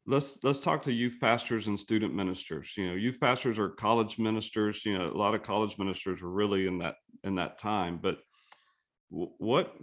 let's 0.06 0.38
let's 0.44 0.60
talk 0.60 0.84
to 0.84 0.92
youth 0.92 1.18
pastors 1.20 1.68
and 1.68 1.80
student 1.80 2.14
ministers 2.14 2.74
you 2.78 2.88
know 2.88 2.94
youth 2.94 3.20
pastors 3.20 3.58
are 3.58 3.70
college 3.70 4.20
ministers 4.20 4.86
you 4.86 4.98
know 4.98 5.10
a 5.10 5.18
lot 5.18 5.34
of 5.34 5.44
college 5.44 5.78
ministers 5.78 6.22
are 6.22 6.30
really 6.30 6.68
in 6.68 6.80
that 6.80 6.96
in 7.24 7.36
that 7.36 7.58
time 7.58 8.00
but 8.02 8.18
what 9.10 9.76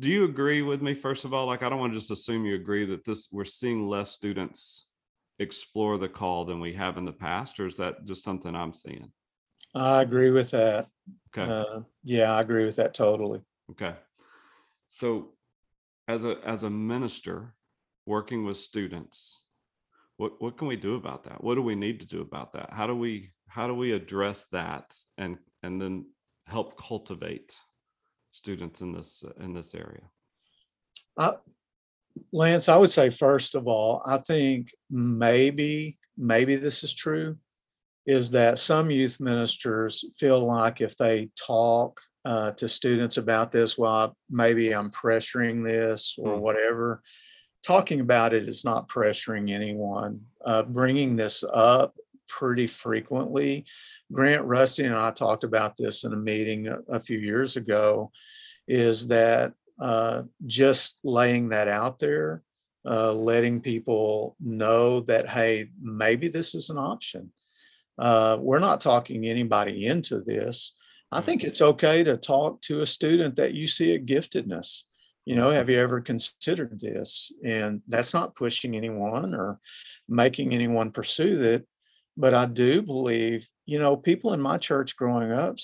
do 0.00 0.08
you 0.08 0.24
agree 0.24 0.62
with 0.62 0.82
me 0.82 0.94
first 0.94 1.24
of 1.24 1.34
all? 1.34 1.46
Like 1.46 1.62
i 1.62 1.68
don't 1.68 1.78
want 1.78 1.92
to 1.92 1.98
just 1.98 2.10
assume 2.10 2.44
you 2.44 2.54
agree 2.54 2.86
that 2.86 3.04
this 3.04 3.28
we're 3.30 3.44
seeing 3.44 3.86
less 3.86 4.10
students 4.10 4.90
explore 5.38 5.98
the 5.98 6.08
call 6.08 6.44
than 6.44 6.60
we 6.60 6.72
have 6.74 6.96
in 6.96 7.04
the 7.04 7.12
past 7.12 7.60
or 7.60 7.66
is 7.66 7.76
that 7.76 8.04
just 8.04 8.24
something 8.24 8.54
i'm 8.54 8.72
seeing? 8.72 9.12
I 9.74 10.02
agree 10.02 10.30
with 10.30 10.50
that. 10.50 10.88
Okay. 11.36 11.50
Uh, 11.50 11.80
yeah 12.04 12.34
i 12.34 12.40
agree 12.40 12.64
with 12.64 12.76
that 12.76 12.94
totally. 12.94 13.42
Okay. 13.70 13.94
So 14.88 15.34
as 16.08 16.24
a 16.24 16.38
as 16.44 16.62
a 16.62 16.70
minister 16.70 17.54
working 18.06 18.44
with 18.44 18.56
students. 18.56 19.42
What 20.16 20.40
what 20.40 20.56
can 20.56 20.68
we 20.68 20.76
do 20.76 20.94
about 20.96 21.24
that? 21.24 21.42
What 21.42 21.54
do 21.54 21.62
we 21.62 21.74
need 21.74 22.00
to 22.00 22.06
do 22.06 22.20
about 22.20 22.52
that? 22.54 22.72
How 22.72 22.86
do 22.86 22.94
we 22.94 23.32
how 23.48 23.66
do 23.66 23.74
we 23.74 23.92
address 23.92 24.46
that 24.52 24.94
and 25.18 25.38
and 25.62 25.80
then 25.80 26.06
help 26.46 26.78
cultivate 26.78 27.58
students 28.30 28.80
in 28.80 28.92
this 28.92 29.24
in 29.40 29.54
this 29.54 29.74
area? 29.74 30.04
Uh, 31.16 31.34
lance 32.32 32.68
i 32.68 32.76
would 32.76 32.90
say 32.90 33.10
first 33.10 33.54
of 33.54 33.66
all 33.66 34.02
i 34.06 34.18
think 34.18 34.72
maybe 34.90 35.96
maybe 36.16 36.56
this 36.56 36.84
is 36.84 36.92
true 36.94 37.36
is 38.06 38.30
that 38.30 38.58
some 38.58 38.90
youth 38.90 39.20
ministers 39.20 40.04
feel 40.18 40.40
like 40.40 40.80
if 40.80 40.96
they 40.96 41.30
talk 41.36 42.00
uh, 42.24 42.50
to 42.52 42.68
students 42.68 43.16
about 43.16 43.50
this 43.50 43.76
well 43.78 44.16
maybe 44.30 44.72
i'm 44.72 44.90
pressuring 44.90 45.64
this 45.64 46.16
or 46.18 46.36
mm. 46.36 46.40
whatever 46.40 47.02
talking 47.62 48.00
about 48.00 48.34
it 48.34 48.48
is 48.48 48.64
not 48.64 48.88
pressuring 48.88 49.50
anyone. 49.50 50.20
Uh, 50.44 50.62
bringing 50.62 51.16
this 51.16 51.44
up 51.52 51.94
pretty 52.28 52.66
frequently. 52.66 53.64
Grant 54.10 54.44
Rusty 54.44 54.84
and 54.84 54.94
I 54.94 55.10
talked 55.10 55.44
about 55.44 55.76
this 55.76 56.04
in 56.04 56.12
a 56.12 56.16
meeting 56.16 56.68
a, 56.68 56.78
a 56.88 57.00
few 57.00 57.18
years 57.18 57.56
ago. 57.56 58.10
Is 58.66 59.08
that 59.08 59.52
uh, 59.80 60.22
just 60.46 60.98
laying 61.04 61.50
that 61.50 61.68
out 61.68 61.98
there, 61.98 62.42
uh, 62.84 63.12
letting 63.12 63.60
people 63.60 64.36
know 64.40 65.00
that 65.00 65.28
hey, 65.28 65.68
maybe 65.80 66.28
this 66.28 66.54
is 66.54 66.70
an 66.70 66.78
option. 66.78 67.32
Uh, 67.98 68.38
we're 68.40 68.58
not 68.58 68.80
talking 68.80 69.26
anybody 69.26 69.86
into 69.86 70.20
this. 70.20 70.72
I 71.10 71.20
think 71.20 71.42
mm-hmm. 71.42 71.48
it's 71.48 71.60
okay 71.60 72.02
to 72.04 72.16
talk 72.16 72.62
to 72.62 72.80
a 72.80 72.86
student 72.86 73.36
that 73.36 73.54
you 73.54 73.66
see 73.66 73.94
a 73.94 74.00
giftedness 74.00 74.82
you 75.24 75.36
know 75.36 75.50
have 75.50 75.70
you 75.70 75.78
ever 75.78 76.00
considered 76.00 76.80
this? 76.80 77.32
And 77.44 77.82
that's 77.88 78.14
not 78.14 78.34
pushing 78.34 78.76
anyone 78.76 79.34
or 79.34 79.60
making 80.08 80.52
anyone 80.52 80.90
pursue 80.90 81.40
it 81.40 81.66
but 82.16 82.34
i 82.34 82.44
do 82.44 82.82
believe 82.82 83.48
you 83.66 83.78
know 83.78 83.96
people 83.96 84.32
in 84.32 84.40
my 84.40 84.58
church 84.58 84.96
growing 84.96 85.32
up 85.32 85.56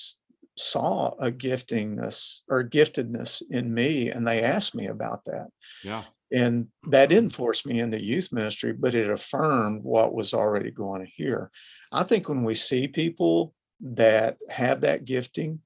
saw 0.57 1.11
a 1.19 1.31
giftingness 1.31 2.41
or 2.49 2.63
giftedness 2.63 3.41
in 3.49 3.73
me 3.73 4.09
and 4.09 4.27
they 4.27 4.43
asked 4.43 4.75
me 4.75 4.87
about 4.87 5.23
that. 5.23 5.47
Yeah. 5.83 6.03
And 6.33 6.67
that 6.89 7.07
didn't 7.07 7.33
force 7.33 7.65
me 7.65 7.79
into 7.79 8.03
youth 8.03 8.31
ministry 8.31 8.73
but 8.73 8.93
it 8.93 9.09
affirmed 9.09 9.83
what 9.83 10.13
was 10.13 10.33
already 10.33 10.69
going 10.69 11.09
here 11.15 11.49
i 11.91 12.03
think 12.03 12.29
when 12.29 12.43
we 12.43 12.53
see 12.53 12.87
people 12.87 13.53
that 13.81 14.37
have 14.47 14.81
that 14.81 15.05
gifting 15.05 15.59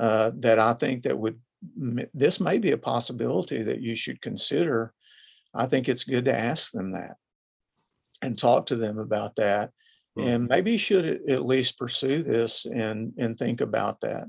uh, 0.00 0.32
that 0.34 0.58
i 0.58 0.72
think 0.72 1.04
that 1.04 1.16
would 1.16 1.38
this 2.14 2.40
may 2.40 2.58
be 2.58 2.72
a 2.72 2.78
possibility 2.78 3.62
that 3.62 3.80
you 3.80 3.94
should 3.94 4.22
consider. 4.22 4.92
I 5.54 5.66
think 5.66 5.88
it's 5.88 6.04
good 6.04 6.24
to 6.26 6.38
ask 6.38 6.72
them 6.72 6.92
that 6.92 7.16
and 8.22 8.38
talk 8.38 8.66
to 8.66 8.76
them 8.76 8.98
about 8.98 9.36
that. 9.36 9.70
Mm-hmm. 10.18 10.28
And 10.28 10.48
maybe 10.48 10.72
you 10.72 10.78
should 10.78 11.06
at 11.28 11.46
least 11.46 11.78
pursue 11.78 12.22
this 12.22 12.66
and, 12.66 13.12
and 13.18 13.38
think 13.38 13.60
about 13.60 14.00
that. 14.00 14.24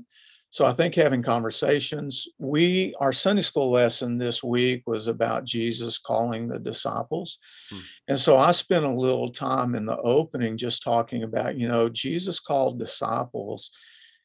So 0.50 0.66
I 0.66 0.72
think 0.72 0.94
having 0.94 1.22
conversations, 1.22 2.28
we, 2.38 2.94
our 3.00 3.14
Sunday 3.14 3.40
school 3.40 3.70
lesson 3.70 4.18
this 4.18 4.44
week 4.44 4.82
was 4.86 5.06
about 5.06 5.46
Jesus 5.46 5.96
calling 5.96 6.46
the 6.46 6.58
disciples. 6.58 7.38
Mm-hmm. 7.72 7.82
And 8.08 8.18
so 8.18 8.36
I 8.36 8.50
spent 8.50 8.84
a 8.84 8.92
little 8.92 9.30
time 9.30 9.74
in 9.74 9.86
the 9.86 9.96
opening 9.96 10.58
just 10.58 10.82
talking 10.82 11.22
about, 11.22 11.56
you 11.56 11.68
know, 11.68 11.88
Jesus 11.88 12.38
called 12.38 12.78
disciples 12.78 13.70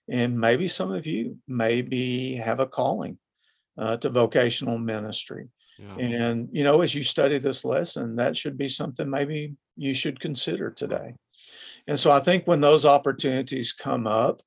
and 0.10 0.40
maybe 0.40 0.68
some 0.68 0.92
of 0.92 1.06
you 1.06 1.38
maybe 1.48 2.36
have 2.36 2.60
a 2.60 2.68
calling 2.68 3.18
uh, 3.78 3.98
to 3.98 4.10
vocational 4.10 4.78
ministry. 4.78 5.50
Yeah. 5.80 5.96
And, 5.98 6.50
you 6.52 6.64
know, 6.64 6.82
as 6.82 6.96
you 6.96 7.04
study 7.04 7.38
this 7.38 7.64
lesson, 7.64 8.16
that 8.16 8.36
should 8.36 8.58
be 8.58 8.70
something 8.70 9.10
maybe 9.10 9.56
you 9.76 9.94
should 9.94 10.20
consider 10.20 10.72
today. 10.72 11.14
And 11.88 12.00
so 12.00 12.12
I 12.12 12.20
think 12.20 12.48
when 12.48 12.62
those 12.62 12.86
opportunities 12.86 13.74
come 13.74 14.08
up 14.08 14.42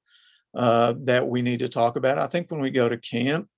uh, 0.54 0.94
that 1.04 1.28
we 1.28 1.42
need 1.42 1.60
to 1.60 1.68
talk 1.68 1.96
about, 1.96 2.18
I 2.18 2.26
think 2.26 2.50
when 2.50 2.60
we 2.60 2.70
go 2.70 2.88
to 2.88 2.96
camp, 2.98 3.48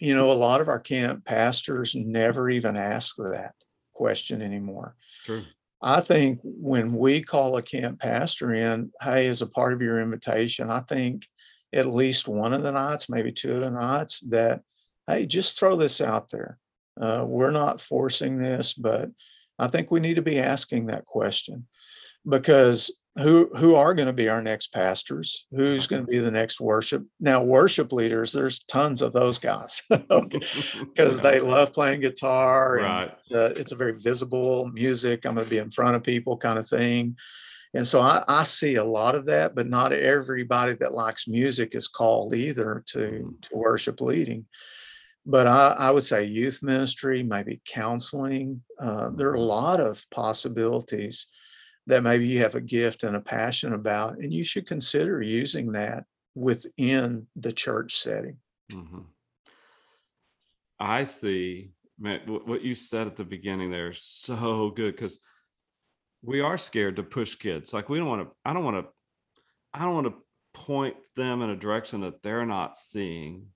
you 0.00 0.14
know, 0.14 0.30
a 0.30 0.32
lot 0.32 0.60
of 0.60 0.68
our 0.68 0.80
camp 0.80 1.24
pastors 1.24 1.94
never 1.94 2.50
even 2.50 2.76
ask 2.76 3.16
that 3.16 3.54
question 3.92 4.42
anymore. 4.42 4.96
It's 5.06 5.20
true. 5.20 5.44
I 5.86 6.00
think 6.00 6.40
when 6.42 6.96
we 6.96 7.20
call 7.20 7.58
a 7.58 7.62
camp 7.62 8.00
pastor 8.00 8.54
in, 8.54 8.90
hey, 9.02 9.26
as 9.26 9.42
a 9.42 9.46
part 9.46 9.74
of 9.74 9.82
your 9.82 10.00
invitation, 10.00 10.70
I 10.70 10.80
think 10.80 11.26
at 11.74 11.92
least 11.92 12.26
one 12.26 12.54
of 12.54 12.62
the 12.62 12.72
nights, 12.72 13.10
maybe 13.10 13.30
two 13.30 13.52
of 13.52 13.60
the 13.60 13.70
nights, 13.70 14.20
that, 14.30 14.62
hey, 15.06 15.26
just 15.26 15.58
throw 15.58 15.76
this 15.76 16.00
out 16.00 16.30
there. 16.30 16.58
Uh, 16.98 17.26
we're 17.28 17.50
not 17.50 17.82
forcing 17.82 18.38
this, 18.38 18.72
but 18.72 19.10
I 19.58 19.68
think 19.68 19.90
we 19.90 20.00
need 20.00 20.14
to 20.14 20.22
be 20.22 20.40
asking 20.40 20.86
that 20.86 21.04
question 21.04 21.66
because 22.26 22.90
who 23.16 23.48
who 23.56 23.76
are 23.76 23.94
going 23.94 24.06
to 24.06 24.12
be 24.12 24.28
our 24.28 24.42
next 24.42 24.72
pastors 24.72 25.46
who's 25.52 25.86
going 25.86 26.02
to 26.02 26.10
be 26.10 26.18
the 26.18 26.30
next 26.30 26.60
worship 26.60 27.04
now 27.20 27.42
worship 27.42 27.92
leaders 27.92 28.32
there's 28.32 28.64
tons 28.64 29.02
of 29.02 29.12
those 29.12 29.38
guys 29.38 29.82
because 29.90 31.20
they 31.22 31.38
love 31.38 31.72
playing 31.72 32.00
guitar 32.00 32.76
right. 32.76 33.12
and 33.30 33.38
uh, 33.38 33.52
it's 33.56 33.72
a 33.72 33.76
very 33.76 33.94
visible 34.00 34.68
music 34.72 35.24
i'm 35.24 35.34
going 35.34 35.46
to 35.46 35.50
be 35.50 35.58
in 35.58 35.70
front 35.70 35.94
of 35.94 36.02
people 36.02 36.36
kind 36.36 36.58
of 36.58 36.68
thing 36.68 37.16
and 37.72 37.86
so 37.86 38.00
I, 38.00 38.22
I, 38.28 38.44
see 38.44 38.76
a 38.76 38.84
lot 38.84 39.14
of 39.14 39.26
that 39.26 39.54
but 39.54 39.68
not 39.68 39.92
everybody 39.92 40.74
that 40.74 40.92
likes 40.92 41.28
music 41.28 41.74
is 41.74 41.88
called 41.88 42.34
either 42.34 42.82
to 42.88 42.98
mm. 42.98 43.40
to 43.42 43.56
worship 43.56 44.00
leading 44.00 44.46
but 45.26 45.46
I, 45.46 45.68
I 45.78 45.90
would 45.90 46.04
say 46.04 46.24
youth 46.24 46.62
ministry, 46.62 47.22
maybe 47.22 47.62
counseling. 47.66 48.60
Uh, 48.78 49.08
there 49.08 49.30
are 49.30 49.36
a 49.36 49.40
lot 49.40 49.80
of 49.80 50.04
possibilities 50.10 51.28
that 51.86 52.02
maybe 52.02 52.26
you 52.26 52.40
have 52.40 52.54
a 52.54 52.60
gift 52.60 53.02
and 53.02 53.16
a 53.16 53.20
passion 53.20 53.74
about, 53.74 54.18
and 54.18 54.32
you 54.32 54.42
should 54.42 54.66
consider 54.66 55.20
using 55.22 55.72
that 55.72 56.04
within 56.34 57.26
the 57.36 57.52
church 57.52 57.98
setting. 57.98 58.36
hmm 58.70 59.00
I 60.80 61.04
see, 61.04 61.70
man, 61.98 62.20
what 62.26 62.62
you 62.62 62.74
said 62.74 63.06
at 63.06 63.16
the 63.16 63.24
beginning 63.24 63.70
there 63.70 63.90
is 63.90 64.02
so 64.02 64.70
good 64.70 64.96
because 64.96 65.20
we 66.20 66.40
are 66.40 66.58
scared 66.58 66.96
to 66.96 67.04
push 67.04 67.36
kids. 67.36 67.72
Like 67.72 67.88
we 67.88 67.98
don't 67.98 68.08
want 68.08 68.28
to, 68.28 68.34
I 68.44 68.52
don't 68.52 68.64
want 68.64 68.84
to, 68.84 68.90
I 69.72 69.84
don't 69.84 69.94
want 69.94 70.08
to 70.08 70.14
point 70.52 70.96
them 71.16 71.42
in 71.42 71.50
a 71.50 71.56
direction 71.56 72.00
that 72.00 72.22
they're 72.22 72.44
not 72.44 72.76
seeing. 72.76 73.46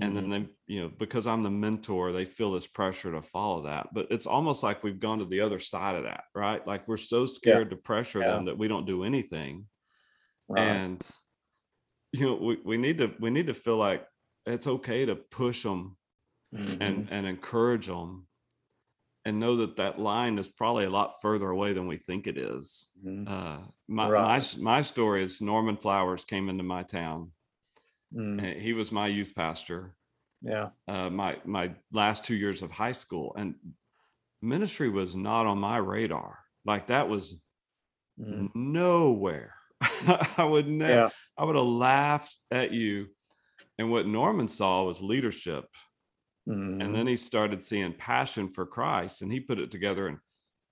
And 0.00 0.16
then 0.16 0.26
Mhm. 0.26 0.30
they, 0.30 0.48
you 0.74 0.80
know, 0.82 0.88
because 0.88 1.26
I'm 1.26 1.42
the 1.42 1.50
mentor, 1.50 2.12
they 2.12 2.24
feel 2.24 2.52
this 2.52 2.66
pressure 2.66 3.12
to 3.12 3.22
follow 3.22 3.62
that. 3.62 3.88
But 3.92 4.06
it's 4.10 4.26
almost 4.26 4.62
like 4.62 4.82
we've 4.84 4.98
gone 5.00 5.18
to 5.18 5.24
the 5.24 5.40
other 5.40 5.58
side 5.58 5.96
of 5.96 6.04
that, 6.04 6.24
right? 6.34 6.64
Like 6.66 6.86
we're 6.88 6.96
so 6.96 7.26
scared 7.26 7.70
to 7.70 7.76
pressure 7.76 8.20
Yeah. 8.20 8.36
them 8.36 8.44
that 8.46 8.58
we 8.58 8.68
don't 8.68 8.86
do 8.86 9.04
anything. 9.04 9.68
right. 10.48 10.82
And 10.82 11.10
you 12.12 12.26
know, 12.26 12.34
we, 12.36 12.56
we 12.64 12.76
need 12.76 12.98
to 12.98 13.14
we 13.20 13.30
need 13.30 13.46
to 13.46 13.54
feel 13.54 13.76
like 13.76 14.06
it's 14.46 14.66
okay 14.66 15.06
to 15.06 15.16
push 15.16 15.62
them 15.62 15.96
Mhm. 16.54 16.78
and 16.80 17.08
and 17.10 17.26
encourage 17.26 17.86
them 17.86 18.28
and 19.24 19.38
know 19.40 19.56
that 19.56 19.76
that 19.76 19.98
line 20.00 20.38
is 20.38 20.50
probably 20.50 20.84
a 20.84 20.90
lot 20.90 21.20
further 21.22 21.50
away 21.50 21.72
than 21.72 21.86
we 21.86 21.98
think 21.98 22.26
it 22.26 22.38
is. 22.38 22.90
Mhm. 23.04 23.28
Uh, 23.28 23.68
my, 23.88 24.08
my 24.08 24.10
Right. 24.10 24.36
s- 24.36 24.56
my 24.56 24.82
story 24.82 25.24
is 25.24 25.40
Norman 25.40 25.76
Flowers 25.76 26.24
came 26.24 26.48
into 26.48 26.64
my 26.64 26.82
town. 26.82 27.32
Mm, 28.14 28.60
he 28.60 28.72
was 28.72 28.90
my 28.92 29.06
youth 29.06 29.34
pastor. 29.34 29.96
yeah. 30.42 30.70
Uh, 30.88 31.10
my 31.10 31.38
my 31.44 31.74
last 31.92 32.24
two 32.24 32.34
years 32.34 32.62
of 32.62 32.70
high 32.70 32.92
school 32.92 33.34
and 33.36 33.54
ministry 34.42 34.88
was 34.88 35.14
not 35.16 35.46
on 35.46 35.58
my 35.58 35.76
radar. 35.78 36.40
Like 36.64 36.88
that 36.88 37.08
was 37.08 37.40
Mm, 38.18 38.50
nowhere. 38.54 39.54
I 39.80 40.44
would 40.48 40.68
never. 40.68 40.92
yeah. 40.92 41.08
I 41.38 41.44
would 41.44 41.56
have 41.56 41.64
laughed 41.64 42.36
at 42.50 42.72
you. 42.72 43.08
And 43.78 43.90
what 43.90 44.06
Norman 44.06 44.48
saw 44.48 44.84
was 44.84 45.00
leadership. 45.02 45.66
mhm, 46.46 46.80
and 46.80 46.94
then 46.94 47.06
he 47.06 47.16
started 47.16 47.62
seeing 47.62 47.92
passion 47.94 48.50
for 48.50 48.66
Christ 48.66 49.22
and 49.22 49.32
he 49.32 49.40
put 49.40 49.58
it 49.58 49.70
together 49.70 50.06
and 50.08 50.18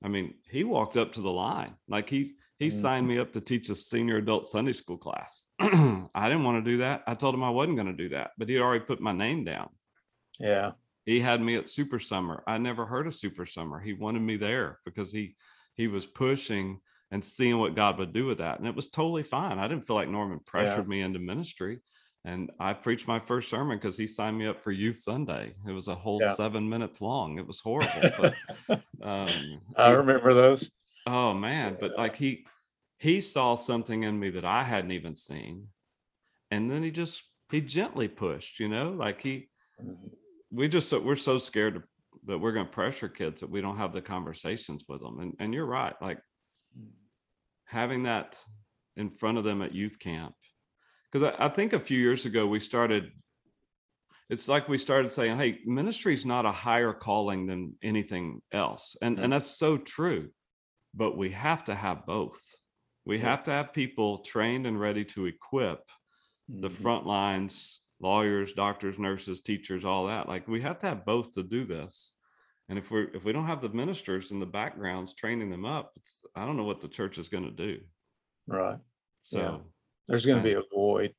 I 0.03 0.09
mean 0.09 0.35
he 0.49 0.65
walked 0.65 0.97
up 0.97 1.13
to 1.13 1.21
the 1.21 1.31
line 1.31 1.77
like 1.89 2.09
he 2.09 2.35
he 2.59 2.69
Mhm. 2.69 2.73
signed 2.73 3.09
me 3.09 3.19
up 3.19 3.33
to 3.33 3.41
teach 3.41 3.69
a 3.71 3.75
senior 3.75 4.17
adult 4.17 4.49
Sunday 4.49 4.73
school 4.73 4.99
class. 4.99 5.47
I 5.61 6.29
didn't 6.29 6.45
want 6.45 6.65
to 6.65 6.71
do 6.71 6.79
that. 6.79 7.05
I 7.07 7.15
told 7.15 7.35
him 7.35 7.45
I 7.45 7.51
wasn't 7.51 7.77
going 7.77 7.89
to 7.89 7.93
do 8.05 8.11
that, 8.11 8.33
but 8.39 8.49
he 8.49 8.59
already 8.59 8.85
put 8.85 9.01
my 9.01 9.13
name 9.13 9.45
down. 9.45 9.71
yeah. 10.39 10.73
He 11.07 11.21
had 11.21 11.41
me 11.41 11.57
at 11.57 11.69
Super 11.69 11.99
Summer. 11.99 12.45
I 12.47 12.59
never 12.59 12.85
heard 12.85 13.07
of 13.07 13.15
Super 13.15 13.47
Summer. 13.47 13.81
He 13.81 13.95
wanted 13.95 14.21
me 14.21 14.37
there 14.37 14.81
because 14.85 15.11
he 15.11 15.37
he 15.75 15.89
was 15.89 16.05
pushing 16.05 16.81
and 17.11 17.25
seeing 17.25 17.59
what 17.59 17.75
God 17.77 17.99
would 17.99 18.13
do 18.13 18.27
with 18.27 18.39
that. 18.39 18.59
And 18.59 18.69
it 18.69 18.75
was 18.75 18.91
totally 18.91 19.23
fine. 19.23 19.59
I 19.59 19.69
didn't 19.69 19.87
feel 19.87 19.97
like 19.97 20.09
Norman 20.09 20.41
pressured 20.45 20.87
me 20.89 21.01
into 21.01 21.19
ministry. 21.19 21.81
And 22.25 22.51
I 22.61 22.75
preached 22.75 23.07
my 23.09 23.21
first 23.21 23.49
sermon 23.49 23.79
because 23.79 23.97
he 23.97 24.07
signed 24.07 24.37
me 24.37 24.47
up 24.49 24.61
for 24.61 24.73
Youth 24.73 24.97
Sunday. 24.97 25.55
It 25.67 25.73
was 25.73 25.89
a 25.89 25.95
whole 25.95 26.21
Yeah. 26.21 26.35
seven 26.35 26.69
minutes 26.69 27.01
long. 27.01 27.39
It 27.39 27.47
was 27.47 27.61
horrible. 27.61 28.13
But 28.19 28.35
um, 29.03 29.63
I 29.77 29.93
remember 29.93 30.35
those. 30.35 30.71
Oh 31.09 31.35
man, 31.35 31.77
but 31.81 31.97
like 31.97 32.17
he 32.17 32.47
he 32.99 33.21
saw 33.21 33.55
something 33.55 34.03
in 34.03 34.19
me 34.19 34.31
that 34.31 34.45
I 34.45 34.63
hadn't 34.63 34.93
even 34.93 35.17
seen. 35.17 35.69
And 36.51 36.71
then 36.71 36.83
he 36.83 36.91
just 36.91 37.23
he 37.51 37.61
gently 37.61 38.09
pushed, 38.09 38.61
you 38.61 38.69
know, 38.69 38.91
like 38.91 39.23
he 39.23 39.49
Mhm. 39.81 40.11
we 40.51 40.69
just 40.69 40.93
we're 40.93 41.15
so 41.17 41.39
scared 41.39 41.85
that 42.27 42.39
we're 42.39 42.53
going 42.53 42.67
to 42.67 42.73
pressure 42.73 43.09
kids 43.09 43.41
that 43.41 43.51
we 43.51 43.61
don't 43.61 43.79
have 43.79 43.93
the 43.93 44.03
conversations 44.03 44.85
with 44.89 45.01
them 45.01 45.21
and 45.21 45.35
and 45.39 45.55
you're 45.55 45.67
right 45.67 45.95
like 46.03 46.19
having 47.67 48.03
that 48.05 48.39
in 48.97 49.11
front 49.11 49.39
of 49.39 49.45
them 49.45 49.63
at 49.63 49.75
youth 49.75 49.99
camp 49.99 50.35
because 51.11 51.33
I, 51.33 51.47
I 51.47 51.49
think 51.49 51.73
a 51.73 51.81
few 51.81 51.99
years 51.99 52.27
ago 52.27 52.47
we 52.47 52.61
started 52.61 53.13
it's 54.29 54.49
like 54.49 54.69
we 54.69 54.79
started 54.79 55.13
saying 55.13 55.37
hey 55.37 55.61
ministry 55.65 56.13
is 56.13 56.27
not 56.27 56.45
a 56.45 56.53
higher 56.53 56.93
calling 56.93 57.47
than 57.47 57.75
anything 57.83 58.43
else 58.53 58.97
and 59.01 59.19
and 59.19 59.33
that's 59.33 59.51
so 59.51 59.77
true 59.77 60.31
but 60.95 61.17
we 61.17 61.31
have 61.31 61.65
to 61.65 61.75
have 61.75 62.07
both 62.07 62.41
we 63.05 63.17
Yeah. 63.19 63.31
have 63.31 63.45
to 63.45 63.51
have 63.51 63.73
people 63.73 64.19
trained 64.19 64.67
and 64.67 64.79
ready 64.79 65.05
to 65.05 65.27
equip 65.27 65.81
the 66.49 66.69
Mhm. 66.69 66.73
front 66.83 67.07
lines 67.07 67.83
lawyers 68.01 68.53
doctors 68.53 68.99
nurses 68.99 69.41
teachers 69.41 69.85
all 69.85 70.07
that 70.07 70.29
like 70.29 70.47
we 70.49 70.61
have 70.61 70.79
to 70.81 70.87
have 70.87 71.05
both 71.05 71.33
to 71.33 71.43
do 71.43 71.65
this 71.65 72.15
and 72.69 72.79
if 72.79 72.91
we're 72.91 73.11
if 73.15 73.25
we 73.25 73.33
don't 73.33 73.47
have 73.47 73.61
the 73.61 73.69
ministers 73.71 74.31
in 74.31 74.41
the 74.41 74.47
backgrounds 74.47 75.15
training 75.15 75.51
them 75.51 75.65
up 75.65 75.93
it's, 75.97 76.21
i 76.35 76.45
don't 76.47 76.57
know 76.57 76.65
what 76.65 76.81
the 76.81 76.89
church 76.89 77.19
is 77.19 77.29
going 77.29 77.45
to 77.45 77.51
do 77.51 77.81
Right. 78.47 78.79
so 79.23 79.73
There's 80.07 80.25
going 80.25 80.43
to 80.43 80.49
Yeah. 80.49 80.55
be 80.55 80.61
a 80.67 80.75
void. 80.75 81.15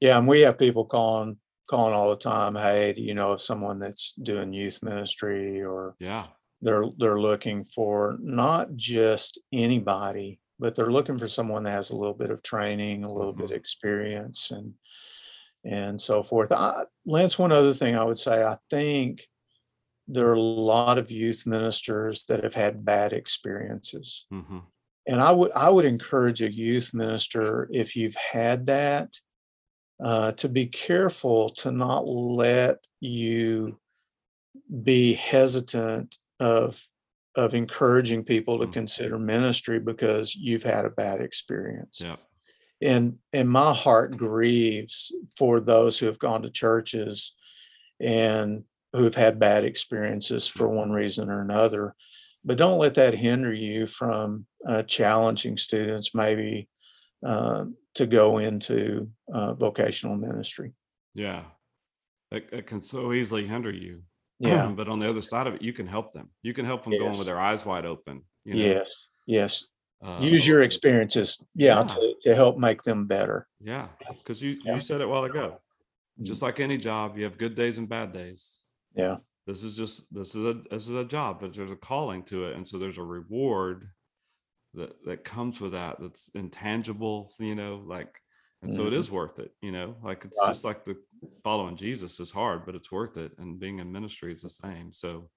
Yeah, 0.00 0.18
and 0.18 0.28
we 0.28 0.42
have 0.42 0.58
people 0.58 0.84
calling 0.84 1.38
calling 1.70 1.94
all 1.94 2.10
the 2.10 2.16
time. 2.16 2.54
Hey, 2.54 2.92
do 2.92 3.00
you 3.00 3.14
know 3.14 3.32
of 3.32 3.40
someone 3.40 3.78
that's 3.78 4.12
doing 4.12 4.52
youth 4.52 4.82
ministry 4.82 5.62
or 5.62 5.96
yeah 5.98 6.26
they're 6.64 6.86
they're 6.98 7.20
looking 7.20 7.62
for 7.64 8.16
not 8.20 8.74
just 8.74 9.38
anybody, 9.52 10.40
but 10.58 10.74
they're 10.74 10.90
looking 10.90 11.18
for 11.18 11.28
someone 11.28 11.62
that 11.64 11.70
has 11.72 11.90
a 11.90 11.96
little 11.96 12.14
bit 12.14 12.30
of 12.30 12.42
training, 12.42 13.04
a 13.04 13.12
little 13.12 13.34
bit 13.34 13.50
of 13.50 13.56
experience, 13.56 14.50
and 14.50 14.72
and 15.64 16.00
so 16.00 16.22
forth. 16.22 16.50
I, 16.50 16.84
Lance, 17.06 17.38
one 17.38 17.52
other 17.52 17.74
thing 17.74 17.96
I 17.96 18.04
would 18.04 18.18
say, 18.18 18.42
I 18.42 18.56
think 18.70 19.22
there 20.08 20.28
are 20.28 20.34
a 20.34 20.40
lot 20.40 20.98
of 20.98 21.10
youth 21.10 21.46
ministers 21.46 22.26
that 22.26 22.42
have 22.42 22.54
had 22.54 22.84
bad 22.84 23.12
experiences, 23.12 24.26
hmm 24.30 24.60
and 25.06 25.20
I 25.20 25.32
would 25.32 25.52
I 25.52 25.68
would 25.68 25.84
encourage 25.84 26.40
a 26.40 26.52
youth 26.52 26.94
minister 26.94 27.68
if 27.70 27.94
you've 27.94 28.16
had 28.16 28.66
that 28.66 29.10
uh, 30.02 30.32
to 30.32 30.48
be 30.48 30.66
careful 30.66 31.50
to 31.50 31.70
not 31.70 32.06
let 32.06 32.78
you 33.00 33.78
be 34.82 35.12
hesitant 35.12 36.16
of 36.40 36.86
of 37.36 37.52
encouraging 37.52 38.22
people 38.22 38.60
to 38.60 38.66
Mm. 38.66 38.72
consider 38.72 39.18
ministry 39.18 39.80
because 39.80 40.36
you've 40.36 40.62
had 40.62 40.84
a 40.84 40.90
bad 40.90 41.20
experience. 41.20 42.00
Yeah. 42.00 42.16
And 42.80 43.18
and 43.32 43.48
my 43.48 43.74
heart 43.74 44.16
grieves 44.16 45.12
for 45.36 45.58
those 45.60 45.98
who 45.98 46.06
have 46.06 46.18
gone 46.18 46.42
to 46.42 46.50
churches 46.50 47.34
and 48.00 48.64
who 48.92 49.02
have 49.04 49.16
had 49.16 49.40
bad 49.40 49.64
experiences 49.64 50.46
for 50.46 50.68
one 50.68 50.92
reason 50.92 51.28
or 51.28 51.40
another. 51.40 51.96
But 52.44 52.58
don't 52.58 52.78
let 52.78 52.94
that 52.94 53.14
hinder 53.14 53.52
you 53.52 53.86
from 53.88 54.46
uh, 54.66 54.82
challenging 54.84 55.56
students 55.56 56.14
maybe 56.14 56.68
uh, 57.26 57.64
to 57.94 58.06
go 58.06 58.38
into 58.38 59.10
uh, 59.32 59.54
vocational 59.54 60.16
ministry. 60.16 60.72
Yeah. 61.14 61.44
It 62.30 62.66
can 62.66 62.82
so 62.82 63.12
easily 63.12 63.46
hinder 63.46 63.70
you 63.72 64.02
yeah 64.40 64.72
but 64.74 64.88
on 64.88 64.98
the 64.98 65.08
other 65.08 65.22
side 65.22 65.46
of 65.46 65.54
it 65.54 65.62
you 65.62 65.72
can 65.72 65.86
help 65.86 66.12
them 66.12 66.28
you 66.42 66.52
can 66.52 66.64
help 66.64 66.82
them 66.84 66.92
going 66.92 67.10
Yes. 67.10 67.18
with 67.18 67.26
their 67.26 67.38
eyes 67.40 67.64
wide 67.64 67.86
open 67.86 68.22
you 68.44 68.54
know? 68.54 68.60
yes 68.62 68.94
yes 69.26 69.64
Uh, 70.02 70.18
use 70.20 70.46
your 70.46 70.62
experiences 70.62 71.42
yeah, 71.54 71.78
Yeah. 71.80 71.84
To, 71.94 72.14
to 72.24 72.34
help 72.34 72.58
make 72.58 72.82
them 72.82 73.06
better 73.06 73.48
yeah 73.60 73.88
because 74.18 74.42
you 74.42 74.58
Yeah. 74.64 74.74
you 74.74 74.80
said 74.80 75.00
it 75.00 75.04
a 75.04 75.08
while 75.08 75.24
ago 75.24 75.60
just 76.22 76.42
like 76.42 76.60
any 76.60 76.76
job 76.78 77.16
you 77.16 77.24
have 77.24 77.38
good 77.38 77.54
days 77.54 77.78
and 77.78 77.88
bad 77.88 78.12
days 78.12 78.58
yeah 78.94 79.16
this 79.46 79.62
is 79.64 79.76
just 79.76 80.12
this 80.12 80.34
is 80.34 80.44
a 80.44 80.54
this 80.70 80.88
is 80.88 80.96
a 80.96 81.04
job 81.04 81.40
but 81.40 81.52
there's 81.54 81.70
a 81.70 81.76
calling 81.76 82.22
to 82.24 82.46
it 82.46 82.56
and 82.56 82.66
so 82.68 82.78
there's 82.78 82.98
a 82.98 83.02
reward 83.02 83.88
that 84.74 84.92
that 85.04 85.24
comes 85.24 85.60
with 85.60 85.72
that 85.72 86.00
that's 86.00 86.28
intangible 86.34 87.32
you 87.38 87.54
know 87.54 87.82
like 87.86 88.20
and 88.62 88.72
so 88.72 88.86
it 88.86 88.92
Mhm. 88.92 88.98
is 89.00 89.10
worth 89.10 89.38
it 89.38 89.52
you 89.62 89.70
know 89.72 89.96
like 90.02 90.24
it's 90.24 90.38
Right. 90.40 90.48
just 90.50 90.64
like 90.64 90.84
the 90.84 90.96
following 91.42 91.76
jesus 91.76 92.20
is 92.20 92.30
hard 92.30 92.64
but 92.64 92.74
it's 92.74 92.92
worth 92.92 93.16
it 93.16 93.32
and 93.38 93.58
being 93.58 93.78
in 93.78 93.90
ministry 93.90 94.32
is 94.32 94.42
the 94.42 94.50
same 94.50 94.92
so 94.92 95.28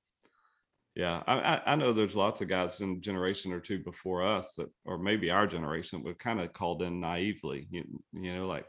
yeah 0.95 1.21
i 1.27 1.61
i, 1.65 1.75
know 1.75 1.93
there's 1.93 2.15
lots 2.15 2.41
of 2.41 2.47
guys 2.47 2.81
in 2.81 3.01
generation 3.01 3.53
or 3.53 3.59
two 3.59 3.79
before 3.79 4.23
us 4.23 4.55
that 4.55 4.67
or 4.85 4.97
maybe 4.97 5.29
our 5.29 5.45
generation 5.45 6.03
were 6.03 6.13
kind 6.15 6.39
of 6.39 6.51
called 6.53 6.81
in 6.81 6.99
naively 6.99 7.67
you, 7.69 7.83
you 8.13 8.33
know 8.35 8.47
like 8.47 8.65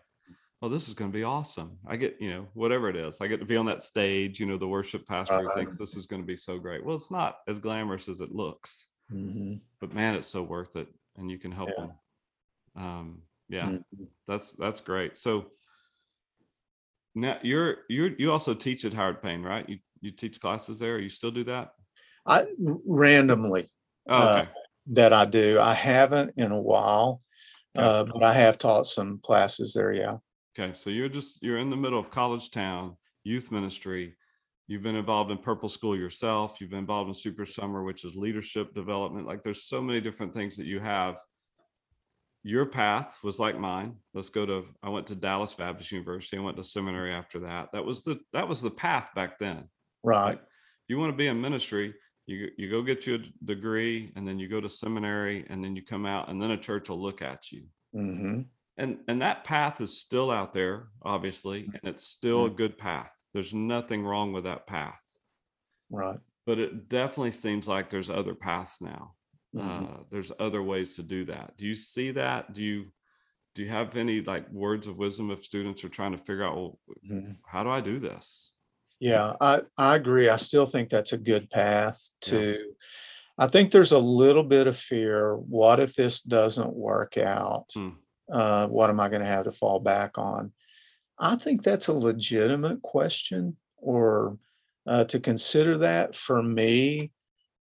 oh 0.61 0.69
this 0.69 0.89
is 0.89 0.95
going 0.95 1.11
to 1.11 1.17
be 1.17 1.25
awesome 1.25 1.79
i 1.87 1.97
get 1.97 2.17
you 2.21 2.31
know 2.31 2.47
whatever 2.55 2.89
it 2.89 2.97
is 2.97 3.21
i 3.21 3.27
get 3.27 3.41
to 3.41 3.47
be 3.47 3.57
on 3.57 3.67
that 3.67 3.83
stage 3.83 4.41
you 4.41 4.47
know 4.47 4.59
the 4.59 4.69
worship 4.69 5.07
pastor 5.07 5.37
Right. 5.37 5.57
thinks 5.57 5.79
this 5.79 5.97
is 5.97 6.07
going 6.07 6.21
to 6.23 6.27
be 6.27 6.37
so 6.37 6.59
great 6.59 6.85
well 6.85 6.97
it's 6.97 7.11
not 7.11 7.39
as 7.49 7.59
glamorous 7.59 8.09
as 8.09 8.21
it 8.21 8.31
looks 8.31 8.91
Mhm. 9.11 9.61
but 9.81 9.95
man 9.95 10.15
it's 10.15 10.29
so 10.29 10.43
worth 10.43 10.77
it 10.77 10.89
and 11.17 11.31
you 11.31 11.39
can 11.39 11.53
help 11.53 11.71
Yeah. 11.71 11.87
them 11.87 11.93
um 12.77 13.23
yeah 13.49 13.69
Mhm. 13.69 14.09
that's 14.27 14.53
that's 14.53 14.83
great 14.83 15.17
so 15.17 15.47
now 17.21 17.39
you're 17.43 17.79
you're 17.89 18.11
you 18.19 18.31
also 18.33 18.55
teach 18.55 18.85
at 18.85 18.95
howard 18.95 19.21
payne 19.23 19.43
right 19.43 19.69
you 19.69 19.79
you 20.01 20.11
teach 20.11 20.41
classes 20.41 20.79
there 20.79 20.99
you 20.99 21.09
still 21.09 21.31
do 21.31 21.45
that 21.45 21.71
i 22.27 22.45
randomly 22.87 23.67
oh 24.09 24.15
Uh, 24.19 24.47
that 24.91 25.13
I 25.13 25.27
do. 25.27 25.61
I 25.61 25.75
haven't 25.75 26.33
in 26.39 26.51
a 26.51 26.59
while, 26.63 27.21
Okay. 27.77 27.87
uh, 27.87 28.05
but 28.05 28.23
I 28.23 28.33
have 28.33 28.57
taught 28.57 28.87
some 28.87 29.19
classes 29.19 29.75
there. 29.75 29.93
Yeah. 29.93 30.17
okay 30.59 30.73
so 30.73 30.89
you're 30.89 31.11
just 31.11 31.43
you're 31.43 31.59
in 31.59 31.69
the 31.69 31.77
middle 31.77 31.99
of 31.99 32.11
college 32.11 32.51
town 32.51 32.97
youth 33.25 33.51
ministry 33.53 34.17
You've 34.71 34.83
been 34.83 34.97
involved 34.97 35.31
in 35.31 35.39
Purple 35.39 35.71
School 35.71 35.97
yourself. 35.97 36.61
You've 36.61 36.69
been 36.69 36.81
involved 36.81 37.09
in 37.09 37.15
Super 37.15 37.47
Summer, 37.47 37.85
which 37.85 38.05
is 38.05 38.15
leadership 38.17 38.75
development. 38.75 39.27
Like 39.27 39.43
there's 39.43 39.63
so 39.65 39.81
many 39.81 39.99
different 39.99 40.35
things 40.35 40.57
that 40.59 40.67
you 40.67 40.79
have. 40.79 41.17
Your 42.49 42.65
path 42.65 43.19
was 43.23 43.39
like 43.39 43.59
mine. 43.61 43.97
Let's 44.15 44.31
go 44.31 44.47
to 44.47 44.65
I 44.83 44.89
went 44.89 45.07
to 45.09 45.15
Dallas 45.15 45.53
Baptist 45.53 45.93
University. 45.93 46.39
I 46.39 46.41
went 46.41 46.57
to 46.57 46.65
seminary 46.65 47.13
after 47.13 47.41
that. 47.41 47.69
That 47.75 47.85
was 47.85 48.05
the 48.05 48.19
that 48.33 48.49
was 48.49 48.63
the 48.63 48.71
path 48.71 49.11
back 49.15 49.39
then. 49.39 49.69
Right. 50.03 50.31
Like, 50.31 50.39
if 50.39 50.89
you 50.89 50.99
want 50.99 51.13
to 51.13 51.17
be 51.17 51.27
in 51.27 51.39
ministry, 51.43 51.93
you 52.25 52.49
you 52.57 52.71
go 52.71 52.81
get 52.81 53.07
you 53.07 53.17
a 53.17 53.45
degree 53.45 54.13
and 54.17 54.27
then 54.27 54.39
you 54.39 54.49
go 54.49 54.63
to 54.63 54.69
seminary 54.69 55.45
and 55.51 55.63
then 55.63 55.77
you 55.77 55.85
come 55.85 56.07
out 56.07 56.31
and 56.31 56.41
then 56.41 56.53
a 56.53 56.57
church 56.57 56.89
will 56.89 57.03
look 57.03 57.21
at 57.21 57.53
you. 57.53 57.65
Mm-hmm. 57.95 58.41
And 58.79 58.99
and 59.09 59.21
that 59.21 59.45
path 59.45 59.83
is 59.83 60.01
still 60.01 60.31
out 60.31 60.55
there, 60.55 60.89
obviously, 61.03 61.65
and 61.65 61.85
it's 61.85 62.05
still 62.07 62.47
a 62.47 62.51
Mhm. 62.51 62.57
good 62.57 62.79
path. 62.79 63.13
There's 63.35 63.53
nothing 63.53 64.07
wrong 64.07 64.33
with 64.33 64.45
that 64.45 64.67
path. 64.67 65.05
Right. 65.91 66.19
But 66.47 66.59
it 66.59 66.89
definitely 66.89 67.33
seems 67.33 67.69
like 67.69 67.91
there's 67.91 68.09
other 68.09 68.35
paths 68.35 68.81
now. 68.81 69.18
Mhm. 69.55 70.01
Uh, 70.01 70.03
there's 70.11 70.33
other 70.39 70.63
ways 70.63 70.97
to 70.97 71.03
do 71.03 71.25
that. 71.27 71.57
Do 71.57 71.67
you 71.67 71.75
see 71.75 72.11
that? 72.13 72.53
Do 72.53 72.63
you 72.63 72.93
do 73.55 73.65
you 73.65 73.71
have 73.71 73.97
any 73.97 74.21
like 74.21 74.49
words 74.53 74.87
of 74.87 74.97
wisdom 74.99 75.33
if 75.33 75.43
students 75.45 75.83
are 75.83 75.89
trying 75.89 76.13
to 76.13 76.19
figure 76.19 76.45
out, 76.45 76.55
well, 76.57 76.79
Mhm. 77.05 77.39
how 77.45 77.65
do 77.65 77.71
I 77.71 77.81
do 77.81 77.99
this? 77.99 78.53
Yeah, 79.01 79.35
I, 79.41 79.63
I 79.77 79.97
agree. 79.97 80.29
I 80.29 80.37
still 80.37 80.67
think 80.67 80.91
that's 80.91 81.13
a 81.13 81.19
good 81.19 81.51
path 81.51 82.11
Yeah. 82.25 82.31
to, 82.33 82.75
I 83.37 83.49
think 83.49 83.73
there's 83.73 83.91
a 83.93 83.99
little 83.99 84.45
bit 84.45 84.69
of 84.69 84.77
fear. 84.77 85.37
What 85.37 85.81
if 85.81 85.95
this 85.95 86.21
doesn't 86.23 86.73
work 86.73 87.17
out? 87.17 87.71
Hmm. 87.75 87.91
Uh, 88.31 88.69
what 88.69 88.91
am 88.91 89.01
I 89.01 89.09
going 89.09 89.23
to 89.23 89.27
have 89.27 89.45
to 89.47 89.53
fall 89.53 89.81
back 89.81 90.19
on? 90.19 90.53
I 91.19 91.35
think 91.35 91.65
that's 91.65 91.89
a 91.89 91.93
legitimate 91.95 92.83
question 92.83 93.57
or 93.77 94.39
uh, 94.87 95.05
to 95.07 95.19
consider 95.19 95.79
that 95.79 96.15
for 96.15 96.43
me. 96.45 97.11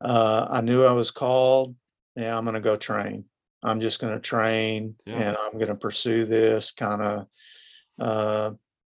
Uh, 0.02 0.48
I 0.50 0.62
knew 0.62 0.84
I 0.86 0.92
was 0.92 1.12
called. 1.12 1.76
Yeah, 2.16 2.38
I'm 2.38 2.44
going 2.46 2.56
to 2.56 2.62
go 2.62 2.76
train. 2.76 3.26
I'm 3.64 3.80
just 3.80 4.00
going 4.00 4.14
to 4.14 4.20
train 4.20 4.96
Yeah. 5.06 5.16
and 5.16 5.38
I'm 5.38 5.54
going 5.54 5.68
to 5.68 5.76
pursue 5.76 6.26
this 6.26 6.72
kind 6.72 7.02
of 7.02 7.28
uh, 8.00 8.52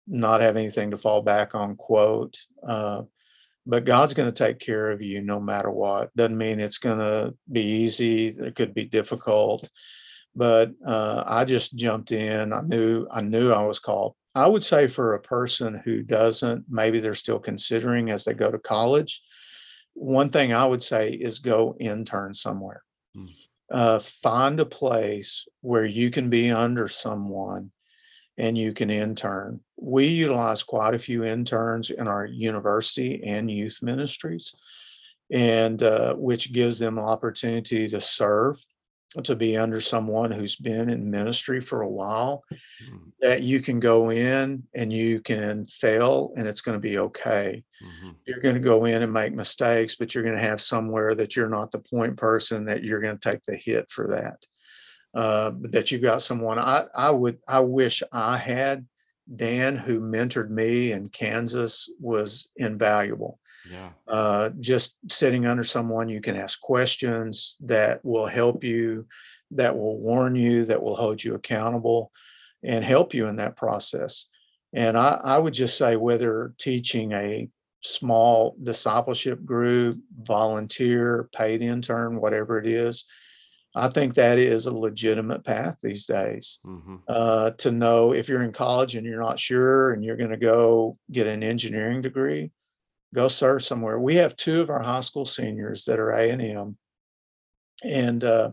not 0.07 0.41
have 0.41 0.57
anything 0.57 0.91
to 0.91 0.97
fall 0.97 1.21
back 1.21 1.55
on, 1.55 1.75
quote. 1.75 2.37
Uh, 2.65 3.03
but 3.65 3.85
God's 3.85 4.13
going 4.13 4.31
to 4.31 4.43
take 4.43 4.59
care 4.59 4.91
of 4.91 5.01
you 5.01 5.21
no 5.21 5.39
matter 5.39 5.69
what. 5.71 6.15
Doesn't 6.15 6.37
mean 6.37 6.59
it's 6.59 6.77
going 6.79 6.99
to 6.99 7.33
be 7.51 7.61
easy. 7.61 8.27
It 8.29 8.55
could 8.55 8.73
be 8.73 8.85
difficult, 8.85 9.69
but 10.35 10.71
uh, 10.85 11.23
I 11.25 11.45
just 11.45 11.75
jumped 11.75 12.11
in. 12.11 12.53
I 12.53 12.61
knew 12.61 13.07
I 13.11 13.21
knew 13.21 13.51
I 13.51 13.63
was 13.63 13.77
called. 13.79 14.15
I 14.33 14.47
would 14.47 14.63
say 14.63 14.87
for 14.87 15.13
a 15.13 15.21
person 15.21 15.79
who 15.85 16.01
doesn't, 16.01 16.65
maybe 16.69 16.99
they're 16.99 17.13
still 17.13 17.39
considering 17.39 18.09
as 18.09 18.25
they 18.25 18.33
go 18.33 18.49
to 18.49 18.57
college. 18.57 19.21
One 19.93 20.29
thing 20.29 20.53
I 20.53 20.65
would 20.65 20.83
say 20.83 21.11
is 21.11 21.39
go 21.39 21.75
intern 21.79 22.33
somewhere. 22.33 22.83
Hmm. 23.15 23.25
Uh, 23.69 23.99
find 23.99 24.59
a 24.59 24.65
place 24.65 25.47
where 25.61 25.85
you 25.85 26.11
can 26.11 26.29
be 26.29 26.51
under 26.51 26.87
someone 26.89 27.71
and 28.37 28.57
you 28.57 28.73
can 28.73 28.89
intern. 28.89 29.61
We 29.77 30.07
utilize 30.07 30.63
quite 30.63 30.95
a 30.95 30.99
few 30.99 31.23
interns 31.23 31.89
in 31.89 32.07
our 32.07 32.25
university 32.25 33.23
and 33.23 33.49
youth 33.49 33.79
ministries, 33.81 34.53
and 35.31 35.81
uh, 35.83 36.15
which 36.15 36.53
gives 36.53 36.79
them 36.79 36.97
an 36.97 37.03
opportunity 37.03 37.87
to 37.89 38.01
serve, 38.01 38.57
to 39.23 39.35
be 39.35 39.57
under 39.57 39.81
someone 39.81 40.31
who's 40.31 40.55
been 40.55 40.89
in 40.89 41.11
ministry 41.11 41.61
for 41.61 41.81
a 41.81 41.89
while. 41.89 42.43
Hmm. 42.85 43.09
That 43.21 43.43
you 43.43 43.61
can 43.61 43.79
go 43.79 44.11
in 44.11 44.63
and 44.73 44.91
you 44.91 45.21
can 45.21 45.65
fail, 45.65 46.33
and 46.37 46.47
it's 46.47 46.61
going 46.61 46.75
to 46.75 46.81
be 46.81 46.97
okay. 46.97 47.63
Mhm. 47.83 48.15
You're 48.25 48.39
going 48.39 48.55
to 48.55 48.61
go 48.61 48.85
in 48.85 49.01
and 49.01 49.13
make 49.13 49.33
mistakes, 49.33 49.95
but 49.95 50.13
you're 50.13 50.23
going 50.23 50.37
to 50.37 50.41
have 50.41 50.61
somewhere 50.61 51.15
that 51.15 51.35
you're 51.35 51.49
not 51.49 51.71
the 51.71 51.79
point 51.79 52.17
person 52.17 52.65
that 52.65 52.83
you're 52.83 53.01
going 53.01 53.17
to 53.17 53.29
take 53.29 53.43
the 53.43 53.55
hit 53.55 53.89
for 53.91 54.07
that 54.07 54.45
uh, 55.13 55.49
but 55.51 55.71
that 55.71 55.91
you've 55.91 56.01
got 56.01 56.21
someone. 56.21 56.57
I 56.59 56.85
I 56.95 57.11
would 57.11 57.39
I 57.47 57.59
wish 57.59 58.01
I 58.11 58.37
had 58.37 58.87
Dan 59.35 59.77
who 59.77 59.99
mentored 59.99 60.49
me 60.49 60.91
in 60.93 61.09
Kansas 61.09 61.89
was 61.99 62.49
invaluable. 62.55 63.39
Yeah. 63.69 63.89
Uh, 64.07 64.49
just 64.59 64.97
sitting 65.09 65.45
under 65.45 65.63
someone 65.63 66.09
you 66.09 66.21
can 66.21 66.35
ask 66.35 66.59
questions 66.61 67.55
that 67.61 68.03
will 68.03 68.27
help 68.27 68.63
you, 68.63 69.07
that 69.51 69.77
will 69.77 69.99
warn 69.99 70.35
you, 70.35 70.65
that 70.65 70.81
will 70.81 70.95
hold 70.95 71.23
you 71.23 71.35
accountable, 71.35 72.11
and 72.63 72.83
help 72.85 73.13
you 73.13 73.27
in 73.27 73.37
that 73.37 73.57
process. 73.57 74.27
And 74.73 74.97
I, 74.97 75.19
I 75.23 75.37
would 75.37 75.53
just 75.53 75.77
say 75.77 75.95
whether 75.95 76.53
teaching 76.57 77.11
a 77.11 77.49
small 77.83 78.55
discipleship 78.61 79.43
group, 79.43 79.99
volunteer, 80.21 81.29
paid 81.35 81.61
intern, 81.61 82.21
whatever 82.21 82.59
it 82.59 82.67
is, 82.67 83.05
I 83.73 83.87
think 83.87 84.15
that 84.15 84.37
is 84.37 84.65
a 84.65 84.75
legitimate 84.75 85.43
path 85.43 85.77
these 85.81 86.05
days. 86.05 86.59
hmm 86.63 86.97
Uh, 87.07 87.51
to 87.51 87.71
know 87.71 88.13
if 88.13 88.27
you're 88.29 88.43
in 88.43 88.51
college 88.51 88.95
and 88.95 89.05
you're 89.05 89.21
not 89.21 89.39
sure 89.39 89.91
and 89.91 90.03
you're 90.03 90.17
going 90.17 90.29
to 90.29 90.37
go 90.37 90.97
get 91.11 91.27
an 91.27 91.41
engineering 91.41 92.01
degree, 92.01 92.51
go 93.13 93.27
serve 93.27 93.63
somewhere. 93.63 93.99
We 93.99 94.15
have 94.15 94.35
two 94.35 94.61
of 94.61 94.69
our 94.69 94.81
high 94.81 95.01
school 95.01 95.25
seniors 95.25 95.85
that 95.85 95.99
are 95.99 96.11
A 96.11 96.29
and 96.29 96.41
M, 96.41 96.77
and 97.83 98.23
uh, 98.23 98.51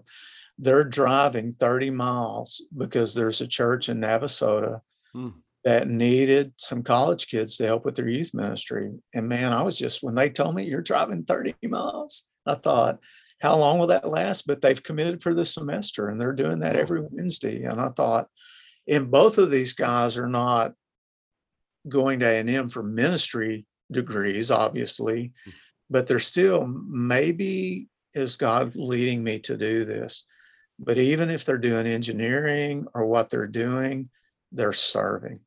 they're 0.58 0.84
driving 0.84 1.52
30 1.52 1.90
miles 1.90 2.62
because 2.76 3.14
there's 3.14 3.40
a 3.40 3.46
church 3.46 3.88
in 3.88 3.98
Navasota 3.98 4.80
Hmm. 5.14 5.28
that 5.64 5.88
needed 5.88 6.52
some 6.58 6.82
college 6.82 7.28
kids 7.28 7.56
to 7.56 7.66
help 7.66 7.86
with 7.86 7.96
their 7.96 8.08
youth 8.08 8.34
ministry. 8.34 8.92
And 9.14 9.26
man, 9.26 9.54
I 9.54 9.62
was 9.62 9.78
just 9.78 10.02
when 10.02 10.14
they 10.14 10.28
told 10.28 10.54
me 10.54 10.64
you're 10.64 10.82
driving 10.82 11.24
30 11.24 11.54
miles, 11.62 12.24
I 12.44 12.56
thought, 12.56 12.98
how 13.40 13.56
long 13.56 13.78
will 13.78 13.86
that 13.86 14.06
last? 14.06 14.46
But 14.46 14.60
they've 14.60 14.82
committed 14.82 15.22
for 15.22 15.32
the 15.32 15.46
semester 15.46 16.08
and 16.08 16.20
they're 16.20 16.34
doing 16.34 16.58
that 16.58 16.76
every 16.76 17.00
Wednesday. 17.00 17.62
And 17.62 17.80
I 17.80 17.88
thought, 17.88 18.28
and 18.86 19.10
both 19.10 19.38
of 19.38 19.50
these 19.50 19.72
guys 19.72 20.18
are 20.18 20.28
not 20.28 20.72
going 21.88 22.18
to 22.18 22.26
A&M 22.26 22.68
for 22.68 22.82
ministry 22.82 23.64
degrees, 23.90 24.50
obviously, 24.50 25.32
Mm. 25.46 25.52
but 25.90 26.06
they're 26.06 26.20
still 26.20 26.66
maybe 26.66 27.88
is 28.14 28.36
God 28.36 28.74
leading 28.74 29.22
me 29.22 29.38
to 29.40 29.56
do 29.56 29.84
this? 29.84 30.24
But 30.78 30.98
even 30.98 31.30
if 31.30 31.44
they're 31.44 31.58
doing 31.58 31.86
engineering 31.86 32.86
or 32.94 33.06
what 33.06 33.30
they're 33.30 33.46
doing, 33.46 34.10
they're 34.52 34.72
serving. 34.72 35.40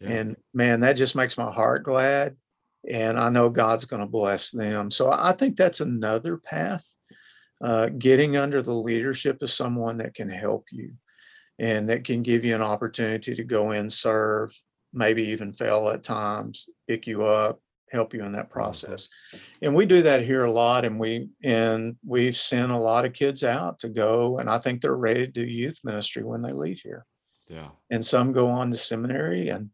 Yeah. 0.00 0.08
And 0.08 0.36
man, 0.54 0.80
that 0.80 0.94
just 0.94 1.14
makes 1.14 1.36
my 1.36 1.52
heart 1.52 1.82
glad. 1.84 2.36
And 2.88 3.18
I 3.18 3.28
know 3.28 3.50
God's 3.50 3.84
going 3.84 4.00
to 4.00 4.08
bless 4.08 4.50
them. 4.50 4.90
So 4.90 5.10
I 5.12 5.32
think 5.32 5.56
that's 5.56 5.80
another 5.80 6.38
path, 6.38 6.86
uh, 7.62 7.90
getting 7.90 8.36
under 8.36 8.62
the 8.62 8.74
leadership 8.74 9.42
of 9.42 9.50
someone 9.50 9.98
that 9.98 10.14
can 10.14 10.30
help 10.30 10.64
you 10.72 10.94
and 11.58 11.88
that 11.90 12.04
can 12.04 12.22
give 12.22 12.44
you 12.44 12.54
an 12.54 12.62
opportunity 12.62 13.34
to 13.34 13.44
go 13.44 13.72
in, 13.72 13.90
serve, 13.90 14.58
maybe 14.94 15.24
even 15.28 15.52
fail 15.52 15.90
at 15.90 16.02
times, 16.02 16.70
pick 16.88 17.06
you 17.06 17.22
up, 17.22 17.60
help 17.90 18.14
you 18.14 18.22
in 18.22 18.32
that 18.32 18.46
mm-hmm. 18.46 18.52
process. 18.52 19.08
And 19.62 19.74
we 19.74 19.86
do 19.86 20.02
that 20.02 20.24
here 20.24 20.44
a 20.44 20.52
lot. 20.52 20.84
And 20.84 20.98
we 20.98 21.28
and 21.42 21.96
we've 22.04 22.36
sent 22.36 22.70
a 22.72 22.76
lot 22.76 23.04
of 23.04 23.12
kids 23.12 23.44
out 23.44 23.78
to 23.80 23.88
go, 23.88 24.38
and 24.38 24.48
I 24.48 24.58
think 24.58 24.80
they're 24.80 24.96
ready 24.96 25.26
to 25.26 25.32
do 25.32 25.44
youth 25.44 25.80
ministry 25.84 26.24
when 26.24 26.42
they 26.42 26.52
leave 26.52 26.80
here 26.80 27.06
Yeah. 27.48 27.70
and 27.90 28.04
some 28.04 28.32
go 28.32 28.48
on 28.48 28.70
to 28.70 28.76
seminary 28.76 29.48
and 29.48 29.70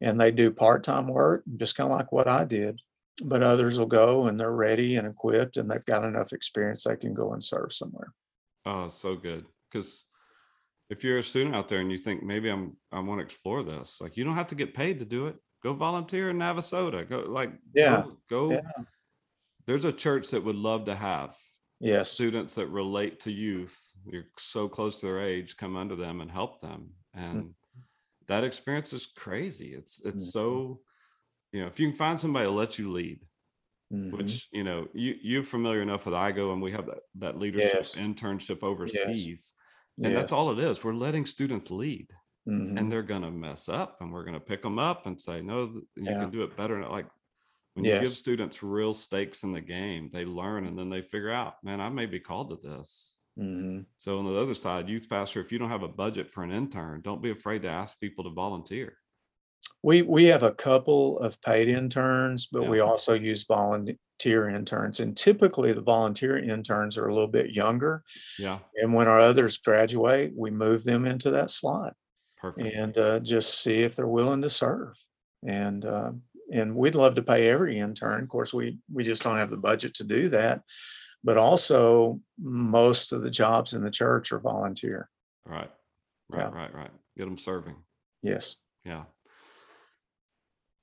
and 0.00 0.20
they 0.20 0.32
do 0.32 0.50
part-time 0.50 1.06
work 1.08 1.44
just 1.56 1.76
kind 1.76 1.90
of 1.90 1.96
like 1.96 2.12
what 2.12 2.28
I 2.28 2.44
did 2.44 2.80
but 3.24 3.44
others 3.44 3.78
will 3.78 3.86
go 3.86 4.26
and 4.26 4.38
they're 4.38 4.52
ready 4.52 4.96
and 4.96 5.06
equipped 5.06 5.56
and 5.56 5.70
they've 5.70 5.84
got 5.84 6.04
enough 6.04 6.32
experience 6.32 6.82
they 6.82 6.96
can 6.96 7.14
go 7.14 7.32
and 7.32 7.42
serve 7.42 7.72
somewhere 7.72 8.12
Oh, 8.66 8.88
so 8.88 9.14
good. 9.14 9.44
Because 9.70 10.04
if 10.90 11.04
you're 11.04 11.18
a 11.18 11.22
student 11.22 11.54
out 11.54 11.68
there 11.68 11.80
and 11.80 11.90
you 11.90 11.98
think 11.98 12.22
maybe 12.22 12.48
I'm 12.48 12.76
I 12.92 13.00
want 13.00 13.20
to 13.20 13.24
explore 13.24 13.62
this, 13.62 14.00
like 14.00 14.16
you 14.16 14.24
don't 14.24 14.36
have 14.36 14.48
to 14.48 14.54
get 14.54 14.74
paid 14.74 14.98
to 15.00 15.04
do 15.04 15.26
it. 15.26 15.36
Go 15.64 15.72
volunteer 15.72 16.28
in 16.28 16.36
Navasota. 16.38 17.08
Go 17.08 17.20
like 17.20 17.50
Yeah, 17.72 18.04
Go, 18.04 18.18
go. 18.28 18.50
yeah. 18.50 18.60
There's 19.66 19.84
a 19.86 19.92
church 19.92 20.30
that 20.30 20.44
would 20.44 20.56
love 20.56 20.84
to 20.86 20.94
have 20.94 21.38
yes 21.80 22.10
students 22.12 22.54
that 22.56 22.66
relate 22.68 23.20
to 23.20 23.32
youth. 23.32 23.94
You're 24.06 24.28
so 24.38 24.68
close 24.68 25.00
to 25.00 25.06
their 25.06 25.20
age, 25.20 25.56
come 25.56 25.74
under 25.76 25.96
them 25.96 26.20
and 26.20 26.30
help 26.30 26.60
them. 26.60 26.94
And 27.14 27.54
that 28.28 28.44
experience 28.44 28.92
is 28.92 29.06
crazy. 29.06 29.74
It's 29.74 30.04
it's 30.04 30.24
Mhm. 30.24 30.32
so, 30.32 30.82
you 31.52 31.60
know, 31.62 31.68
if 31.68 31.80
you 31.80 31.88
can 31.88 31.96
find 31.96 32.20
somebody 32.20 32.46
to 32.46 32.52
let 32.52 32.78
you 32.78 32.92
lead, 32.92 33.26
Mhm. 33.90 34.38
which 34.38 34.48
you 34.52 34.64
know 34.64 34.88
you 34.94 35.16
you're 35.22 35.42
familiar 35.44 35.82
enough 35.82 36.06
with 36.06 36.14
IGO 36.14 36.52
and 36.52 36.62
we 36.62 36.72
have 36.72 36.86
that 36.86 37.00
that 37.16 37.38
leadership 37.38 37.82
Yes. 37.82 37.94
internship 37.96 38.62
overseas 38.62 39.54
and 40.02 40.14
yes. 40.14 40.16
that's 40.16 40.32
all 40.32 40.52
it 40.52 40.58
is 40.58 40.84
we're 40.84 40.94
letting 40.94 41.26
students 41.26 41.70
lead 41.70 42.08
Mhm. 42.48 42.78
and 42.78 42.90
they're 42.92 43.02
gonna 43.02 43.30
mess 43.30 43.68
up 43.68 44.00
and 44.00 44.12
we're 44.12 44.24
gonna 44.24 44.40
pick 44.40 44.62
them 44.62 44.78
up 44.78 45.06
and 45.06 45.20
say 45.20 45.40
no 45.42 45.82
you 45.96 45.96
Yeah. 45.96 46.20
can 46.20 46.30
do 46.30 46.42
it 46.42 46.56
better 46.56 46.86
like 46.88 47.06
when 47.74 47.84
you 47.84 47.96
give 47.98 48.16
students 48.16 48.62
real 48.62 48.94
stakes 48.94 49.44
in 49.44 49.52
the 49.52 49.60
game 49.60 50.10
they 50.12 50.24
learn 50.24 50.66
and 50.66 50.78
then 50.78 50.90
they 50.90 51.02
figure 51.02 51.30
out 51.30 51.62
man 51.64 51.80
i 51.80 51.88
may 51.88 52.06
be 52.06 52.20
called 52.20 52.50
to 52.50 52.56
this 52.68 53.16
Mhm. 53.38 53.86
so 53.96 54.18
on 54.18 54.26
the 54.26 54.38
other 54.38 54.54
side 54.54 54.88
youth 54.88 55.08
pastor 55.08 55.40
if 55.40 55.52
you 55.52 55.58
don't 55.58 55.70
have 55.70 55.82
a 55.82 55.88
budget 55.88 56.30
for 56.30 56.42
an 56.44 56.52
intern 56.52 57.00
don't 57.02 57.22
be 57.22 57.30
afraid 57.30 57.62
to 57.62 57.68
ask 57.68 57.98
people 58.00 58.24
to 58.24 58.30
volunteer 58.30 58.98
we 59.82 60.02
we 60.02 60.24
have 60.24 60.42
a 60.42 60.52
couple 60.54 61.18
of 61.20 61.40
paid 61.42 61.68
interns, 61.68 62.46
but 62.46 62.64
we 62.68 62.80
also 62.80 63.14
use 63.14 63.44
volunteer 63.44 64.48
interns. 64.48 65.00
And 65.00 65.16
typically, 65.16 65.72
the 65.72 65.82
volunteer 65.82 66.36
interns 66.38 66.96
are 66.98 67.06
a 67.06 67.12
little 67.14 67.28
bit 67.28 67.50
younger. 67.54 68.02
Yeah, 68.38 68.60
And 68.76 68.94
when 68.94 69.08
our 69.08 69.18
others 69.18 69.58
graduate, 69.58 70.32
we 70.36 70.50
move 70.50 70.84
them 70.84 71.06
into 71.06 71.30
that 71.32 71.50
slot 71.50 71.96
perfect. 72.52 72.74
and 72.76 72.98
uh, 72.98 73.20
just 73.20 73.62
see 73.62 73.82
if 73.82 73.96
they're 73.96 74.06
willing 74.06 74.42
to 74.42 74.50
serve. 74.50 74.96
And 75.46 75.84
uh, 75.84 76.12
and 76.52 76.74
we'd 76.76 76.94
love 76.94 77.14
to 77.16 77.22
pay 77.22 77.48
every 77.48 77.78
intern. 77.78 78.22
Of 78.22 78.28
course, 78.28 78.52
we 78.54 78.78
we 78.92 79.04
just 79.04 79.22
don't 79.22 79.36
have 79.36 79.50
the 79.50 79.56
budget 79.56 79.94
to 79.94 80.04
do 80.04 80.28
that. 80.30 80.62
But 81.22 81.38
also, 81.38 82.20
most 82.38 83.12
of 83.12 83.22
the 83.22 83.30
jobs 83.30 83.72
in 83.72 83.82
the 83.82 83.90
church 83.90 84.30
are 84.32 84.40
volunteer. 84.40 85.08
Right, 85.46 85.70
right, 86.30 86.38
Yeah. 86.40 86.50
right, 86.50 86.74
right. 86.74 86.90
Get 87.16 87.24
them 87.24 87.38
serving. 87.38 87.76
Yes. 88.22 88.56
Yeah. 88.84 89.04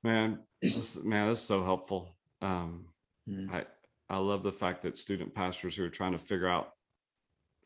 Man, 0.03 0.39
this, 0.61 1.03
man, 1.03 1.29
this 1.29 1.39
is 1.41 1.45
so 1.45 1.63
helpful. 1.63 2.15
Um, 2.41 2.85
Mm. 3.29 3.53
I 3.53 3.65
I 4.09 4.17
love 4.17 4.41
the 4.41 4.51
fact 4.51 4.81
that 4.81 4.97
student 4.97 5.35
pastors 5.35 5.75
who 5.75 5.83
are 5.83 5.89
trying 5.89 6.13
to 6.13 6.17
figure 6.17 6.47
out 6.47 6.71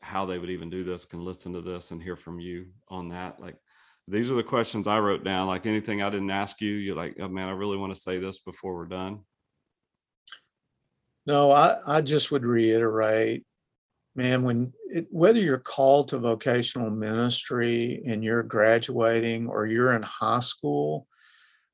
how 0.01 0.25
they 0.25 0.37
would 0.37 0.49
even 0.49 0.69
do 0.69 0.83
this 0.83 1.05
can 1.05 1.23
listen 1.23 1.53
to 1.53 1.61
this 1.61 1.91
and 1.91 2.03
hear 2.03 2.17
from 2.17 2.41
you 2.41 2.67
on 2.89 3.07
that. 3.09 3.39
Like 3.39 3.55
these 4.07 4.29
are 4.29 4.35
the 4.35 4.43
questions 4.43 4.87
I 4.87 4.99
wrote 4.99 5.23
down. 5.23 5.47
Like 5.47 5.65
anything 5.65 6.01
I 6.01 6.09
didn't 6.09 6.29
ask 6.31 6.61
you, 6.61 6.71
you're 6.71 6.95
like, 6.95 7.15
oh 7.19 7.27
man, 7.27 7.47
I 7.47 7.51
really 7.51 7.77
want 7.77 7.93
to 7.93 7.99
say 7.99 8.19
this 8.19 8.39
before 8.39 8.75
we're 8.75 8.85
done. 8.85 9.21
No, 11.25 11.51
I, 11.51 11.77
I 11.87 12.01
just 12.01 12.31
would 12.31 12.45
reiterate, 12.45 13.43
man, 14.15 14.43
when 14.43 14.73
it, 14.91 15.07
whether 15.09 15.39
you're 15.39 15.57
called 15.57 16.09
to 16.09 16.19
vocational 16.19 16.91
ministry 16.91 18.03
and 18.05 18.23
you're 18.23 18.43
graduating 18.43 19.47
or 19.47 19.65
you're 19.65 19.93
in 19.95 20.03
high 20.03 20.39
school, 20.41 21.07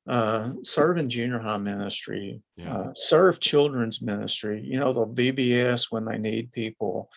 uh, 0.08 0.52
serve 0.62 0.96
in 0.96 1.10
junior 1.10 1.38
high 1.38 1.58
ministry, 1.58 2.42
Yeah. 2.56 2.74
uh, 2.74 2.92
serve 2.94 3.40
children's 3.40 4.00
ministry, 4.00 4.62
you 4.64 4.80
know, 4.80 4.92
the 4.94 5.06
VBS 5.06 5.92
when 5.92 6.06
they 6.06 6.16
need 6.16 6.50
people, 6.50 7.10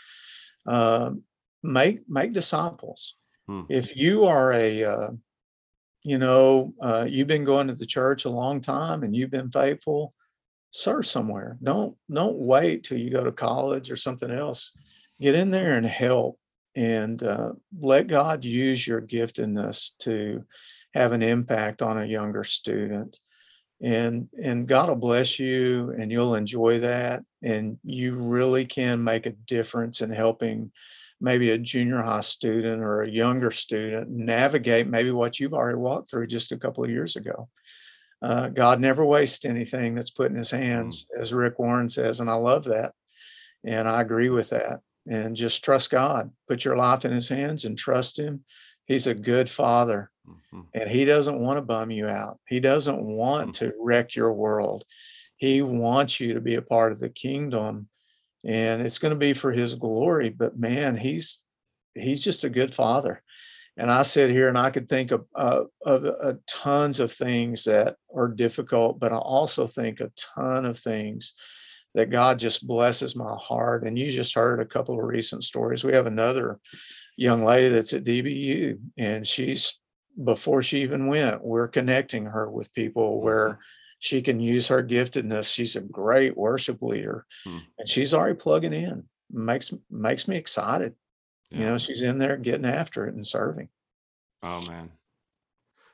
um, 0.68 1.24
make, 1.64 2.02
make 2.10 2.34
disciples. 2.34 3.16
Hmm. 3.48 3.62
If 3.70 3.96
you 3.96 4.26
are 4.26 4.54
a, 4.54 4.84
uh, 4.84 5.10
you 6.04 6.18
know, 6.18 6.74
uh, 6.82 7.06
you've 7.10 7.28
been 7.28 7.46
going 7.46 7.68
to 7.68 7.76
the 7.76 7.86
church 7.86 8.26
a 8.26 8.30
long 8.30 8.62
time 8.62 9.04
and 9.04 9.16
you've 9.16 9.32
been 9.32 9.52
faithful, 9.52 10.14
serve 10.72 11.08
somewhere. 11.08 11.58
Don't 11.64 11.96
don't 12.12 12.38
wait 12.38 12.84
till 12.84 12.98
you 12.98 13.10
go 13.10 13.24
to 13.24 13.32
college 13.32 13.90
or 13.90 13.98
something 13.98 14.32
else. 14.32 14.72
Get 15.20 15.36
in 15.36 15.50
there 15.50 15.72
and 15.72 15.86
help, 15.86 16.38
and 16.76 17.22
uh, 17.24 17.54
let 17.80 18.08
God 18.08 18.44
use 18.44 18.86
your 18.86 19.02
giftedness 19.02 19.92
to 20.00 20.44
have 20.94 21.14
an 21.14 21.22
impact 21.22 21.82
on 21.82 21.98
a 21.98 22.06
younger 22.06 22.44
student. 22.44 23.20
And 23.82 24.28
and 24.42 24.68
God 24.68 24.90
will 24.90 24.96
bless 24.96 25.40
you, 25.40 25.94
and 25.98 26.12
you'll 26.12 26.36
enjoy 26.36 26.80
that, 26.80 27.24
and 27.42 27.78
you 27.84 28.16
really 28.16 28.66
can 28.66 29.04
make 29.04 29.26
a 29.26 29.32
difference 29.32 30.02
in 30.02 30.10
helping 30.10 30.72
maybe 31.22 31.52
a 31.52 31.58
junior 31.58 32.02
high 32.02 32.22
student 32.22 32.82
or 32.82 33.02
a 33.02 33.10
younger 33.10 33.52
student 33.52 34.10
navigate 34.10 34.88
maybe 34.88 35.12
what 35.12 35.40
you've 35.40 35.54
already 35.54 35.78
walked 35.78 36.10
through 36.10 36.28
just 36.28 36.52
a 36.52 36.58
couple 36.58 36.84
of 36.84 36.90
years 36.90 37.16
ago. 37.16 37.50
Uh, 38.22 38.50
God 38.50 38.80
never 38.80 39.06
wastes 39.06 39.46
anything 39.46 39.96
that's 39.96 40.10
put 40.10 40.32
in 40.32 40.38
his 40.38 40.52
hands, 40.52 41.08
as 41.20 41.34
Rick 41.34 41.60
Warren 41.60 41.90
says, 41.90 42.20
and 42.20 42.30
I 42.30 42.34
love 42.36 42.66
that. 42.66 42.94
And 43.64 43.88
I 43.88 44.02
agree 44.02 44.30
with 44.30 44.50
that. 44.52 44.80
And 45.08 45.36
just 45.36 45.64
trust 45.64 45.92
God. 45.92 46.32
Put 46.48 46.66
your 46.66 46.76
life 46.78 47.06
in 47.06 47.12
his 47.12 47.30
hands 47.30 47.66
and 47.66 47.78
trust 47.78 48.18
him. 48.18 48.44
He's 48.86 49.08
a 49.08 49.14
good 49.14 49.50
father 49.50 50.12
Mhm. 50.28 50.66
and 50.74 50.90
he 50.90 51.06
doesn't 51.06 51.40
want 51.40 51.58
to 51.58 51.62
bum 51.62 51.92
you 51.92 52.08
out. 52.08 52.40
He 52.48 52.60
doesn't 52.60 53.02
want 53.04 53.56
to 53.56 53.74
wreck 53.80 54.16
your 54.16 54.34
world. 54.34 54.84
He 55.38 55.62
wants 55.62 56.20
you 56.20 56.34
to 56.34 56.42
be 56.42 56.56
a 56.56 56.62
part 56.62 56.92
of 56.92 57.00
the 57.00 57.10
kingdom 57.10 57.90
and 58.46 58.82
it's 58.82 59.00
going 59.00 59.14
to 59.14 59.20
be 59.20 59.34
for 59.34 59.52
his 59.52 59.76
glory, 59.76 60.30
but 60.30 60.58
man, 60.58 60.96
he's 60.96 61.44
he's 61.96 62.24
just 62.24 62.44
a 62.44 62.50
good 62.50 62.74
father. 62.74 63.22
And 63.78 63.92
I 63.92 64.04
sit 64.04 64.30
here 64.30 64.48
and 64.48 64.58
I 64.58 64.70
could 64.70 64.88
think 64.88 65.12
of 65.12 65.26
uh, 65.36 65.64
of 65.86 66.06
uh, 66.06 66.34
tons 66.48 67.00
of 67.00 67.12
things 67.12 67.64
that 67.66 67.96
are 68.16 68.28
difficult, 68.28 69.00
but 69.00 69.12
I 69.12 69.18
also 69.18 69.68
think 69.68 70.00
a 70.00 70.12
ton 70.36 70.66
of 70.66 70.78
things 70.78 71.34
that 71.96 72.10
God 72.10 72.40
just 72.40 72.68
blesses 72.68 73.16
my 73.16 73.36
heart. 73.40 73.86
And 73.86 73.98
you 73.98 74.12
just 74.12 74.36
heard 74.36 74.60
a 74.60 74.66
couple 74.66 74.98
of 74.98 75.06
recent 75.06 75.44
stories. 75.44 75.84
We 75.84 75.94
have 75.94 76.08
another 76.08 76.60
young 77.18 77.44
lady 77.44 77.70
that's 77.70 77.94
at 77.94 78.04
DBU, 78.04 78.80
and 78.98 79.28
she's 79.28 79.80
before 80.24 80.64
she 80.64 80.82
even 80.82 81.08
went, 81.08 81.44
we're 81.44 81.68
connecting 81.68 82.26
her 82.26 82.50
with 82.50 82.74
people 82.74 83.22
where 83.22 83.60
she 84.00 84.22
can 84.22 84.40
use 84.40 84.68
her 84.68 84.84
giftedness. 84.84 85.54
She's 85.54 85.76
a 85.76 85.82
great 85.82 86.38
worship 86.38 86.82
leader, 86.82 87.26
Hmm. 87.46 87.60
and 87.80 87.90
she's 87.90 88.14
already 88.14 88.36
plugging 88.36 88.74
in. 88.74 89.10
makes 89.32 89.74
makes 89.90 90.28
me 90.28 90.38
excited. 90.38 90.96
You 91.52 91.66
know, 91.66 91.78
she's 91.78 92.02
in 92.04 92.20
there 92.20 92.38
getting 92.38 92.66
after 92.66 93.08
it 93.08 93.16
and 93.16 93.26
serving. 93.28 93.70
Oh 94.42 94.62
man, 94.62 94.98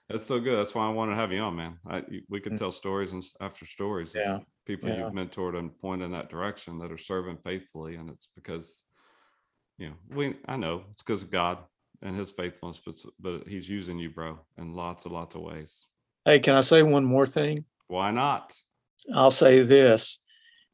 that's 0.10 0.26
so 0.26 0.39
good. 0.39 0.58
That's 0.58 0.76
why 0.76 0.86
I 0.88 0.91
wanted 0.91 1.12
to 1.12 1.18
have 1.18 1.32
you 1.32 1.39
on, 1.39 1.56
man. 1.56 1.80
I, 1.86 2.04
we 2.30 2.41
could 2.41 2.54
Mm. 2.54 2.58
tell 2.58 2.72
stories 2.72 3.14
and 3.14 3.24
after 3.39 3.66
stories 3.66 4.14
Yeah, 4.14 4.36
of 4.38 4.45
people 4.66 4.89
yeah. 4.89 4.95
you've 4.97 5.14
mentored 5.14 5.58
and 5.58 5.78
pointed 5.80 6.06
in 6.06 6.12
that 6.12 6.30
direction 6.30 6.80
that 6.80 6.91
are 6.91 6.97
serving 6.97 7.38
faithfully, 7.38 7.95
and 7.95 8.10
it's 8.10 8.28
because, 8.36 8.86
you 9.78 9.89
know, 9.89 9.95
we 10.10 10.38
I 10.47 10.58
know 10.58 10.86
it's 10.91 11.04
because 11.04 11.24
of 11.24 11.32
God 11.32 11.60
and 12.02 12.16
His 12.18 12.32
faithfulness, 12.32 12.82
but 12.86 13.02
but 13.20 13.47
He's 13.47 13.70
using 13.70 13.99
you, 13.99 14.10
bro, 14.12 14.39
in 14.58 14.74
lots 14.74 15.06
and 15.06 15.14
lots 15.14 15.36
of 15.36 15.41
ways. 15.41 15.88
Hey, 16.26 16.39
can 16.39 16.56
I 16.56 16.62
say 16.62 16.84
one 16.84 17.06
more 17.06 17.26
thing? 17.28 17.66
Why 17.91 18.09
not? 18.09 18.53
I'll 19.13 19.31
say 19.31 19.63
this 19.63 20.19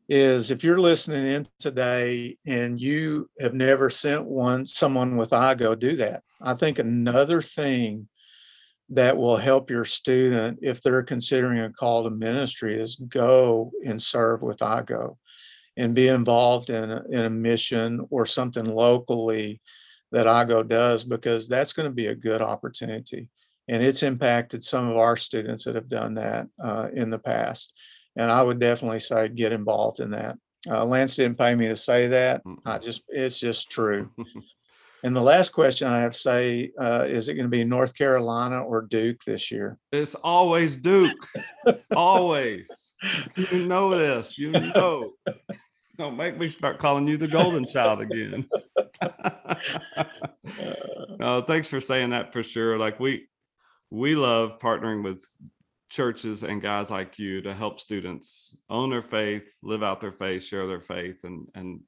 is 0.08 0.52
if 0.52 0.64
you're 0.64 0.80
listening 0.80 1.26
in 1.26 1.48
today 1.58 2.38
and 2.46 2.80
you 2.80 3.28
have 3.40 3.56
never 3.56 3.90
sent 3.90 4.26
one 4.26 4.68
someone 4.68 5.18
with 5.18 5.32
IGO, 5.32 5.80
do 5.80 5.96
that. 5.96 6.22
I 6.40 6.54
think 6.54 6.78
another 6.78 7.42
thing 7.42 8.08
that 8.90 9.18
will 9.18 9.36
help 9.36 9.72
your 9.72 9.84
student 9.84 10.60
if 10.62 10.84
they're 10.84 11.02
considering 11.02 11.58
a 11.62 11.74
call 11.74 12.04
to 12.04 12.12
ministry 12.12 12.80
is 12.80 12.98
go 13.10 13.72
and 13.84 14.00
serve 14.00 14.44
with 14.44 14.60
IGO 14.60 15.18
and 15.76 15.96
be 15.96 16.10
involved 16.10 16.70
in 16.70 16.92
a, 16.92 17.04
in 17.10 17.22
a 17.22 17.32
mission 17.32 18.06
or 18.12 18.28
something 18.28 18.66
locally 18.66 19.60
that 20.12 20.28
IGO 20.28 20.68
does 20.68 21.04
because 21.04 21.48
that's 21.48 21.74
going 21.74 21.90
to 21.90 21.96
be 21.96 22.08
a 22.08 22.16
good 22.16 22.44
opportunity. 22.44 23.32
And 23.68 23.84
it's 23.84 24.04
impacted 24.04 24.64
some 24.64 24.88
of 24.88 24.98
our 24.98 25.18
students 25.18 25.66
that 25.66 25.76
have 25.76 25.90
done 25.90 26.16
that 26.16 26.48
uh, 26.64 26.88
in 26.94 27.10
the 27.10 27.20
past. 27.20 27.74
And 28.16 28.32
I 28.32 28.42
would 28.42 28.60
definitely 28.60 29.00
say 29.00 29.28
get 29.28 29.52
involved 29.52 30.00
in 30.00 30.12
that. 30.12 30.38
Uh, 30.70 30.86
Lance 30.86 31.16
didn't 31.16 31.38
pay 31.38 31.54
me 31.54 31.68
to 31.68 31.76
say 31.76 32.08
that. 32.08 32.42
I 32.66 32.78
just, 32.78 33.04
it's 33.10 33.40
just 33.40 33.70
true. 33.70 34.10
And 35.04 35.16
the 35.16 35.22
last 35.22 35.50
question 35.50 35.88
I 35.88 36.00
have 36.00 36.14
to 36.14 36.18
say, 36.18 36.72
uh, 36.80 37.06
is 37.08 37.28
it 37.28 37.36
going 37.36 37.46
to 37.46 37.50
be 37.50 37.64
North 37.64 37.96
Carolina 37.96 38.62
or 38.62 38.82
Duke 38.82 39.24
this 39.24 39.52
year? 39.52 39.78
It's 39.92 40.16
always 40.16 40.76
Duke. 40.76 41.18
always. 41.96 42.96
You 43.36 43.68
know 43.68 43.98
this. 43.98 44.38
You 44.38 44.52
know. 44.52 45.14
Don't 45.98 46.18
make 46.18 46.38
me 46.38 46.50
start 46.50 46.80
calling 46.80 47.08
you 47.08 47.18
the 47.18 47.28
golden 47.28 47.66
child 47.66 48.02
again. 48.02 48.46
no, 51.20 51.42
thanks 51.42 51.68
for 51.68 51.82
saying 51.82 52.12
that 52.12 52.34
for 52.34 52.44
sure. 52.44 52.78
Like 52.78 53.00
we 53.00 53.28
we 53.90 54.16
love 54.16 54.60
partnering 54.60 55.04
with 55.04 55.26
churches 55.90 56.44
and 56.44 56.62
guys 56.62 56.92
like 56.92 57.18
you 57.18 57.42
to 57.42 57.54
help 57.54 57.80
students 57.80 58.58
own 58.70 58.90
their 58.90 59.02
faith, 59.02 59.50
live 59.64 59.84
out 59.84 60.02
their 60.02 60.12
faith, 60.12 60.44
share 60.44 60.68
their 60.68 60.82
faith. 60.82 61.24
And 61.24 61.48
and 61.56 61.82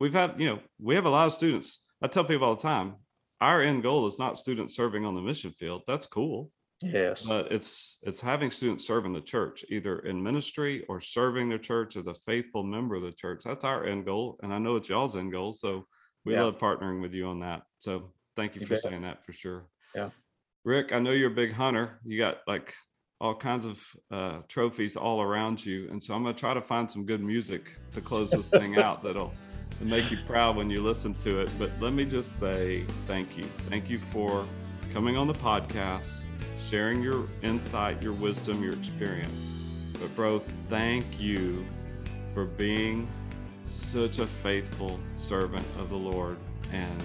we've 0.00 0.12
had, 0.12 0.40
you 0.40 0.46
know, 0.48 0.58
we 0.80 0.94
have 0.96 1.06
a 1.06 1.10
lot 1.10 1.26
of 1.26 1.32
students. 1.32 1.80
I 2.02 2.08
tell 2.08 2.24
people 2.24 2.46
all 2.48 2.56
the 2.56 2.62
time, 2.62 2.96
our 3.40 3.62
end 3.62 3.82
goal 3.82 4.06
is 4.06 4.18
not 4.18 4.36
students 4.38 4.74
serving 4.74 5.04
on 5.04 5.14
the 5.14 5.20
mission 5.22 5.52
field. 5.52 5.82
That's 5.86 6.06
cool 6.06 6.50
Yes. 6.82 7.26
but 7.26 7.52
it's 7.52 7.98
it's 8.02 8.20
having 8.20 8.50
students 8.50 8.84
serve 8.86 9.06
in 9.06 9.12
the 9.12 9.20
church 9.20 9.64
either 9.70 10.00
in 10.00 10.20
ministry 10.22 10.84
or 10.88 11.00
serving 11.00 11.48
the 11.48 11.58
church 11.58 11.96
as 11.96 12.08
a 12.08 12.14
faithful 12.14 12.64
member 12.64 12.96
of 12.96 13.02
the 13.04 13.12
church 13.12 13.44
that's 13.44 13.64
our 13.64 13.86
end 13.86 14.04
goal 14.04 14.36
and 14.42 14.52
i 14.52 14.58
know 14.58 14.74
it's 14.74 14.88
y'all's 14.88 15.14
end 15.14 15.30
goal 15.30 15.52
so 15.52 15.86
we 16.24 16.32
Yeah. 16.34 16.42
love 16.42 16.58
partnering 16.58 17.00
with 17.00 17.14
you 17.14 17.26
on 17.28 17.38
that 17.40 17.62
so 17.78 18.12
thank 18.34 18.56
you, 18.56 18.60
You 18.62 18.66
for 18.66 18.74
bet. 18.74 18.82
saying 18.82 19.02
that 19.02 19.24
for 19.24 19.32
sure 19.32 19.68
Yeah. 19.94 20.10
Rick 20.64 20.92
i 20.92 20.98
know 20.98 21.12
you're 21.12 21.30
a 21.30 21.34
big 21.34 21.52
hunter 21.52 22.00
you 22.04 22.18
got 22.18 22.38
like 22.46 22.74
all 23.20 23.34
kinds 23.34 23.64
of 23.64 23.82
uh, 24.10 24.40
trophies 24.48 24.96
all 24.96 25.22
around 25.22 25.64
you 25.64 25.88
and 25.90 26.02
so 26.02 26.14
i'm 26.14 26.22
going 26.22 26.34
to 26.34 26.38
try 26.38 26.52
to 26.52 26.60
find 26.60 26.90
some 26.90 27.06
good 27.06 27.22
music 27.22 27.78
to 27.90 28.00
close 28.00 28.30
this 28.30 28.50
thing 28.50 28.78
out 28.78 29.02
that'll 29.02 29.32
make 29.80 30.10
you 30.10 30.18
proud 30.26 30.56
when 30.56 30.70
you 30.70 30.82
listen 30.82 31.14
to 31.14 31.40
it 31.40 31.50
but 31.58 31.70
let 31.80 31.92
me 31.92 32.04
just 32.04 32.38
say 32.38 32.82
thank 33.06 33.36
you 33.36 33.44
thank 33.44 33.88
you 33.88 33.98
for 33.98 34.44
coming 34.92 35.16
on 35.16 35.26
the 35.26 35.34
podcast 35.34 36.24
sharing 36.74 37.02
your 37.02 37.24
insight, 37.42 38.02
your 38.02 38.14
wisdom, 38.14 38.62
your 38.62 38.72
experience. 38.72 39.56
But, 40.00 40.14
bro, 40.16 40.40
thank 40.68 41.20
you 41.20 41.64
for 42.32 42.46
being 42.46 43.08
such 43.64 44.18
a 44.18 44.26
faithful 44.26 44.98
servant 45.16 45.64
of 45.78 45.90
the 45.90 45.96
Lord. 45.96 46.36
And 46.72 47.02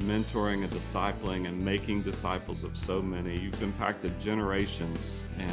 mentoring 0.00 0.62
and 0.64 0.70
discipling 0.70 1.48
and 1.48 1.64
making 1.64 2.02
disciples 2.02 2.64
of 2.64 2.76
so 2.76 3.00
many. 3.00 3.38
You've 3.38 3.62
impacted 3.62 4.18
generations, 4.20 5.24
and 5.38 5.52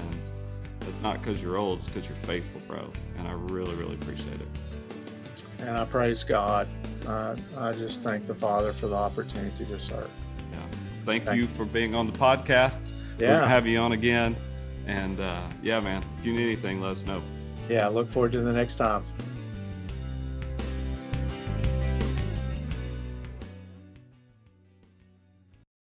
it's 0.81 1.01
not 1.01 1.19
because 1.19 1.41
you're 1.41 1.57
old, 1.57 1.79
it's 1.79 1.87
because 1.87 2.07
you're 2.07 2.17
faithful, 2.17 2.61
bro. 2.67 2.89
And 3.17 3.27
I 3.27 3.33
really, 3.33 3.75
really 3.75 3.95
appreciate 3.95 4.41
it. 4.41 4.47
And 5.59 5.77
I 5.77 5.85
praise 5.85 6.23
God. 6.23 6.67
Uh, 7.07 7.35
I 7.57 7.71
just 7.71 8.03
thank 8.03 8.25
the 8.25 8.35
Father 8.35 8.73
for 8.73 8.87
the 8.87 8.95
opportunity 8.95 9.65
to 9.65 9.79
serve. 9.79 10.09
Yeah. 10.51 10.59
Thank, 11.05 11.25
thank 11.25 11.37
you 11.37 11.47
for 11.47 11.65
being 11.65 11.93
on 11.95 12.07
the 12.07 12.17
podcast. 12.17 12.91
Yeah. 13.19 13.39
We'll 13.39 13.47
have 13.47 13.67
you 13.67 13.77
on 13.79 13.91
again. 13.91 14.35
And 14.87 15.19
uh, 15.19 15.41
yeah, 15.61 15.79
man, 15.79 16.03
if 16.17 16.25
you 16.25 16.33
need 16.33 16.43
anything, 16.43 16.81
let 16.81 16.91
us 16.91 17.05
know. 17.05 17.21
Yeah, 17.69 17.87
look 17.87 18.09
forward 18.09 18.31
to 18.33 18.41
the 18.41 18.51
next 18.51 18.75
time. 18.75 19.05